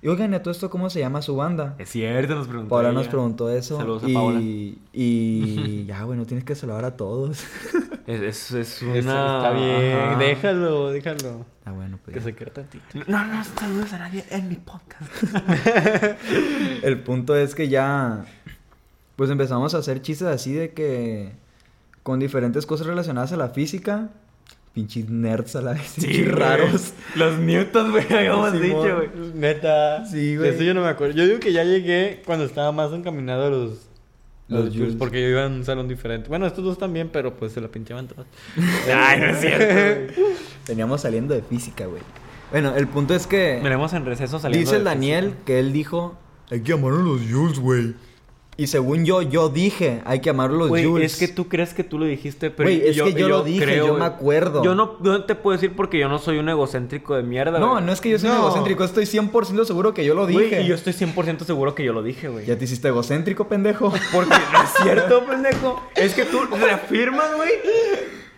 Y 0.01 0.09
oigan, 0.09 0.33
¿y 0.33 0.37
a 0.37 0.43
todo 0.43 0.53
esto 0.53 0.71
cómo 0.71 0.91
se 0.91 1.01
llama 1.01 1.23
su 1.23 1.35
banda? 1.35 1.75
Es 1.79 1.89
cierto, 1.91 2.35
nos 2.37 2.47
preguntó. 2.47 2.71
Paola 2.71 2.93
nos 2.93 3.09
preguntó 3.09 3.51
eso. 3.51 3.77
Saludos 3.79 4.05
a 4.05 4.09
y, 4.09 4.15
Paola. 4.15 4.41
Y 4.41 5.85
ya, 5.89 6.05
bueno, 6.05 6.25
tienes 6.25 6.45
que 6.45 6.55
saludar 6.55 6.85
a 6.85 6.97
todos. 6.97 7.45
Es, 8.09 8.23
es, 8.23 8.53
es 8.53 8.83
una... 8.83 8.97
Eso 8.97 9.37
está 9.37 9.51
bien, 9.51 9.99
Ajá. 9.99 10.19
déjalo, 10.19 10.89
déjalo. 10.89 11.45
Ah, 11.67 11.73
bueno, 11.73 11.99
pues 12.03 12.15
Que 12.15 12.21
ya. 12.21 12.25
se 12.25 12.35
quede 12.35 12.51
tantito. 12.53 12.85
No, 13.07 13.23
no 13.27 13.45
saludes 13.45 13.93
a 13.93 13.99
nadie 13.99 14.25
en 14.31 14.49
mi 14.49 14.55
podcast. 14.55 15.13
El 16.83 17.03
punto 17.03 17.37
es 17.37 17.55
que 17.55 17.69
ya, 17.69 18.25
pues 19.17 19.29
empezamos 19.29 19.75
a 19.75 19.79
hacer 19.79 20.01
chistes 20.01 20.27
así 20.27 20.55
de 20.55 20.71
que 20.73 21.33
con 22.03 22.19
diferentes 22.19 22.65
cosas 22.65 22.87
relacionadas 22.87 23.33
a 23.33 23.37
la 23.37 23.51
física. 23.51 24.09
Pinches 24.75 25.09
nerds 25.09 25.57
a 25.57 25.63
la 25.63 25.73
vez, 25.73 25.95
pinches 25.97 26.31
raros. 26.31 26.93
Los 27.17 27.39
Newtons, 27.39 27.91
güey, 27.91 28.05
habíamos 28.13 28.53
Simón. 28.53 28.63
dicho, 28.63 28.97
güey. 28.97 29.09
Neta. 29.35 30.05
Sí, 30.07 30.37
güey. 30.37 30.51
Eso 30.51 30.63
yo 30.63 30.75
no 30.75 30.83
me 30.83 30.89
acuerdo. 30.89 31.15
Yo 31.15 31.27
digo 31.27 31.41
que 31.41 31.53
ya 31.53 31.65
llegué 31.65 32.23
cuando 32.25 32.45
estaba 32.45 32.71
más 32.73 32.93
encaminado 32.93 33.47
a 33.47 33.51
los. 33.51 33.71
Los 34.49 34.67
Los, 34.67 34.75
Jules. 34.75 34.95
Porque 34.99 35.21
yo 35.21 35.29
iba 35.29 35.45
en 35.45 35.53
un 35.53 35.65
salón 35.65 35.89
diferente. 35.89 36.29
Bueno, 36.29 36.47
estos 36.47 36.65
dos 36.65 36.79
también, 36.79 37.11
pero 37.13 37.35
pues 37.37 37.53
se 37.53 37.61
la 37.61 37.69
pinchaban 37.69 38.07
todos. 38.09 38.27
Ay, 38.95 39.21
no 39.21 39.27
es 39.27 39.41
cierto, 39.41 40.15
güey. 40.17 40.29
Veníamos 40.69 41.01
saliendo 41.03 41.35
de 41.35 41.43
física, 41.43 41.85
güey. 41.87 42.01
Bueno, 42.51 42.75
el 42.75 42.89
punto 42.89 43.15
es 43.15 43.27
que 43.27 43.61
Miremos 43.63 43.93
en 43.93 44.07
receso 44.07 44.39
saliendo 44.39 44.65
dice 44.65 44.77
el 44.79 44.85
Daniel 44.85 45.25
física. 45.27 45.45
que 45.45 45.59
él 45.59 45.73
dijo, 45.75 46.19
hay 46.51 46.63
que 46.63 46.73
llamar 46.73 46.93
a 46.95 46.97
los 46.97 47.21
Jules, 47.31 47.59
güey. 47.59 47.95
Y 48.61 48.67
según 48.67 49.05
yo, 49.05 49.23
yo 49.23 49.51
dije, 49.51 50.03
hay 50.05 50.19
que 50.19 50.31
llamar 50.31 50.51
a 50.51 50.53
los 50.53 50.69
Güey, 50.69 50.85
Jules. 50.85 51.13
es 51.13 51.19
que 51.21 51.29
tú 51.29 51.47
crees 51.47 51.75
que 51.75 51.85
tú 51.85 51.97
lo 51.97 52.07
dijiste, 52.07 52.51
pero 52.51 52.69
Güey, 52.69 52.89
es 52.89 53.01
que 53.01 53.15
yo 53.15 53.29
lo 53.29 53.45
dije, 53.45 53.77
yo 53.77 53.95
me 53.95 54.05
acuerdo. 54.05 54.65
Yo 54.65 54.75
no, 54.75 54.97
no 55.01 55.23
te 55.25 55.37
puedo 55.37 55.57
decir 55.57 55.77
porque 55.77 55.97
yo 55.97 56.09
no 56.09 56.19
soy 56.19 56.39
un 56.39 56.49
egocéntrico 56.49 57.15
de 57.15 57.23
mierda, 57.23 57.61
No, 57.61 57.75
güey. 57.75 57.85
no 57.85 57.93
es 57.93 58.01
que 58.01 58.11
yo 58.11 58.19
sea 58.19 58.33
un 58.33 58.39
egocéntrico, 58.39 58.83
estoy 58.83 59.05
100% 59.05 59.65
seguro 59.65 59.95
que 59.95 60.05
yo 60.05 60.17
lo 60.17 60.27
dije. 60.27 60.49
Güey, 60.49 60.65
y 60.65 60.67
yo 60.67 60.75
estoy 60.75 60.93
100% 60.93 61.45
seguro 61.45 61.77
que 61.77 61.85
yo 61.85 61.93
lo 61.93 62.03
dije, 62.03 62.27
güey. 62.27 62.47
Ya 62.47 62.59
te 62.59 62.65
hiciste 62.65 62.89
egocéntrico, 62.89 63.47
pendejo. 63.47 63.93
Porque 64.13 64.31
no 64.53 64.63
es 64.65 64.71
cierto, 64.83 65.25
pendejo. 65.31 65.81
Es 65.95 66.15
que 66.15 66.25
tú 66.25 66.41
reafirmas, 66.47 67.37
güey. 67.37 67.51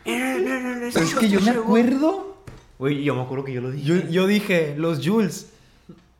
Eh, 0.04 0.36
no, 0.44 0.60
no, 0.60 0.74
no, 0.76 0.86
Pero 0.92 1.06
es 1.06 1.14
que 1.14 1.28
yo 1.30 1.40
me 1.40 1.50
acuerdo. 1.52 2.36
Güey, 2.78 3.02
yo 3.04 3.14
me 3.14 3.22
acuerdo 3.22 3.44
que 3.46 3.54
yo 3.54 3.62
lo 3.62 3.70
dije. 3.70 3.86
Yo, 3.86 3.96
yo 4.10 4.26
dije, 4.26 4.74
los 4.76 5.00
Jules. 5.02 5.48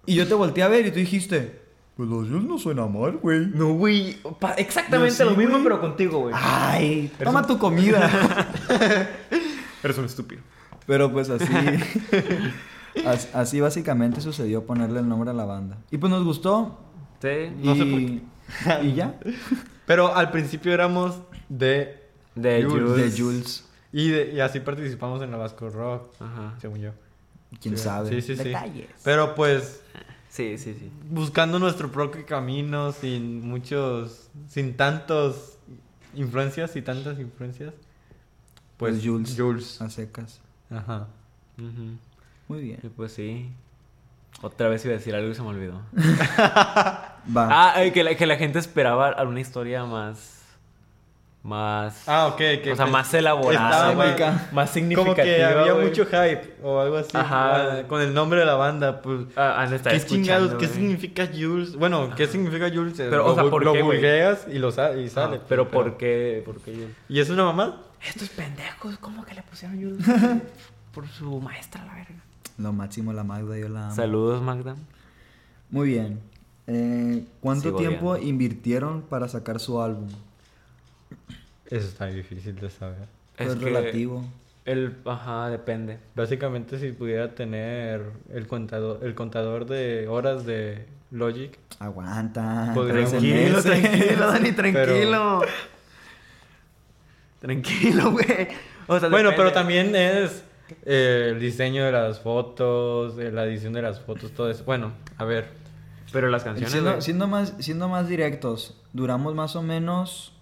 Y 0.06 0.14
yo 0.14 0.26
te 0.26 0.32
volteé 0.32 0.64
a 0.64 0.68
ver 0.68 0.86
y 0.86 0.90
tú 0.90 0.98
dijiste, 0.98 1.60
pues 1.96 2.08
los 2.08 2.28
Jules 2.28 2.44
no 2.44 2.58
suena 2.58 2.86
mal, 2.86 3.18
güey. 3.18 3.46
No, 3.54 3.74
güey. 3.74 4.18
Exactamente 4.56 5.14
sí, 5.16 5.24
lo 5.24 5.32
mismo, 5.32 5.52
güey. 5.54 5.62
pero 5.64 5.80
contigo, 5.80 6.18
güey. 6.20 6.34
Ay, 6.36 7.10
toma 7.22 7.46
tu 7.46 7.58
comida. 7.58 8.48
Eres 9.82 9.98
un 9.98 10.04
estúpido. 10.06 10.42
Pero 10.86 11.12
pues 11.12 11.28
así. 11.30 11.46
as- 13.06 13.28
así 13.34 13.60
básicamente 13.60 14.20
sucedió 14.20 14.64
ponerle 14.66 15.00
el 15.00 15.08
nombre 15.08 15.30
a 15.30 15.32
la 15.34 15.44
banda. 15.44 15.78
Y 15.90 15.98
pues 15.98 16.10
nos 16.10 16.24
gustó. 16.24 16.78
Sí. 17.20 17.52
No 17.62 17.74
y, 17.74 17.78
sé 17.78 17.84
por 18.66 18.82
y 18.84 18.94
ya. 18.94 19.18
Pero 19.86 20.14
al 20.14 20.30
principio 20.30 20.72
éramos 20.72 21.18
de. 21.48 22.00
De 22.34 22.62
Jules. 22.64 22.84
De 22.96 23.02
Jules. 23.02 23.20
Jules. 23.20 23.68
Y, 23.92 24.08
de- 24.10 24.32
y 24.34 24.40
así 24.40 24.60
participamos 24.60 25.20
en 25.22 25.30
la 25.32 25.36
Vasco 25.36 25.68
Rock, 25.68 26.14
Ajá. 26.20 26.54
según 26.60 26.78
yo. 26.78 26.90
Quién 27.60 27.76
Sí, 27.76 27.82
sabe. 27.84 28.08
Sí, 28.10 28.22
sí, 28.22 28.36
sí. 28.36 28.44
Detalles. 28.44 28.86
Pero 29.02 29.34
pues, 29.34 29.79
Sí, 30.30 30.56
sí, 30.58 30.74
sí. 30.78 30.90
buscando 31.10 31.58
nuestro 31.58 31.90
propio 31.90 32.24
camino, 32.24 32.92
sin 32.92 33.46
muchos. 33.46 34.28
Sin 34.48 34.76
tantos 34.76 35.58
influencias 36.14 36.74
y 36.76 36.82
tantas 36.82 37.18
influencias. 37.18 37.74
Pues 38.76 38.94
Pues 38.94 39.04
Jules. 39.04 39.34
Jules. 39.36 39.82
A 39.82 39.90
secas. 39.90 40.40
Ajá. 40.70 41.08
Ujú. 41.58 41.96
Muy 42.48 42.62
bien. 42.62 42.78
Y 42.82 42.88
pues 42.88 43.12
sí. 43.12 43.50
Otra 44.42 44.68
vez 44.68 44.84
iba 44.84 44.94
a 44.94 44.98
decir 44.98 45.14
algo 45.14 45.30
y 45.30 45.34
se 45.34 45.42
me 45.42 45.48
olvidó. 45.48 45.82
Va. 47.36 47.48
Ah, 47.50 47.84
eh, 47.84 47.92
que 47.92 48.02
la, 48.04 48.14
que 48.14 48.24
la 48.26 48.36
gente 48.36 48.58
esperaba 48.58 49.08
alguna 49.08 49.40
historia 49.40 49.84
más. 49.84 50.39
Más. 51.42 52.06
Ah, 52.06 52.26
ok. 52.26 52.36
Que 52.36 52.72
o 52.72 52.76
sea, 52.76 52.84
más 52.86 53.12
elaborada, 53.14 53.94
más- 53.94 54.18
Más 54.20 54.40
Como 54.50 54.66
significativa. 54.66 55.24
que 55.24 55.44
había 55.44 55.74
mucho 55.74 56.04
hype 56.04 56.56
o 56.62 56.80
algo 56.80 56.98
así. 56.98 57.16
Ajá. 57.16 57.78
ah, 57.78 57.82
Con 57.88 58.02
el 58.02 58.12
nombre 58.12 58.40
de 58.40 58.46
la 58.46 58.56
banda, 58.56 59.00
pues. 59.00 59.22
Ah, 59.36 59.66
¿Qué 59.84 60.00
chingados? 60.04 60.54
¿Qué 60.54 60.68
significa 60.68 61.26
Jules? 61.32 61.76
Bueno, 61.76 62.10
¿qué 62.14 62.26
significa 62.26 62.68
Jules? 62.68 62.92
Pero, 62.96 63.16
lo, 63.18 63.26
o 63.26 63.34
sea, 63.34 63.44
¿por 63.48 63.64
lo 63.64 63.72
qué, 63.72 63.78
y 64.52 64.58
lo 64.58 64.70
sa- 64.70 64.94
y 64.94 65.08
sale. 65.08 65.36
Ah, 65.38 65.44
pero 65.48 65.68
pues, 65.68 65.82
¿por 65.84 65.96
qué? 65.96 66.42
¿Por 66.44 66.60
qué? 66.60 66.88
¿Y 67.08 67.20
es 67.20 67.30
una 67.30 67.44
mamá? 67.44 67.82
Estos 68.06 68.28
pendejos, 68.30 68.98
¿cómo 68.98 69.24
que 69.24 69.34
le 69.34 69.42
pusieron 69.42 69.76
Jules? 69.82 70.06
Por 70.94 71.06
su 71.08 71.40
maestra, 71.40 71.84
la 71.84 71.94
verga. 71.94 72.14
Lo 72.58 72.72
máximo, 72.72 73.12
la 73.12 73.22
Magda, 73.24 73.56
yo 73.56 73.68
la 73.68 73.86
amo. 73.86 73.94
Saludos, 73.94 74.42
Magda. 74.42 74.74
Muy 75.70 75.88
bien. 75.88 76.20
Eh, 76.66 77.24
¿Cuánto 77.40 77.68
Sigo 77.68 77.78
tiempo 77.78 78.16
invirtieron 78.16 79.02
para 79.02 79.28
sacar 79.28 79.60
su 79.60 79.80
álbum? 79.80 80.08
Eso 81.70 81.86
está 81.88 82.06
difícil 82.06 82.56
de 82.56 82.70
saber. 82.70 83.06
Es 83.38 83.48
Es 83.48 83.54
que 83.56 83.64
relativo. 83.66 84.24
El, 84.64 84.96
ajá, 85.06 85.48
depende. 85.48 85.98
Básicamente, 86.14 86.78
si 86.78 86.92
pudiera 86.92 87.34
tener 87.34 88.02
el 88.32 88.46
contador, 88.46 89.00
el 89.02 89.14
contador 89.14 89.66
de 89.66 90.06
horas 90.08 90.44
de 90.44 90.86
Logic, 91.10 91.58
Aguanta. 91.78 92.72
Podría- 92.74 93.06
13 93.06 93.10
Tranquilo, 93.18 93.56
meses. 93.56 93.64
tranquilo, 93.64 94.26
Dani, 94.26 94.52
Pero- 94.52 94.56
tranquilo. 94.84 95.40
Tranquilo, 97.40 98.10
güey. 98.12 98.48
O 98.86 98.98
sea, 99.00 99.08
Bueno, 99.08 99.30
depende. 99.30 99.36
pero 99.36 99.52
también 99.52 99.96
es 99.96 100.44
eh, 100.84 101.28
el 101.32 101.40
diseño 101.40 101.84
de 101.84 101.92
las 101.92 102.20
fotos, 102.20 103.18
eh, 103.18 103.32
la 103.32 103.44
edición 103.44 103.72
de 103.72 103.82
las 103.82 104.00
fotos, 104.00 104.32
todo 104.32 104.50
eso. 104.50 104.64
Bueno, 104.64 104.92
a 105.16 105.24
ver. 105.24 105.48
Pero 106.12 106.28
las 106.28 106.42
canciones. 106.44 106.70
Siendo, 106.72 106.90
güey. 106.90 107.02
siendo 107.02 107.26
más, 107.28 107.54
siendo 107.60 107.88
más 107.88 108.08
directos, 108.08 108.76
duramos 108.92 109.34
más 109.34 109.56
o 109.56 109.62
menos 109.62 110.32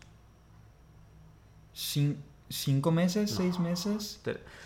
cin- 1.79 2.17
cinco 2.49 2.91
meses, 2.91 3.31
seis 3.31 3.59
meses. 3.61 4.21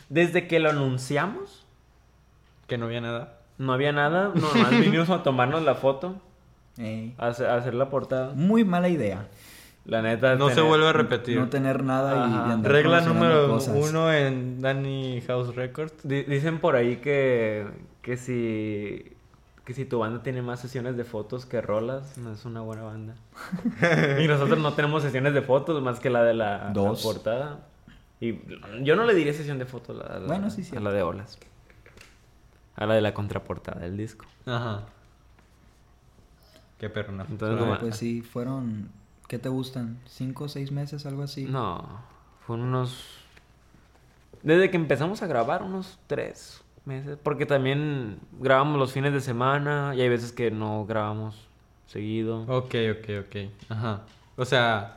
Desde 0.08 0.48
que 0.48 0.58
lo 0.60 0.70
anunciamos, 0.70 1.66
Que 2.66 2.78
no 2.78 2.86
había 2.86 3.00
nada. 3.02 3.38
no 3.58 3.72
había 3.72 3.92
nada. 3.92 4.32
Nomás 4.34 4.70
vinimos 4.70 5.10
a 5.10 5.22
tomarnos 5.22 5.62
la 5.62 5.74
foto, 5.74 6.16
Ey, 6.78 7.14
a 7.18 7.26
hacer, 7.28 7.46
a 7.48 7.56
hacer 7.56 7.74
la 7.74 7.90
portada. 7.90 8.32
Muy 8.34 8.64
mala 8.64 8.88
idea. 8.88 9.28
La 9.84 10.00
neta. 10.00 10.36
No 10.36 10.48
se 10.48 10.54
tener- 10.54 10.68
vuelve 10.68 10.88
a 10.88 10.92
repetir. 10.92 11.38
No 11.38 11.48
tener 11.48 11.82
nada 11.82 12.14
y- 12.14 12.32
Ajá. 12.32 12.48
y, 12.48 12.52
andar 12.52 12.72
Regla 12.72 13.00
número 13.00 13.48
cosas. 13.48 13.76
uno 13.76 14.12
en 14.12 14.60
Danny 14.60 15.20
House 15.26 15.54
Records. 15.56 15.94
Di- 16.04 16.22
Dicen 16.22 16.60
por 16.60 16.76
ahí 16.76 16.96
que, 16.98 17.66
que 18.00 18.16
si 18.16 19.12
que 19.64 19.74
si 19.74 19.84
tu 19.84 19.98
banda 20.00 20.22
tiene 20.22 20.42
más 20.42 20.60
sesiones 20.60 20.96
de 20.96 21.04
fotos 21.04 21.46
que 21.46 21.60
rolas, 21.60 22.18
no 22.18 22.32
es 22.32 22.44
una 22.44 22.60
buena 22.62 22.82
banda. 22.82 23.14
y 24.20 24.26
nosotros 24.26 24.58
no 24.58 24.74
tenemos 24.74 25.02
sesiones 25.02 25.34
de 25.34 25.42
fotos 25.42 25.80
más 25.82 26.00
que 26.00 26.10
la 26.10 26.24
de 26.24 26.34
la, 26.34 26.72
la 26.74 26.92
portada. 27.02 27.60
Y 28.20 28.40
yo 28.82 28.96
no 28.96 29.04
le 29.04 29.14
diría 29.14 29.32
sesión 29.32 29.58
de 29.58 29.66
fotos 29.66 30.00
a 30.00 30.18
la, 30.18 30.26
Bueno, 30.26 30.50
sí, 30.50 30.62
a 30.62 30.64
cierto. 30.64 30.84
la 30.84 30.92
de 30.92 31.02
olas. 31.02 31.38
A 32.74 32.86
la 32.86 32.94
de 32.94 33.00
la 33.00 33.14
contraportada 33.14 33.80
del 33.80 33.96
disco. 33.96 34.26
Ajá. 34.46 34.82
Qué 36.78 36.88
perrona. 36.88 37.26
Entonces, 37.28 37.58
Pero, 37.60 37.78
pues 37.78 37.96
sí, 37.96 38.22
fueron. 38.22 38.90
¿Qué 39.28 39.38
te 39.38 39.48
gustan? 39.48 39.98
¿Cinco 40.06 40.44
o 40.44 40.48
seis 40.48 40.72
meses, 40.72 41.06
algo 41.06 41.22
así? 41.22 41.44
No, 41.44 42.00
fueron 42.46 42.66
unos... 42.66 43.18
Desde 44.42 44.70
que 44.70 44.76
empezamos 44.76 45.22
a 45.22 45.26
grabar, 45.26 45.62
unos 45.62 45.98
tres 46.06 46.61
meses. 46.84 47.18
Porque 47.22 47.46
también 47.46 48.18
grabamos 48.40 48.78
los 48.78 48.92
fines 48.92 49.12
de 49.12 49.20
semana 49.20 49.92
y 49.94 50.00
hay 50.00 50.08
veces 50.08 50.32
que 50.32 50.50
no 50.50 50.84
grabamos 50.86 51.36
seguido. 51.86 52.42
Ok, 52.42 52.74
ok, 52.98 53.26
ok. 53.26 53.36
Ajá. 53.68 54.00
O 54.36 54.44
sea, 54.44 54.94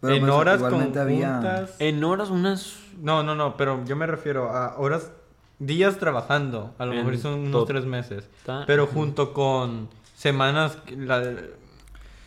Pero, 0.00 0.14
en 0.14 0.20
pues, 0.22 0.32
horas 0.32 0.62
había- 0.62 0.70
conjuntas... 0.70 1.76
En 1.78 2.02
horas 2.04 2.30
unas... 2.30 2.78
No, 3.00 3.22
no, 3.22 3.34
no, 3.34 3.56
pero 3.56 3.84
yo 3.84 3.96
me 3.96 4.06
refiero 4.06 4.50
a 4.50 4.76
horas, 4.78 5.10
días 5.58 5.98
trabajando. 5.98 6.74
A 6.78 6.86
lo 6.86 6.92
En 6.92 6.98
mejor 6.98 7.16
son 7.18 7.40
unos 7.40 7.66
tres 7.66 7.84
meses. 7.86 8.28
Ta- 8.44 8.64
Pero 8.66 8.86
junto 8.86 9.32
con 9.32 9.88
semanas... 10.16 10.78
la- 10.96 11.34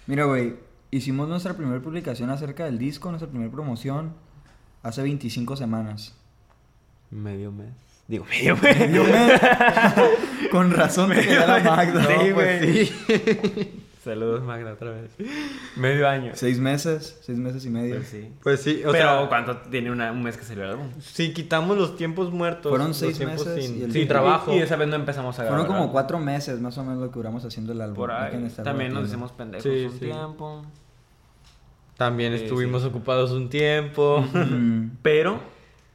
Mira, 0.07 0.23
güey, 0.25 0.55
hicimos 0.91 1.27
nuestra 1.27 1.53
primera 1.55 1.81
publicación 1.81 2.29
acerca 2.29 2.63
del 2.65 2.77
disco, 2.77 3.09
nuestra 3.09 3.29
primera 3.29 3.51
promoción, 3.51 4.13
hace 4.83 5.01
25 5.03 5.55
semanas. 5.57 6.15
Medio 7.11 7.51
mes. 7.51 7.67
Digo, 8.07 8.25
medio 8.25 8.55
mes. 8.57 8.93
Yo 8.93 9.03
me- 9.03 10.49
Con 10.49 10.71
razón 10.71 11.09
te 11.11 11.21
quedé 11.21 11.45
la 11.45 11.59
Magda. 11.59 12.05
Sí, 12.05 12.29
No, 12.29 12.35
pues, 12.35 12.61
güey. 12.61 12.85
sí. 12.85 13.83
Saludos, 14.07 14.41
Magda, 14.41 14.71
otra 14.71 14.91
vez. 14.91 15.11
Medio 15.75 16.07
año. 16.07 16.31
Seis 16.35 16.59
meses, 16.59 17.19
seis 17.21 17.37
meses 17.37 17.65
y 17.65 17.69
medio. 17.69 17.95
Pues 17.95 18.07
sí. 18.07 18.31
Pues 18.41 18.61
sí, 18.61 18.81
o 18.85 18.93
Pero, 18.93 19.19
sea, 19.19 19.27
¿cuánto 19.27 19.57
tiene 19.69 19.91
una- 19.91 20.13
un 20.13 20.23
mes 20.23 20.37
que 20.37 20.45
salió 20.45 20.63
el 20.63 20.69
álbum? 20.69 20.87
si 21.01 21.33
quitamos 21.33 21.77
los 21.77 21.97
tiempos 21.97 22.31
muertos... 22.31 22.69
Fueron 22.69 22.93
seis 22.93 23.19
meses 23.19 23.65
sin, 23.65 23.79
y 23.79 23.83
el- 23.83 23.91
sin 23.91 24.03
y- 24.03 24.05
trabajo. 24.05 24.53
Y, 24.55 24.59
esa 24.59 24.77
vez 24.77 24.87
no 24.87 24.95
empezamos 24.95 25.37
a 25.39 25.43
grabar. 25.43 25.59
Fueron 25.59 25.75
como 25.77 25.91
cuatro 25.91 26.19
meses 26.19 26.61
más 26.61 26.77
o 26.77 26.83
menos 26.85 26.99
lo 27.01 27.09
que 27.11 27.15
duramos 27.15 27.43
haciendo 27.43 27.73
el 27.73 27.81
álbum. 27.81 27.97
Por 27.97 28.11
ahí. 28.11 28.47
También 28.63 28.93
nos 28.93 29.09
hicimos 29.09 29.33
pendejos 29.33 29.63
Sí, 29.63 29.85
un 29.87 29.91
sí. 29.91 29.99
tiempo. 29.99 30.65
También 31.97 32.37
Sí, 32.37 32.45
estuvimos 32.45 32.83
sí. 32.83 32.87
ocupados 32.87 33.31
un 33.31 33.49
tiempo. 33.49 34.21
Mm, 34.33 34.91
Pero, 35.01 35.41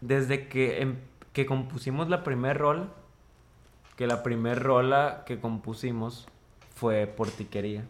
desde 0.03 0.49
que, 0.49 0.83
em- 0.83 0.97
que 1.33 1.47
compusimos 1.47 2.09
la 2.09 2.23
primer 2.25 2.59
rol, 2.59 2.91
que 3.97 4.07
la 4.07 4.23
primer 4.23 4.63
rola 4.63 5.23
que 5.27 5.41
compusimos 5.41 6.27
fue 6.75 7.07
Portiquería. 7.07 7.85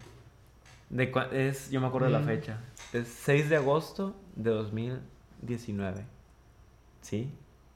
De 0.91 1.13
es, 1.33 1.71
yo 1.71 1.81
me 1.81 1.87
acuerdo 1.87 2.07
de 2.09 2.13
la 2.13 2.21
Mm. 2.21 2.27
fecha. 2.27 2.61
Es 2.93 3.09
6 3.09 3.49
de 3.49 3.57
agosto 3.57 4.15
de 4.37 4.51
2019. 4.51 6.05
¿Sí? 7.01 7.31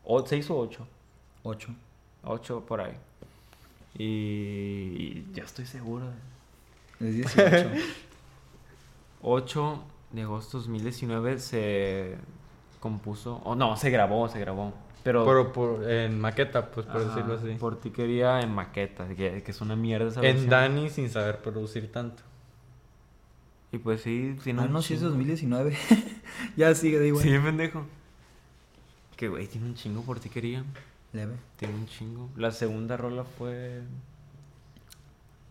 O, 0.05 0.23
¿6 0.25 0.51
o 0.51 0.59
8? 0.59 0.87
8. 1.43 1.75
8 2.25 2.65
por 2.67 2.81
ahí. 2.81 2.95
Y, 3.99 4.05
y 4.05 5.27
ya 5.33 5.45
estoy 5.45 5.65
seguro. 5.67 6.07
Es 7.01 7.15
18. 7.35 7.71
8 9.23 9.83
de 10.13 10.23
agosto 10.23 10.59
2019 10.59 11.39
se 11.39 12.17
compuso. 12.81 13.37
O 13.45 13.55
no, 13.55 13.77
se 13.77 13.91
grabó, 13.91 14.29
se 14.29 14.39
grabó. 14.41 14.73
Pero. 15.07 15.25
Por, 15.25 15.53
por- 15.53 15.89
en 15.89 16.19
maqueta, 16.19 16.69
pues 16.73 16.85
por 16.85 17.01
Ajá, 17.01 17.15
decirlo 17.15 17.35
así. 17.35 17.57
Portiquería 17.61 18.41
en 18.41 18.53
maqueta, 18.53 19.07
que, 19.07 19.41
que 19.45 19.51
es 19.53 19.61
una 19.61 19.77
mierda 19.77 20.09
esa 20.09 20.19
En 20.19 20.27
versión. 20.35 20.51
Dani 20.51 20.91
sin 20.91 21.09
saber 21.11 21.39
producir 21.43 21.93
tanto. 21.93 22.25
Y 23.71 23.79
pues 23.79 24.01
sí, 24.01 24.37
tiene 24.43 24.63
ah, 24.63 24.65
un 24.65 24.73
no, 24.73 24.83
sí 24.83 24.95
es 24.95 24.99
chingo. 25.01 25.11
2019. 25.11 25.77
ya 26.57 26.75
sigue, 26.75 26.99
de 26.99 27.07
igual. 27.07 27.23
Sí, 27.23 27.31
pendejo. 27.39 27.87
Que 29.17 29.29
güey, 29.29 29.47
tiene 29.47 29.69
un 29.69 29.75
chingo 29.77 30.03
portiquería. 30.03 30.65
Leve. 31.13 31.37
Tiene 31.57 31.75
un 31.75 31.87
chingo. 31.87 32.29
La 32.37 32.51
segunda 32.51 32.97
rola 32.97 33.23
fue. 33.23 33.83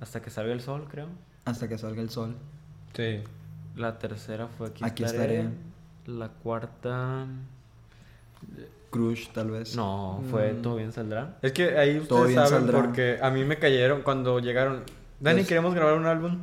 Hasta 0.02 0.22
que 0.22 0.32
salga 0.32 0.52
el 0.52 0.60
sol, 0.60 0.86
creo. 0.92 1.08
Hasta 1.46 1.70
que 1.70 1.78
salga 1.78 2.02
el 2.02 2.10
sol. 2.10 2.36
Sí. 2.94 3.24
La 3.78 4.00
tercera 4.00 4.48
fue 4.50 4.68
Aquí, 4.68 4.84
Aquí 4.84 5.06
estaré. 5.06 5.38
estaré. 5.40 5.56
La 6.08 6.28
cuarta. 6.28 7.26
Crush, 8.96 9.28
tal 9.34 9.52
vez. 9.52 9.76
No, 9.76 10.24
fue 10.32 10.54
Mm. 10.54 10.62
Todo 10.62 10.76
bien 10.78 10.92
saldrá. 10.94 11.38
Es 11.42 11.52
que 11.52 11.78
ahí 11.78 12.00
Todo 12.08 12.20
ustedes 12.22 12.28
bien 12.36 12.48
saben 12.48 12.52
saldrá. 12.68 12.82
porque 12.82 13.20
a 13.22 13.30
mí 13.32 13.44
me 13.44 13.58
cayeron 13.60 14.02
cuando 14.04 14.40
llegaron. 14.40 14.84
Dani, 15.20 15.38
Pues- 15.40 15.48
queremos 15.48 15.74
grabar 15.76 15.96
un 15.98 16.06
álbum. 16.06 16.40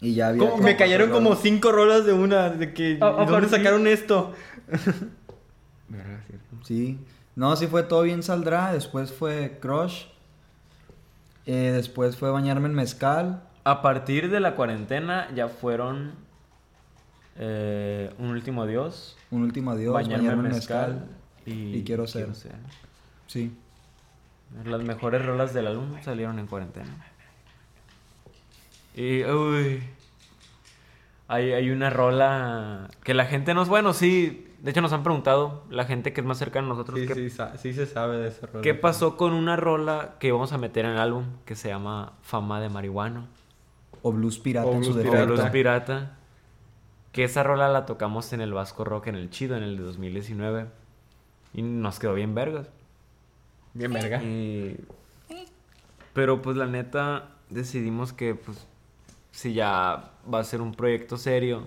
Y 0.00 0.14
ya 0.14 0.28
había. 0.28 0.54
Me 0.56 0.76
cayeron 0.76 1.10
como 1.10 1.30
rolas. 1.30 1.42
cinco 1.42 1.72
rolas 1.72 2.04
de 2.06 2.12
una. 2.12 2.50
De 2.50 2.72
que, 2.72 2.98
Ah, 3.00 3.24
¿y 3.26 3.30
¿Dónde 3.30 3.48
sacaron 3.48 3.86
esto? 3.86 4.32
Sí. 6.64 6.98
No, 7.34 7.54
sí 7.56 7.66
fue 7.66 7.82
Todo 7.84 8.02
Bien 8.02 8.22
Saldrá. 8.22 8.72
Después 8.72 9.12
fue 9.12 9.58
Crush. 9.60 10.04
Eh, 11.46 11.72
después 11.74 12.16
fue 12.16 12.30
Bañarme 12.30 12.68
en 12.68 12.74
Mezcal. 12.74 13.42
A 13.64 13.82
partir 13.82 14.30
de 14.30 14.40
la 14.40 14.54
cuarentena 14.54 15.28
ya 15.34 15.48
fueron. 15.48 16.12
eh, 17.40 18.12
un 18.18 18.30
último 18.30 18.62
adiós. 18.64 19.16
Un 19.30 19.42
último 19.42 19.70
adiós. 19.70 19.94
bañarme, 19.94 20.28
en 20.32 20.42
mezcal. 20.42 21.04
Y, 21.48 21.76
y 21.76 21.84
Quiero 21.84 22.06
Ser. 22.06 22.28
Sí. 23.26 23.52
Las 24.64 24.82
mejores 24.82 25.24
rolas 25.24 25.52
del 25.54 25.66
álbum 25.66 25.96
salieron 26.02 26.38
en 26.38 26.46
cuarentena. 26.46 26.88
Y, 28.94 29.24
uy. 29.24 29.82
Hay, 31.28 31.52
hay 31.52 31.70
una 31.70 31.90
rola 31.90 32.88
que 33.04 33.14
la 33.14 33.26
gente 33.26 33.54
nos. 33.54 33.68
Bueno, 33.68 33.92
sí. 33.92 34.44
De 34.60 34.72
hecho, 34.72 34.80
nos 34.80 34.92
han 34.92 35.04
preguntado, 35.04 35.62
la 35.70 35.84
gente 35.84 36.12
que 36.12 36.20
es 36.20 36.26
más 36.26 36.36
cercana 36.38 36.66
a 36.66 36.70
nosotros, 36.70 36.98
Sí, 36.98 37.06
¿qué, 37.06 37.14
sí, 37.14 37.30
sí 37.58 37.72
se 37.72 37.86
sabe 37.86 38.16
de 38.16 38.26
esa 38.28 38.46
rola. 38.46 38.60
qué 38.62 38.74
pasó 38.74 39.16
con 39.16 39.32
una 39.32 39.54
rola 39.54 40.16
que 40.18 40.32
vamos 40.32 40.52
a 40.52 40.58
meter 40.58 40.84
en 40.84 40.92
el 40.92 40.98
álbum 40.98 41.26
que 41.44 41.54
se 41.54 41.68
llama 41.68 42.14
Fama 42.22 42.60
de 42.60 42.68
Marihuana? 42.68 43.26
O 44.02 44.10
Blues 44.10 44.40
Pirata 44.40 44.66
O 44.66 44.72
en 44.74 44.82
su 44.82 44.90
Blues 44.94 45.04
Pirata. 45.04 45.18
defecto. 45.20 45.34
Blues 45.42 45.50
Pirata. 45.52 46.16
Que 47.12 47.22
esa 47.22 47.44
rola 47.44 47.68
la 47.68 47.86
tocamos 47.86 48.32
en 48.32 48.40
el 48.40 48.52
Vasco 48.52 48.82
Rock 48.82 49.06
en 49.06 49.14
el 49.14 49.30
Chido 49.30 49.56
en 49.56 49.62
el 49.62 49.76
de 49.76 49.84
2019. 49.84 50.66
Y 51.58 51.62
nos 51.62 51.98
quedó 51.98 52.14
bien 52.14 52.36
vergas. 52.36 52.68
Bien 53.74 53.92
verga. 53.92 54.22
Y- 54.22 54.78
Pero 56.12 56.40
pues 56.40 56.56
la 56.56 56.66
neta 56.66 57.30
decidimos 57.50 58.12
que 58.12 58.34
pues 58.36 58.64
si 59.32 59.54
ya 59.54 60.10
va 60.32 60.38
a 60.40 60.44
ser 60.44 60.60
un 60.60 60.72
proyecto 60.72 61.16
serio, 61.16 61.64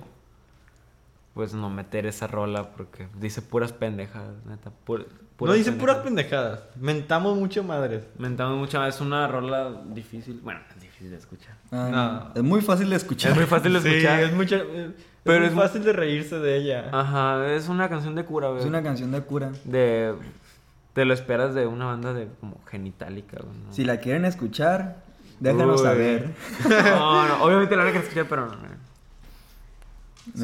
pues 1.34 1.54
no 1.54 1.70
meter 1.70 2.06
esa 2.06 2.28
rola 2.28 2.72
porque 2.72 3.08
dice 3.20 3.42
puras 3.42 3.74
pendejadas, 3.74 4.36
neta. 4.46 4.72
pu- 4.86 5.06
No 5.42 5.54
dice 5.54 5.72
puras 5.74 5.98
pendejadas. 5.98 6.62
Mentamos 6.76 7.38
mucho 7.38 7.64
madres. 7.64 8.06
Mentamos 8.18 8.58
mucho, 8.58 8.86
es 8.86 9.02
una 9.02 9.28
rola 9.28 9.82
difícil, 9.88 10.40
bueno, 10.44 10.60
es 10.76 10.82
difícil 10.82 11.10
de 11.12 11.18
escuchar. 11.18 11.56
Ah, 11.72 12.30
No. 12.34 12.40
Es 12.42 12.44
muy 12.44 12.62
fácil 12.62 12.90
de 12.90 12.96
escuchar. 12.96 13.32
Es 13.32 13.38
muy 13.38 13.46
fácil 13.46 13.74
de 13.74 13.82
Sí, 13.82 13.88
escuchar. 13.90 14.20
es 14.22 14.34
mucha- 14.34 14.58
eh, 14.58 14.92
Pero 15.24 15.46
es 15.46 15.54
muy 15.54 15.62
fácil 15.64 15.84
de 15.84 15.94
reírse 15.94 16.40
de 16.40 16.58
ella. 16.58 16.90
Ajá, 16.92 17.48
es 17.54 17.70
una 17.70 17.90
canción 17.90 18.16
de 18.16 18.26
cura, 18.26 18.48
güey. 18.50 18.62
Es 18.62 18.66
una 18.66 18.82
canción 18.82 19.12
de 19.12 19.22
cura. 19.22 19.52
De... 19.66 20.16
Te 20.94 21.06
lo 21.06 21.14
esperas 21.14 21.54
de 21.54 21.68
una 21.68 21.86
banda 21.86 22.14
de 22.14 22.28
como 22.40 22.60
genitálica, 22.70 23.38
güey. 23.42 23.56
¿no? 23.66 23.72
Si 23.74 23.84
la 23.86 23.98
quieren 23.98 24.26
escuchar, 24.26 25.04
déjanos 25.40 25.80
Uy. 25.82 25.88
saber. 25.88 26.32
No, 26.70 27.28
no, 27.28 27.44
obviamente 27.44 27.76
la 27.76 27.84
van 27.84 27.90
a 27.90 27.92
querer 27.94 28.04
escuchar, 28.08 28.26
pero 28.28 28.48
no. 28.48 28.56
no. 28.56 28.66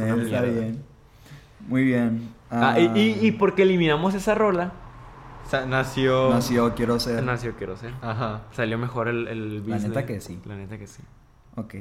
Eh, 0.01 0.09
está 0.09 0.15
mierda. 0.15 0.41
bien. 0.41 0.83
Muy 1.67 1.83
bien. 1.83 2.29
Ah, 2.49 2.79
y, 2.79 2.85
y, 2.97 3.27
y 3.27 3.31
porque 3.33 3.63
eliminamos 3.63 4.13
esa 4.13 4.35
rola, 4.35 4.71
O 5.45 5.49
sea, 5.49 5.65
nació. 5.65 6.29
Nació 6.29 6.75
Quiero 6.75 6.99
Ser. 6.99 7.23
nació 7.23 7.55
Quiero 7.57 7.75
Ser. 7.75 7.93
Ajá. 8.01 8.43
Salió 8.53 8.77
mejor 8.77 9.07
el, 9.09 9.27
el 9.27 9.55
La 9.55 9.61
business. 9.75 9.83
neta 9.89 10.05
que 10.05 10.21
sí. 10.21 10.39
La 10.45 10.55
neta 10.55 10.77
que 10.77 10.87
sí. 10.87 11.01
Ok. 11.55 11.75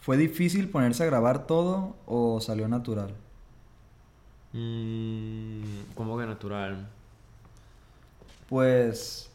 ¿Fue 0.00 0.16
difícil 0.16 0.68
ponerse 0.70 1.02
a 1.02 1.06
grabar 1.06 1.46
todo 1.46 1.96
o 2.06 2.40
salió 2.40 2.68
natural? 2.68 3.14
Mm, 4.52 5.92
como 5.94 6.18
que 6.18 6.26
natural. 6.26 6.88
Pues 8.48 9.30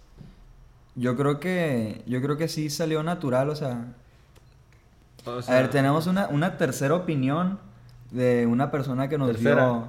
yo 0.95 1.15
creo 1.15 1.39
que 1.39 2.03
yo 2.05 2.21
creo 2.21 2.37
que 2.37 2.47
sí 2.47 2.69
salió 2.69 3.03
natural, 3.03 3.49
o 3.49 3.55
sea, 3.55 3.93
O 5.25 5.39
a 5.47 5.53
ver, 5.55 5.69
tenemos 5.69 6.07
una, 6.07 6.27
una 6.27 6.57
tercera 6.57 6.95
opinión 6.95 7.59
de 8.11 8.45
una 8.45 8.71
persona 8.71 9.07
que 9.09 9.17
nos 9.17 9.31
Tercera. 9.31 9.65
dio 9.65 9.87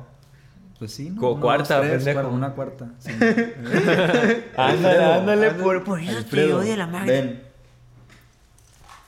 pues 0.79 0.93
sí, 0.93 1.11
¿no? 1.11 1.23
Uno, 1.33 1.41
cuarta, 1.41 1.79
dos, 1.79 1.87
tres, 1.87 2.05
pendejo. 2.05 2.29
una 2.29 2.53
cuarta. 2.53 2.91
sí. 2.99 3.11
Ándale, 4.57 5.05
ándale, 5.05 5.05
ándale. 5.05 5.51
por, 5.53 5.85
por 5.85 6.01
eso 6.01 6.11
que 6.13 6.17
Alfredo, 6.19 6.59
odia 6.61 6.77
la 6.77 6.87
magia. 6.87 7.13
Ven. 7.13 7.46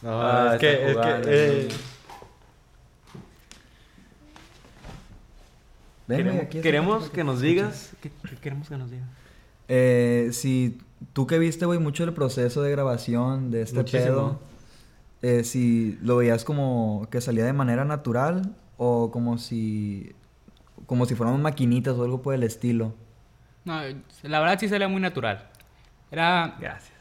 No, 0.02 0.22
Ah, 0.22 0.50
es 0.54 0.60
que, 0.60 0.90
es 0.90 0.96
que, 0.96 1.20
eh, 1.26 1.68
Queremos, 6.62 7.04
aquí 7.04 7.10
que 7.12 7.24
nos 7.24 7.40
digas. 7.40 7.92
¿Qué, 8.00 8.10
qué 8.28 8.36
queremos 8.36 8.68
que 8.68 8.76
nos 8.78 8.90
digas? 8.90 9.06
Eh, 9.68 10.30
si 10.32 10.78
tú 11.12 11.26
que 11.26 11.38
viste, 11.38 11.66
güey, 11.66 11.78
mucho 11.78 12.04
el 12.04 12.14
proceso 12.14 12.62
de 12.62 12.70
grabación 12.70 13.50
de 13.50 13.62
este 13.62 13.76
Muchísimo. 13.76 14.04
pedo, 14.04 14.40
eh, 15.20 15.44
si 15.44 15.98
lo 16.00 16.16
veías 16.16 16.44
como 16.44 17.06
que 17.10 17.20
salía 17.20 17.44
de 17.44 17.52
manera 17.52 17.84
natural 17.84 18.54
o 18.78 19.10
como 19.10 19.36
si 19.38 20.12
como 20.86 21.04
si 21.04 21.14
fueran 21.14 21.42
maquinitas 21.42 21.94
o 21.96 22.04
algo 22.04 22.22
por 22.22 22.32
el 22.34 22.42
estilo. 22.42 22.94
No, 23.66 23.78
la 24.22 24.40
verdad 24.40 24.58
sí 24.58 24.68
salía 24.68 24.88
muy 24.88 25.02
natural. 25.02 25.50
Era, 26.10 26.56
Gracias. 26.58 26.97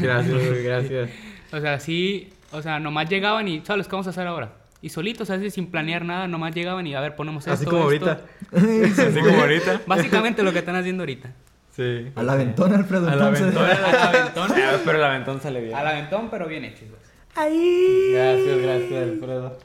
Gracias, 0.00 0.62
gracias. 0.64 1.10
o 1.52 1.60
sea, 1.60 1.80
sí, 1.80 2.30
o 2.52 2.62
sea, 2.62 2.78
nomás 2.80 3.08
llegaban 3.08 3.48
y, 3.48 3.60
¿sabes 3.64 3.86
qué 3.86 3.92
vamos 3.92 4.06
a 4.06 4.10
hacer 4.10 4.26
ahora? 4.26 4.52
Y 4.82 4.90
solitos, 4.90 5.30
así 5.30 5.50
sin 5.50 5.70
planear 5.70 6.04
nada, 6.04 6.28
nomás 6.28 6.54
llegaban 6.54 6.86
y 6.86 6.94
a 6.94 7.00
ver, 7.00 7.16
ponemos 7.16 7.42
esto. 7.46 7.52
Así 7.54 7.64
como 7.64 7.90
esto. 7.90 8.10
ahorita. 8.10 8.26
Así 9.02 9.20
como 9.20 9.40
ahorita. 9.40 9.80
Básicamente 9.86 10.42
lo 10.42 10.52
que 10.52 10.58
están 10.58 10.76
haciendo 10.76 11.02
ahorita. 11.04 11.30
Sí. 11.74 12.08
Al 12.14 12.28
aventón, 12.28 12.72
Alfredo. 12.74 13.08
Al 13.08 13.14
entonces. 13.14 13.42
aventón. 13.56 13.64
Al 13.64 14.16
aventón. 14.16 14.50
Ah, 14.56 14.76
Pero 14.84 14.98
el 14.98 15.04
aventón 15.04 15.40
sale 15.40 15.60
bien. 15.62 15.74
Al 15.74 15.86
aventón, 15.88 16.28
pero 16.30 16.46
bien 16.46 16.64
hecho. 16.64 16.84
güey. 16.84 18.12
Gracias, 18.12 18.58
gracias, 18.62 19.02
Alfredo. 19.02 19.58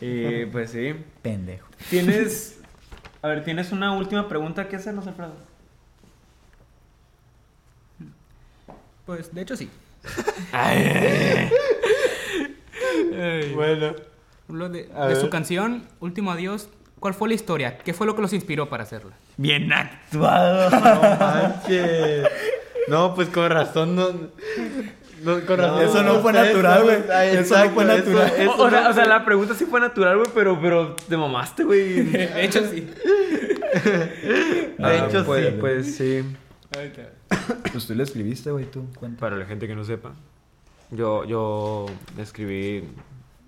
Y 0.00 0.46
pues 0.46 0.70
sí. 0.70 0.94
Pendejo. 1.22 1.68
Tienes. 1.88 2.60
A 3.22 3.28
ver, 3.28 3.44
tienes 3.44 3.72
una 3.72 3.92
última 3.96 4.28
pregunta 4.28 4.68
que 4.68 4.76
hacernos, 4.76 5.06
Alfredo. 5.06 5.34
Pues, 9.06 9.34
de 9.34 9.42
hecho, 9.42 9.56
sí. 9.56 9.68
Bueno. 13.54 13.94
Lo 14.48 14.68
de, 14.68 14.90
A 14.94 15.06
de 15.06 15.16
su 15.16 15.30
canción, 15.30 15.84
Último 16.00 16.30
Adiós, 16.30 16.68
¿cuál 17.00 17.14
fue 17.14 17.28
la 17.28 17.34
historia? 17.34 17.78
¿Qué 17.78 17.94
fue 17.94 18.06
lo 18.06 18.14
que 18.14 18.22
los 18.22 18.32
inspiró 18.32 18.68
para 18.68 18.82
hacerla? 18.82 19.12
Bien 19.36 19.72
actuado. 19.72 20.70
No 20.80 21.00
manches. 21.18 22.28
No, 22.88 23.14
pues 23.14 23.28
con 23.30 23.50
razón 23.50 23.96
no. 23.96 24.10
no, 25.22 25.46
con 25.46 25.58
razón 25.58 25.82
Eso 25.82 26.02
no 26.02 26.20
fue 26.20 26.32
natural, 26.34 26.82
güey. 26.82 26.96
Ah, 27.10 27.24
Eso 27.24 27.64
no 27.64 27.70
fue 27.70 27.84
natural. 27.86 28.32
eso 28.38 28.54
o, 28.58 28.70
sea, 28.70 28.82
no 28.82 28.90
o 28.90 28.92
sea, 28.92 29.06
la 29.06 29.24
pregunta 29.24 29.54
sí 29.54 29.64
fue 29.64 29.80
natural, 29.80 30.18
güey, 30.18 30.28
pero, 30.34 30.60
pero 30.60 30.94
te 31.08 31.16
mamaste, 31.16 31.64
güey. 31.64 32.02
De 32.02 32.44
hecho, 32.44 32.60
sí. 32.68 32.86
De 34.78 34.98
hecho, 34.98 35.24
pues, 35.24 35.46
sí. 35.46 35.56
Pues 35.58 35.96
sí. 35.96 36.24
Pues 37.70 37.86
tú 37.86 37.94
le 37.94 38.02
escribiste, 38.02 38.50
güey, 38.50 38.70
tú. 38.70 38.86
Cuenta. 38.98 39.20
Para 39.20 39.36
la 39.36 39.46
gente 39.46 39.66
que 39.66 39.74
no 39.74 39.84
sepa, 39.84 40.12
yo, 40.90 41.24
yo 41.24 41.86
escribí 42.18 42.84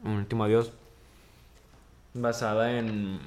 un 0.04 0.12
último 0.12 0.44
adiós 0.44 0.72
basada 2.14 2.78
en. 2.78 3.18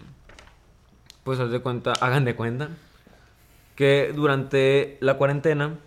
Pues 1.24 1.40
haz 1.40 1.52
de 1.52 1.60
cuenta, 1.60 1.94
hagan 2.02 2.26
de 2.26 2.36
cuenta 2.36 2.70
que 3.76 4.12
durante 4.14 4.98
la 5.00 5.18
cuarentena, 5.18 5.78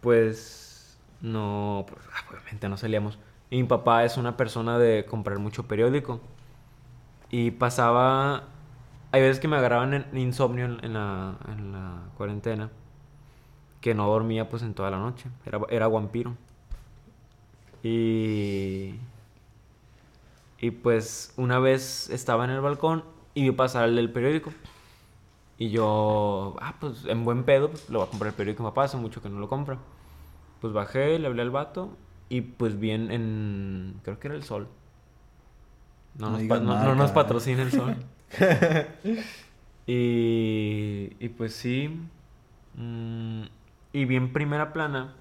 pues 0.00 0.98
no, 1.20 1.86
pues, 1.88 2.04
ah, 2.12 2.24
obviamente 2.30 2.68
no 2.68 2.76
salíamos. 2.76 3.18
Y 3.50 3.56
mi 3.56 3.68
papá 3.68 4.04
es 4.04 4.16
una 4.16 4.36
persona 4.36 4.78
de 4.78 5.04
comprar 5.06 5.38
mucho 5.38 5.66
periódico. 5.66 6.20
Y 7.30 7.52
pasaba, 7.52 8.44
hay 9.12 9.22
veces 9.22 9.40
que 9.40 9.48
me 9.48 9.56
agarraban 9.56 9.94
en 9.94 10.18
insomnio 10.18 10.64
en, 10.66 10.84
en 10.84 10.94
la, 10.94 11.36
en 11.48 11.72
la 11.72 12.02
cuarentena, 12.16 12.70
que 13.80 13.94
no 13.94 14.06
dormía 14.08 14.48
pues 14.48 14.62
en 14.62 14.74
toda 14.74 14.90
la 14.90 14.98
noche, 14.98 15.28
era, 15.46 15.60
era 15.70 15.88
vampiro. 15.88 16.36
Y... 17.82 18.94
Y 20.62 20.70
pues 20.72 21.32
una 21.38 21.58
vez 21.58 22.10
estaba 22.10 22.44
en 22.44 22.50
el 22.50 22.60
balcón 22.60 23.02
y 23.32 23.44
vi 23.44 23.50
pasar 23.52 23.88
el 23.88 23.96
del 23.96 24.10
periódico. 24.10 24.52
Y 25.56 25.70
yo, 25.70 26.56
ah, 26.60 26.74
pues 26.78 27.04
en 27.06 27.24
buen 27.24 27.44
pedo, 27.44 27.70
pues, 27.70 27.88
lo 27.88 28.00
voy 28.00 28.06
a 28.08 28.10
comprar 28.10 28.28
el 28.28 28.34
periódico 28.34 28.62
mi 28.62 28.68
papá, 28.70 28.84
hace 28.84 28.96
mucho 28.98 29.22
que 29.22 29.30
no 29.30 29.40
lo 29.40 29.48
compra. 29.48 29.78
Pues 30.60 30.72
bajé, 30.72 31.18
le 31.18 31.26
hablé 31.26 31.42
al 31.42 31.50
vato 31.50 31.90
y 32.28 32.42
pues 32.42 32.78
bien 32.78 33.10
en, 33.10 34.00
creo 34.02 34.18
que 34.18 34.28
era 34.28 34.36
el 34.36 34.42
sol. 34.42 34.68
No, 36.18 36.30
No 36.38 36.94
nos, 36.94 37.10
patrocina 37.12 37.62
el 37.62 37.72
sol. 37.72 37.96
y, 39.86 41.12
y 41.18 41.28
pues 41.30 41.54
sí. 41.54 42.00
mm, 42.74 43.42
y 43.92 44.04
vi 44.04 44.16
en 44.16 44.32
primera 44.32 44.72
plana. 44.72 45.14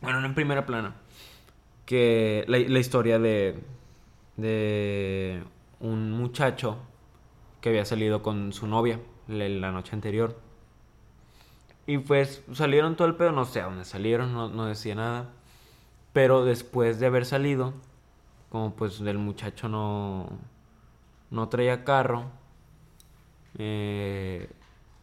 Bueno, 0.00 0.20
no 0.20 0.26
en 0.26 0.34
primera 0.34 0.66
plana. 0.66 0.94
Que 1.86 2.44
la, 2.48 2.58
historia 2.58 3.18
de, 3.18 3.62
de 4.36 5.42
un 5.80 6.12
muchacho 6.12 6.78
que 7.60 7.68
había 7.68 7.84
salido 7.84 8.22
con 8.22 8.52
su 8.52 8.66
novia 8.66 8.98
la, 9.28 9.72
noche 9.72 9.94
anterior. 9.94 10.38
Y 11.86 11.98
pues 11.98 12.42
salieron 12.52 12.96
todo 12.96 13.08
el 13.08 13.16
pedo, 13.16 13.32
no 13.32 13.44
sé 13.44 13.60
a 13.60 13.64
dónde 13.64 13.84
salieron, 13.84 14.32
no, 14.32 14.48
no 14.48 14.66
decía 14.66 14.94
nada. 14.94 15.30
Pero 16.12 16.44
después 16.44 17.00
de 17.00 17.06
haber 17.06 17.24
salido, 17.24 17.74
como 18.50 18.74
pues 18.74 19.00
el 19.00 19.18
muchacho 19.18 19.68
no, 19.68 20.28
no 21.30 21.48
traía 21.48 21.84
carro, 21.84 22.26
eh, 23.58 24.50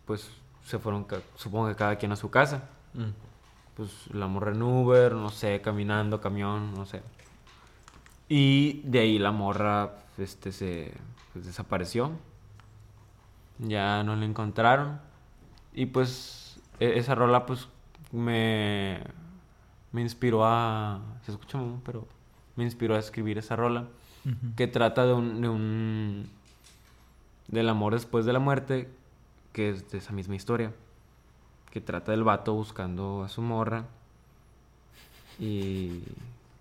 pues 0.06 0.32
se 0.64 0.80
fueron, 0.80 1.08
supongo 1.36 1.68
que 1.68 1.76
cada 1.76 1.98
quien 1.98 2.12
a 2.12 2.16
su 2.16 2.30
casa. 2.30 2.70
Mm. 2.94 3.12
Pues 3.76 4.08
la 4.14 4.28
morra 4.28 4.52
en 4.52 4.62
Uber, 4.62 5.14
no 5.14 5.30
sé, 5.30 5.62
caminando, 5.62 6.20
camión, 6.20 6.74
no 6.74 6.86
sé. 6.86 7.02
Y 8.28 8.82
de 8.84 9.00
ahí 9.00 9.20
la 9.20 9.32
morra 9.32 9.96
este, 10.18 10.52
se 10.52 10.94
pues, 11.34 11.46
desapareció. 11.46 12.12
Ya 13.58 14.04
no 14.04 14.16
la 14.16 14.26
encontraron. 14.26 15.00
Y 15.74 15.88
pues 15.88 16.60
e- 16.80 16.98
esa 16.98 17.16
rola 17.16 17.46
pues 17.46 17.68
me, 18.12 19.02
me 19.92 20.02
inspiró 20.02 20.46
a... 20.46 21.02
Se 21.24 21.32
escucha 21.32 21.58
muy, 21.58 21.80
pero 21.84 22.08
me 22.56 22.64
inspiró 22.64 22.96
a 22.96 23.00
escribir 23.00 23.38
esa 23.38 23.56
rola. 23.56 23.88
Que 24.56 24.68
trata 24.68 25.06
de 25.06 25.14
un, 25.14 25.42
de 25.42 25.50
un... 25.50 26.30
Del 27.48 27.68
amor 27.70 27.94
después 27.94 28.26
de 28.26 28.34
la 28.34 28.40
muerte. 28.40 28.90
Que 29.54 29.70
es 29.70 29.90
de 29.90 29.98
esa 29.98 30.14
misma 30.14 30.36
historia. 30.36 30.74
Que 31.72 31.82
trata 31.82 32.12
del 32.12 32.24
vato 32.24 32.54
buscando 32.54 33.24
a 33.24 33.30
su 33.30 33.42
morra. 33.42 33.86
Y... 35.40 36.02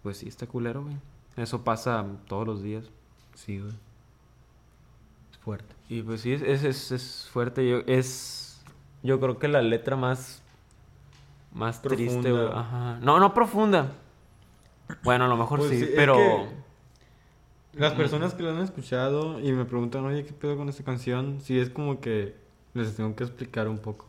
Pues 0.03 0.19
sí, 0.19 0.29
está 0.29 0.47
culero, 0.47 0.83
güey. 0.83 0.97
Eso 1.37 1.63
pasa 1.65 2.05
todos 2.29 2.47
los 2.47 2.63
días. 2.63 2.85
Sí, 3.35 3.59
güey. 3.59 3.73
Es 5.33 5.39
fuerte. 5.39 5.75
Y 5.89 6.03
pues 6.03 6.21
sí, 6.21 6.33
es, 6.33 6.43
es, 6.43 6.65
es, 6.65 6.93
es 6.93 7.29
fuerte. 7.33 7.69
Yo, 7.69 7.79
es, 7.87 8.61
yo 9.03 9.19
creo 9.21 9.39
que 9.39 9.49
la 9.49 9.63
letra 9.63 9.97
más, 9.97 10.41
más 11.53 11.83
triste, 11.83 12.31
güey. 12.31 12.49
Ajá. 12.53 12.99
No, 13.03 13.19
no 13.19 13.35
profunda. 13.35 13.93
Bueno, 15.03 15.25
a 15.25 15.29
lo 15.29 15.37
mejor 15.37 15.59
Pues 15.61 15.71
sí, 15.71 15.89
pero... 15.97 16.15
que- 16.17 17.79
Las 17.79 17.93
personas 17.95 18.35
que 18.35 18.43
lo 18.43 18.51
han 18.51 18.59
escuchado 18.63 19.39
y 19.41 19.53
me 19.53 19.65
preguntan, 19.65 20.05
oye, 20.05 20.25
¿qué 20.25 20.33
pedo 20.33 20.57
con 20.57 20.69
esta 20.69 20.83
canción? 20.85 21.41
Sí, 21.43 21.59
es 21.59 21.71
como 21.71 22.01
que 22.01 22.35
les 22.75 22.97
tengo 22.97 23.15
que 23.15 23.25
explicar 23.25 23.69
un 23.69 23.79
poco. 23.79 24.07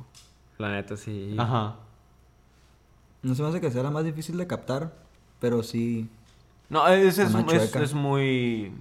La 0.60 0.72
neta, 0.72 0.98
sí. 0.98 1.36
Ajá. 1.38 1.78
No 3.24 3.34
se 3.34 3.42
me 3.42 3.48
hace 3.48 3.62
que 3.62 3.72
sea 3.72 3.82
la 3.82 3.92
más 3.92 4.04
difícil 4.04 4.38
de 4.38 4.46
captar, 4.46 4.94
pero 5.40 5.64
sí. 5.64 6.10
No, 6.70 6.86
es, 6.88 7.18
es, 7.18 7.34
es 7.34 7.94
muy... 7.94 8.72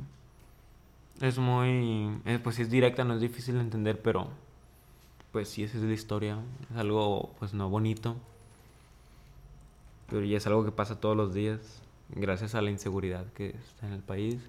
Es 1.20 1.39
muy... 1.39 2.20
eh, 2.24 2.41
pues 2.43 2.57
sí 2.57 2.62
es 2.62 2.70
directa, 2.70 3.05
no 3.05 3.14
es 3.14 3.20
difícil 3.20 3.55
de 3.55 3.61
entender, 3.61 4.03
pero... 4.03 4.29
Pues 5.31 5.49
sí, 5.49 5.62
esa 5.62 5.79
es 5.79 5.85
la 5.85 5.93
historia. 5.93 6.39
Es 6.70 6.76
algo, 6.76 7.33
pues 7.39 7.55
no 7.55 7.68
bonito. 7.68 8.16
Pero 10.09 10.24
ya 10.24 10.39
es 10.39 10.47
algo 10.49 10.64
que 10.64 10.72
pasa 10.72 10.99
todos 10.99 11.16
los 11.16 11.33
días. 11.33 11.61
Gracias 12.09 12.57
a 12.57 12.62
la 12.62 12.70
inseguridad 12.70 13.24
que 13.35 13.51
está 13.51 13.87
en 13.87 13.93
el 13.93 14.01
país. 14.01 14.41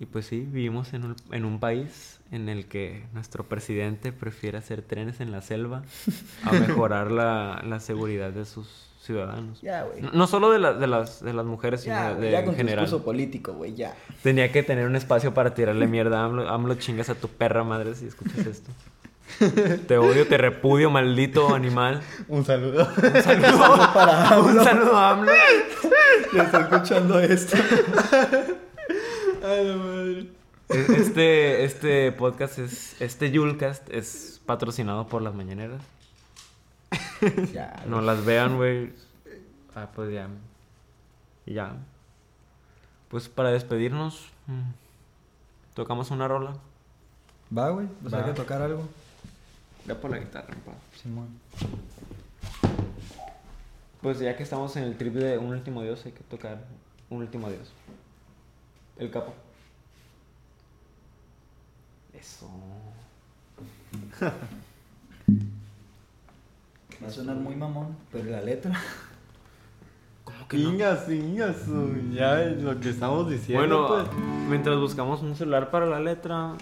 Y 0.00 0.06
pues 0.06 0.24
sí, 0.26 0.40
vivimos 0.50 0.94
en 0.94 1.04
un, 1.04 1.16
en 1.30 1.44
un 1.44 1.60
país 1.60 2.20
en 2.32 2.48
el 2.48 2.66
que 2.66 3.04
nuestro 3.12 3.44
presidente 3.44 4.12
prefiere 4.12 4.56
hacer 4.56 4.80
trenes 4.82 5.20
en 5.20 5.30
la 5.30 5.42
selva 5.42 5.82
a 6.44 6.52
mejorar 6.66 7.10
la, 7.12 7.62
la 7.66 7.80
seguridad 7.80 8.30
de 8.30 8.46
sus 8.46 8.86
ciudadanos. 9.02 9.60
Ya, 9.60 9.82
güey. 9.82 10.00
No, 10.00 10.10
no 10.12 10.26
solo 10.26 10.50
de, 10.52 10.58
la- 10.58 10.72
de, 10.72 10.86
las, 10.86 11.22
de 11.22 11.34
las 11.34 11.44
mujeres, 11.44 11.82
sino 11.82 12.14
de, 12.14 12.30
ya 12.30 12.38
en 12.40 12.44
con 12.46 12.54
general. 12.54 12.88
político, 13.04 13.52
güey, 13.52 13.74
ya. 13.74 13.94
Tenía 14.22 14.50
que 14.50 14.62
tener 14.62 14.86
un 14.86 14.96
espacio 14.96 15.34
para 15.34 15.52
tirarle 15.52 15.86
mierda 15.86 16.20
a 16.20 16.24
AMLO. 16.24 16.48
AMLO 16.48 16.74
chingas 16.76 17.10
a 17.10 17.14
tu 17.14 17.28
perra 17.28 17.62
madre 17.62 17.94
si 17.94 18.06
escuchas 18.06 18.46
esto. 18.46 18.70
te 19.86 19.98
odio, 19.98 20.26
te 20.26 20.38
repudio, 20.38 20.90
maldito 20.90 21.54
animal. 21.54 22.00
Un 22.28 22.44
saludo. 22.46 22.88
Un 22.96 23.22
saludo, 23.22 23.90
para 23.94 24.38
un 24.40 24.64
saludo 24.64 24.96
a 24.96 25.10
AMLO. 25.10 25.32
Está 26.36 26.60
escuchando 26.62 27.20
esto. 27.20 27.56
Ay, 29.42 29.66
la 29.68 29.76
madre. 29.76 30.20
E- 30.68 30.86
Este, 30.96 31.64
este 31.64 32.12
podcast 32.12 32.58
es, 32.58 33.00
este 33.00 33.30
Yulcast 33.30 33.88
es 33.90 34.40
patrocinado 34.46 35.06
por 35.06 35.22
las 35.22 35.34
mañaneras. 35.34 35.82
Ya. 37.52 37.82
No 37.86 38.00
las 38.00 38.24
vean, 38.24 38.56
güey. 38.56 38.92
Ah, 39.74 39.88
pues 39.94 40.10
ya. 40.12 40.28
Ya. 41.46 41.76
Pues 43.10 43.28
para 43.28 43.50
despedirnos, 43.50 44.26
tocamos 45.74 46.10
una 46.10 46.26
rola. 46.28 46.54
Va, 47.56 47.68
güey. 47.70 47.86
Pues 48.00 48.14
hay 48.14 48.24
que 48.24 48.32
tocar 48.32 48.62
algo. 48.62 48.88
Ya 49.86 50.00
por 50.00 50.10
la 50.10 50.18
guitarra, 50.18 50.54
pa. 50.64 50.72
Simón. 51.02 51.28
Pues 54.00 54.18
ya 54.18 54.34
que 54.36 54.42
estamos 54.42 54.74
en 54.76 54.84
el 54.84 54.96
trip 54.96 55.12
de 55.14 55.36
un 55.36 55.46
último 55.52 55.82
dios, 55.82 56.04
hay 56.06 56.12
que 56.12 56.22
tocar 56.24 56.64
un 57.10 57.18
último 57.18 57.50
dios. 57.50 57.68
El 59.00 59.10
capo. 59.10 59.32
Eso. 62.12 62.46
Va 67.02 67.08
a 67.08 67.10
sonar 67.10 67.36
muy 67.36 67.56
mamón, 67.56 67.96
pero 68.12 68.30
la 68.30 68.42
letra. 68.42 68.78
¿Cómo 70.22 70.46
que 70.46 70.58
no? 70.58 70.68
Ingas, 70.68 71.08
ingas, 71.08 71.56
ya 72.12 72.42
es 72.42 72.62
lo 72.62 72.78
que 72.78 72.90
estamos 72.90 73.30
diciendo. 73.30 73.88
Bueno, 73.88 73.88
pues. 73.88 74.22
mientras 74.50 74.78
buscamos 74.78 75.22
un 75.22 75.34
celular 75.34 75.70
para 75.70 75.86
la 75.86 75.98
letra, 75.98 76.58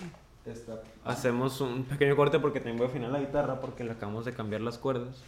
hacemos 1.04 1.60
un 1.60 1.82
pequeño 1.82 2.14
corte 2.14 2.38
porque 2.38 2.60
también 2.60 2.78
voy 2.78 2.86
a 2.86 2.90
afinar 2.90 3.10
la 3.10 3.18
guitarra 3.18 3.60
porque 3.60 3.82
le 3.82 3.90
acabamos 3.90 4.24
de 4.24 4.32
cambiar 4.32 4.60
las 4.60 4.78
cuerdas. 4.78 5.24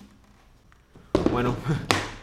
Bueno, 1.33 1.57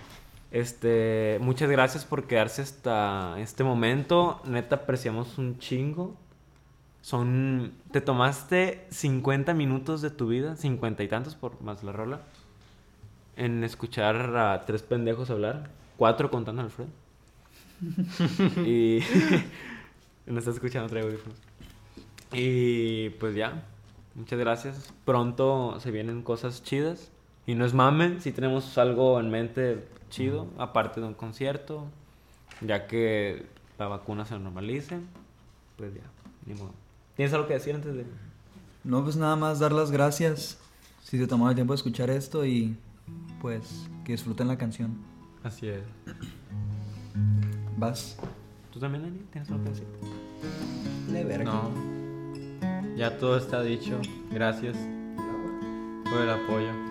este, 0.51 1.39
muchas 1.41 1.69
gracias 1.69 2.05
por 2.05 2.25
quedarse 2.25 2.61
hasta 2.61 3.39
este 3.39 3.63
momento. 3.63 4.41
Neta, 4.45 4.77
apreciamos 4.77 5.37
un 5.37 5.59
chingo. 5.59 6.15
Son, 7.01 7.73
te 7.91 8.01
tomaste 8.01 8.85
50 8.89 9.53
minutos 9.53 10.01
de 10.01 10.09
tu 10.09 10.27
vida, 10.27 10.55
50 10.55 11.03
y 11.03 11.07
tantos 11.07 11.35
por 11.35 11.61
más 11.61 11.83
la 11.83 11.93
rola, 11.93 12.21
en 13.37 13.63
escuchar 13.63 14.35
a 14.35 14.65
tres 14.65 14.81
pendejos 14.81 15.29
hablar, 15.29 15.69
cuatro 15.95 16.29
contando 16.29 16.61
a 16.61 16.65
Alfred. 16.65 16.87
y 18.65 18.99
no 20.25 20.39
está 20.39 20.51
escuchando, 20.51 20.89
traigo 20.89 21.07
audífonos. 21.07 21.37
Y 22.33 23.11
pues 23.11 23.35
ya, 23.35 23.63
muchas 24.15 24.39
gracias. 24.39 24.93
Pronto 25.05 25.79
se 25.79 25.91
vienen 25.91 26.23
cosas 26.23 26.63
chidas. 26.63 27.11
Y 27.47 27.55
no 27.55 27.65
es 27.65 27.73
mame, 27.73 28.19
si 28.19 28.31
tenemos 28.33 28.77
algo 28.77 29.19
en 29.19 29.31
mente 29.31 29.87
chido, 30.09 30.47
aparte 30.57 30.99
de 30.99 31.07
un 31.07 31.13
concierto, 31.13 31.85
ya 32.61 32.87
que 32.87 33.45
la 33.79 33.87
vacuna 33.87 34.25
se 34.25 34.37
normalice, 34.37 34.99
pues 35.77 35.93
ya, 35.95 36.01
ni 36.45 36.53
modo. 36.53 36.73
¿Tienes 37.15 37.33
algo 37.33 37.47
que 37.47 37.53
decir 37.53 37.73
antes 37.73 37.95
de...? 37.95 38.05
No, 38.83 39.01
pues 39.03 39.15
nada 39.15 39.37
más 39.37 39.59
dar 39.59 39.71
las 39.71 39.91
gracias. 39.91 40.59
Si 41.01 41.17
se 41.17 41.25
tomaron 41.25 41.51
el 41.51 41.55
tiempo 41.55 41.71
de 41.71 41.77
escuchar 41.77 42.09
esto 42.09 42.45
y 42.45 42.75
pues 43.41 43.87
que 44.03 44.11
disfruten 44.11 44.49
la 44.49 44.57
canción. 44.57 44.97
Así 45.41 45.69
es. 45.69 45.83
Vas. 47.77 48.17
¿Tú 48.73 48.79
también, 48.79 49.03
Dani? 49.03 49.19
¿Tienes 49.31 49.49
algo 49.49 49.63
que 49.63 49.69
decir? 49.69 49.87
De 51.11 51.23
verga. 51.23 51.45
No. 51.45 51.71
Ya 52.97 53.17
todo 53.17 53.37
está 53.37 53.61
dicho. 53.61 53.99
Gracias 54.31 54.75
por 56.09 56.21
el 56.21 56.29
apoyo. 56.29 56.86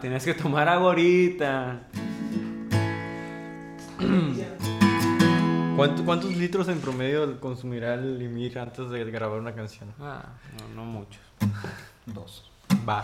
tienes 0.00 0.24
que 0.24 0.34
tomar 0.34 0.68
agua 0.68 0.88
ahorita. 0.88 1.80
¿Cuántos 5.76 6.36
litros 6.36 6.68
en 6.68 6.78
promedio 6.80 7.40
consumirá 7.40 7.94
el 7.94 8.18
Limir 8.18 8.58
antes 8.58 8.90
de 8.90 9.04
grabar 9.10 9.40
una 9.40 9.54
canción? 9.54 9.92
Ah, 10.00 10.24
no, 10.58 10.68
no 10.74 10.84
muchos. 10.84 11.20
Dos. 12.06 12.50
Va. 12.88 13.02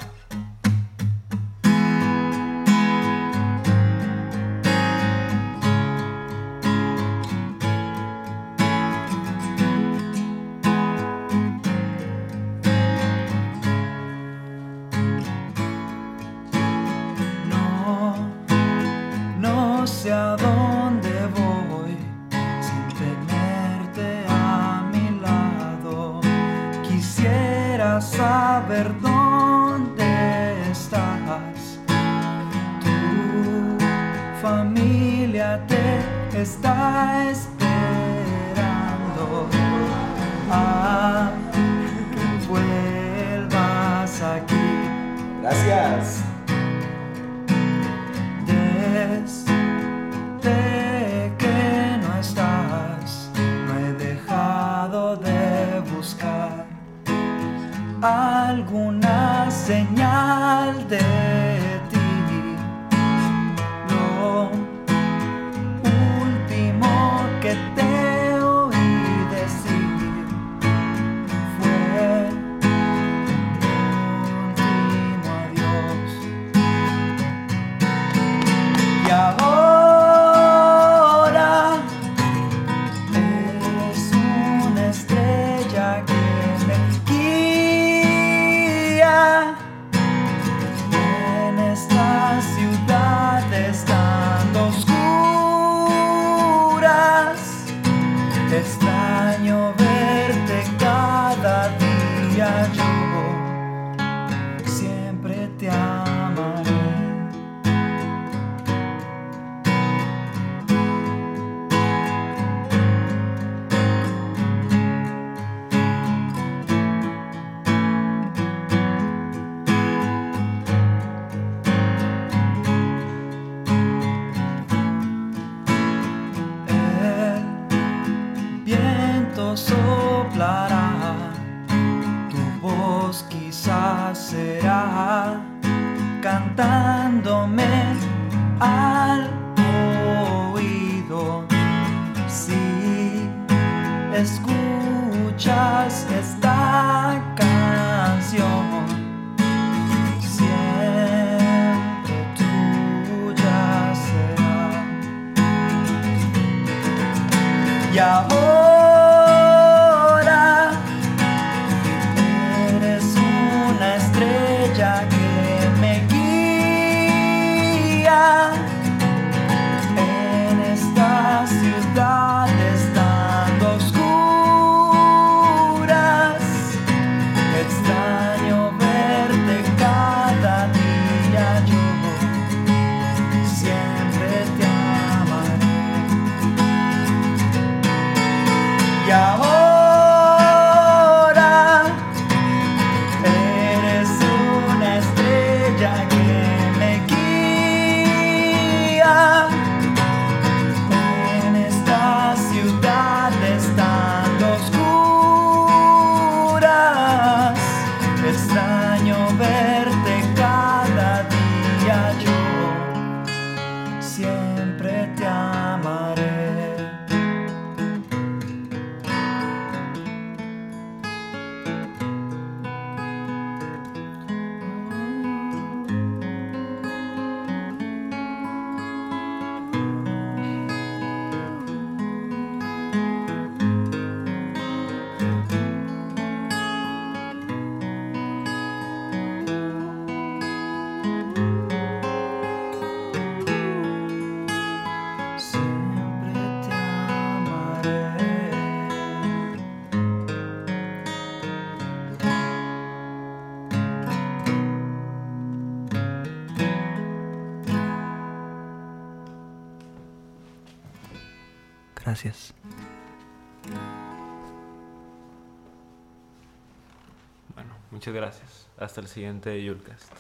Muchas 268.11 268.23
gracias. 268.23 268.69
Hasta 268.77 269.01
el 269.01 269.07
siguiente 269.07 269.63
Yulcast. 269.63 270.11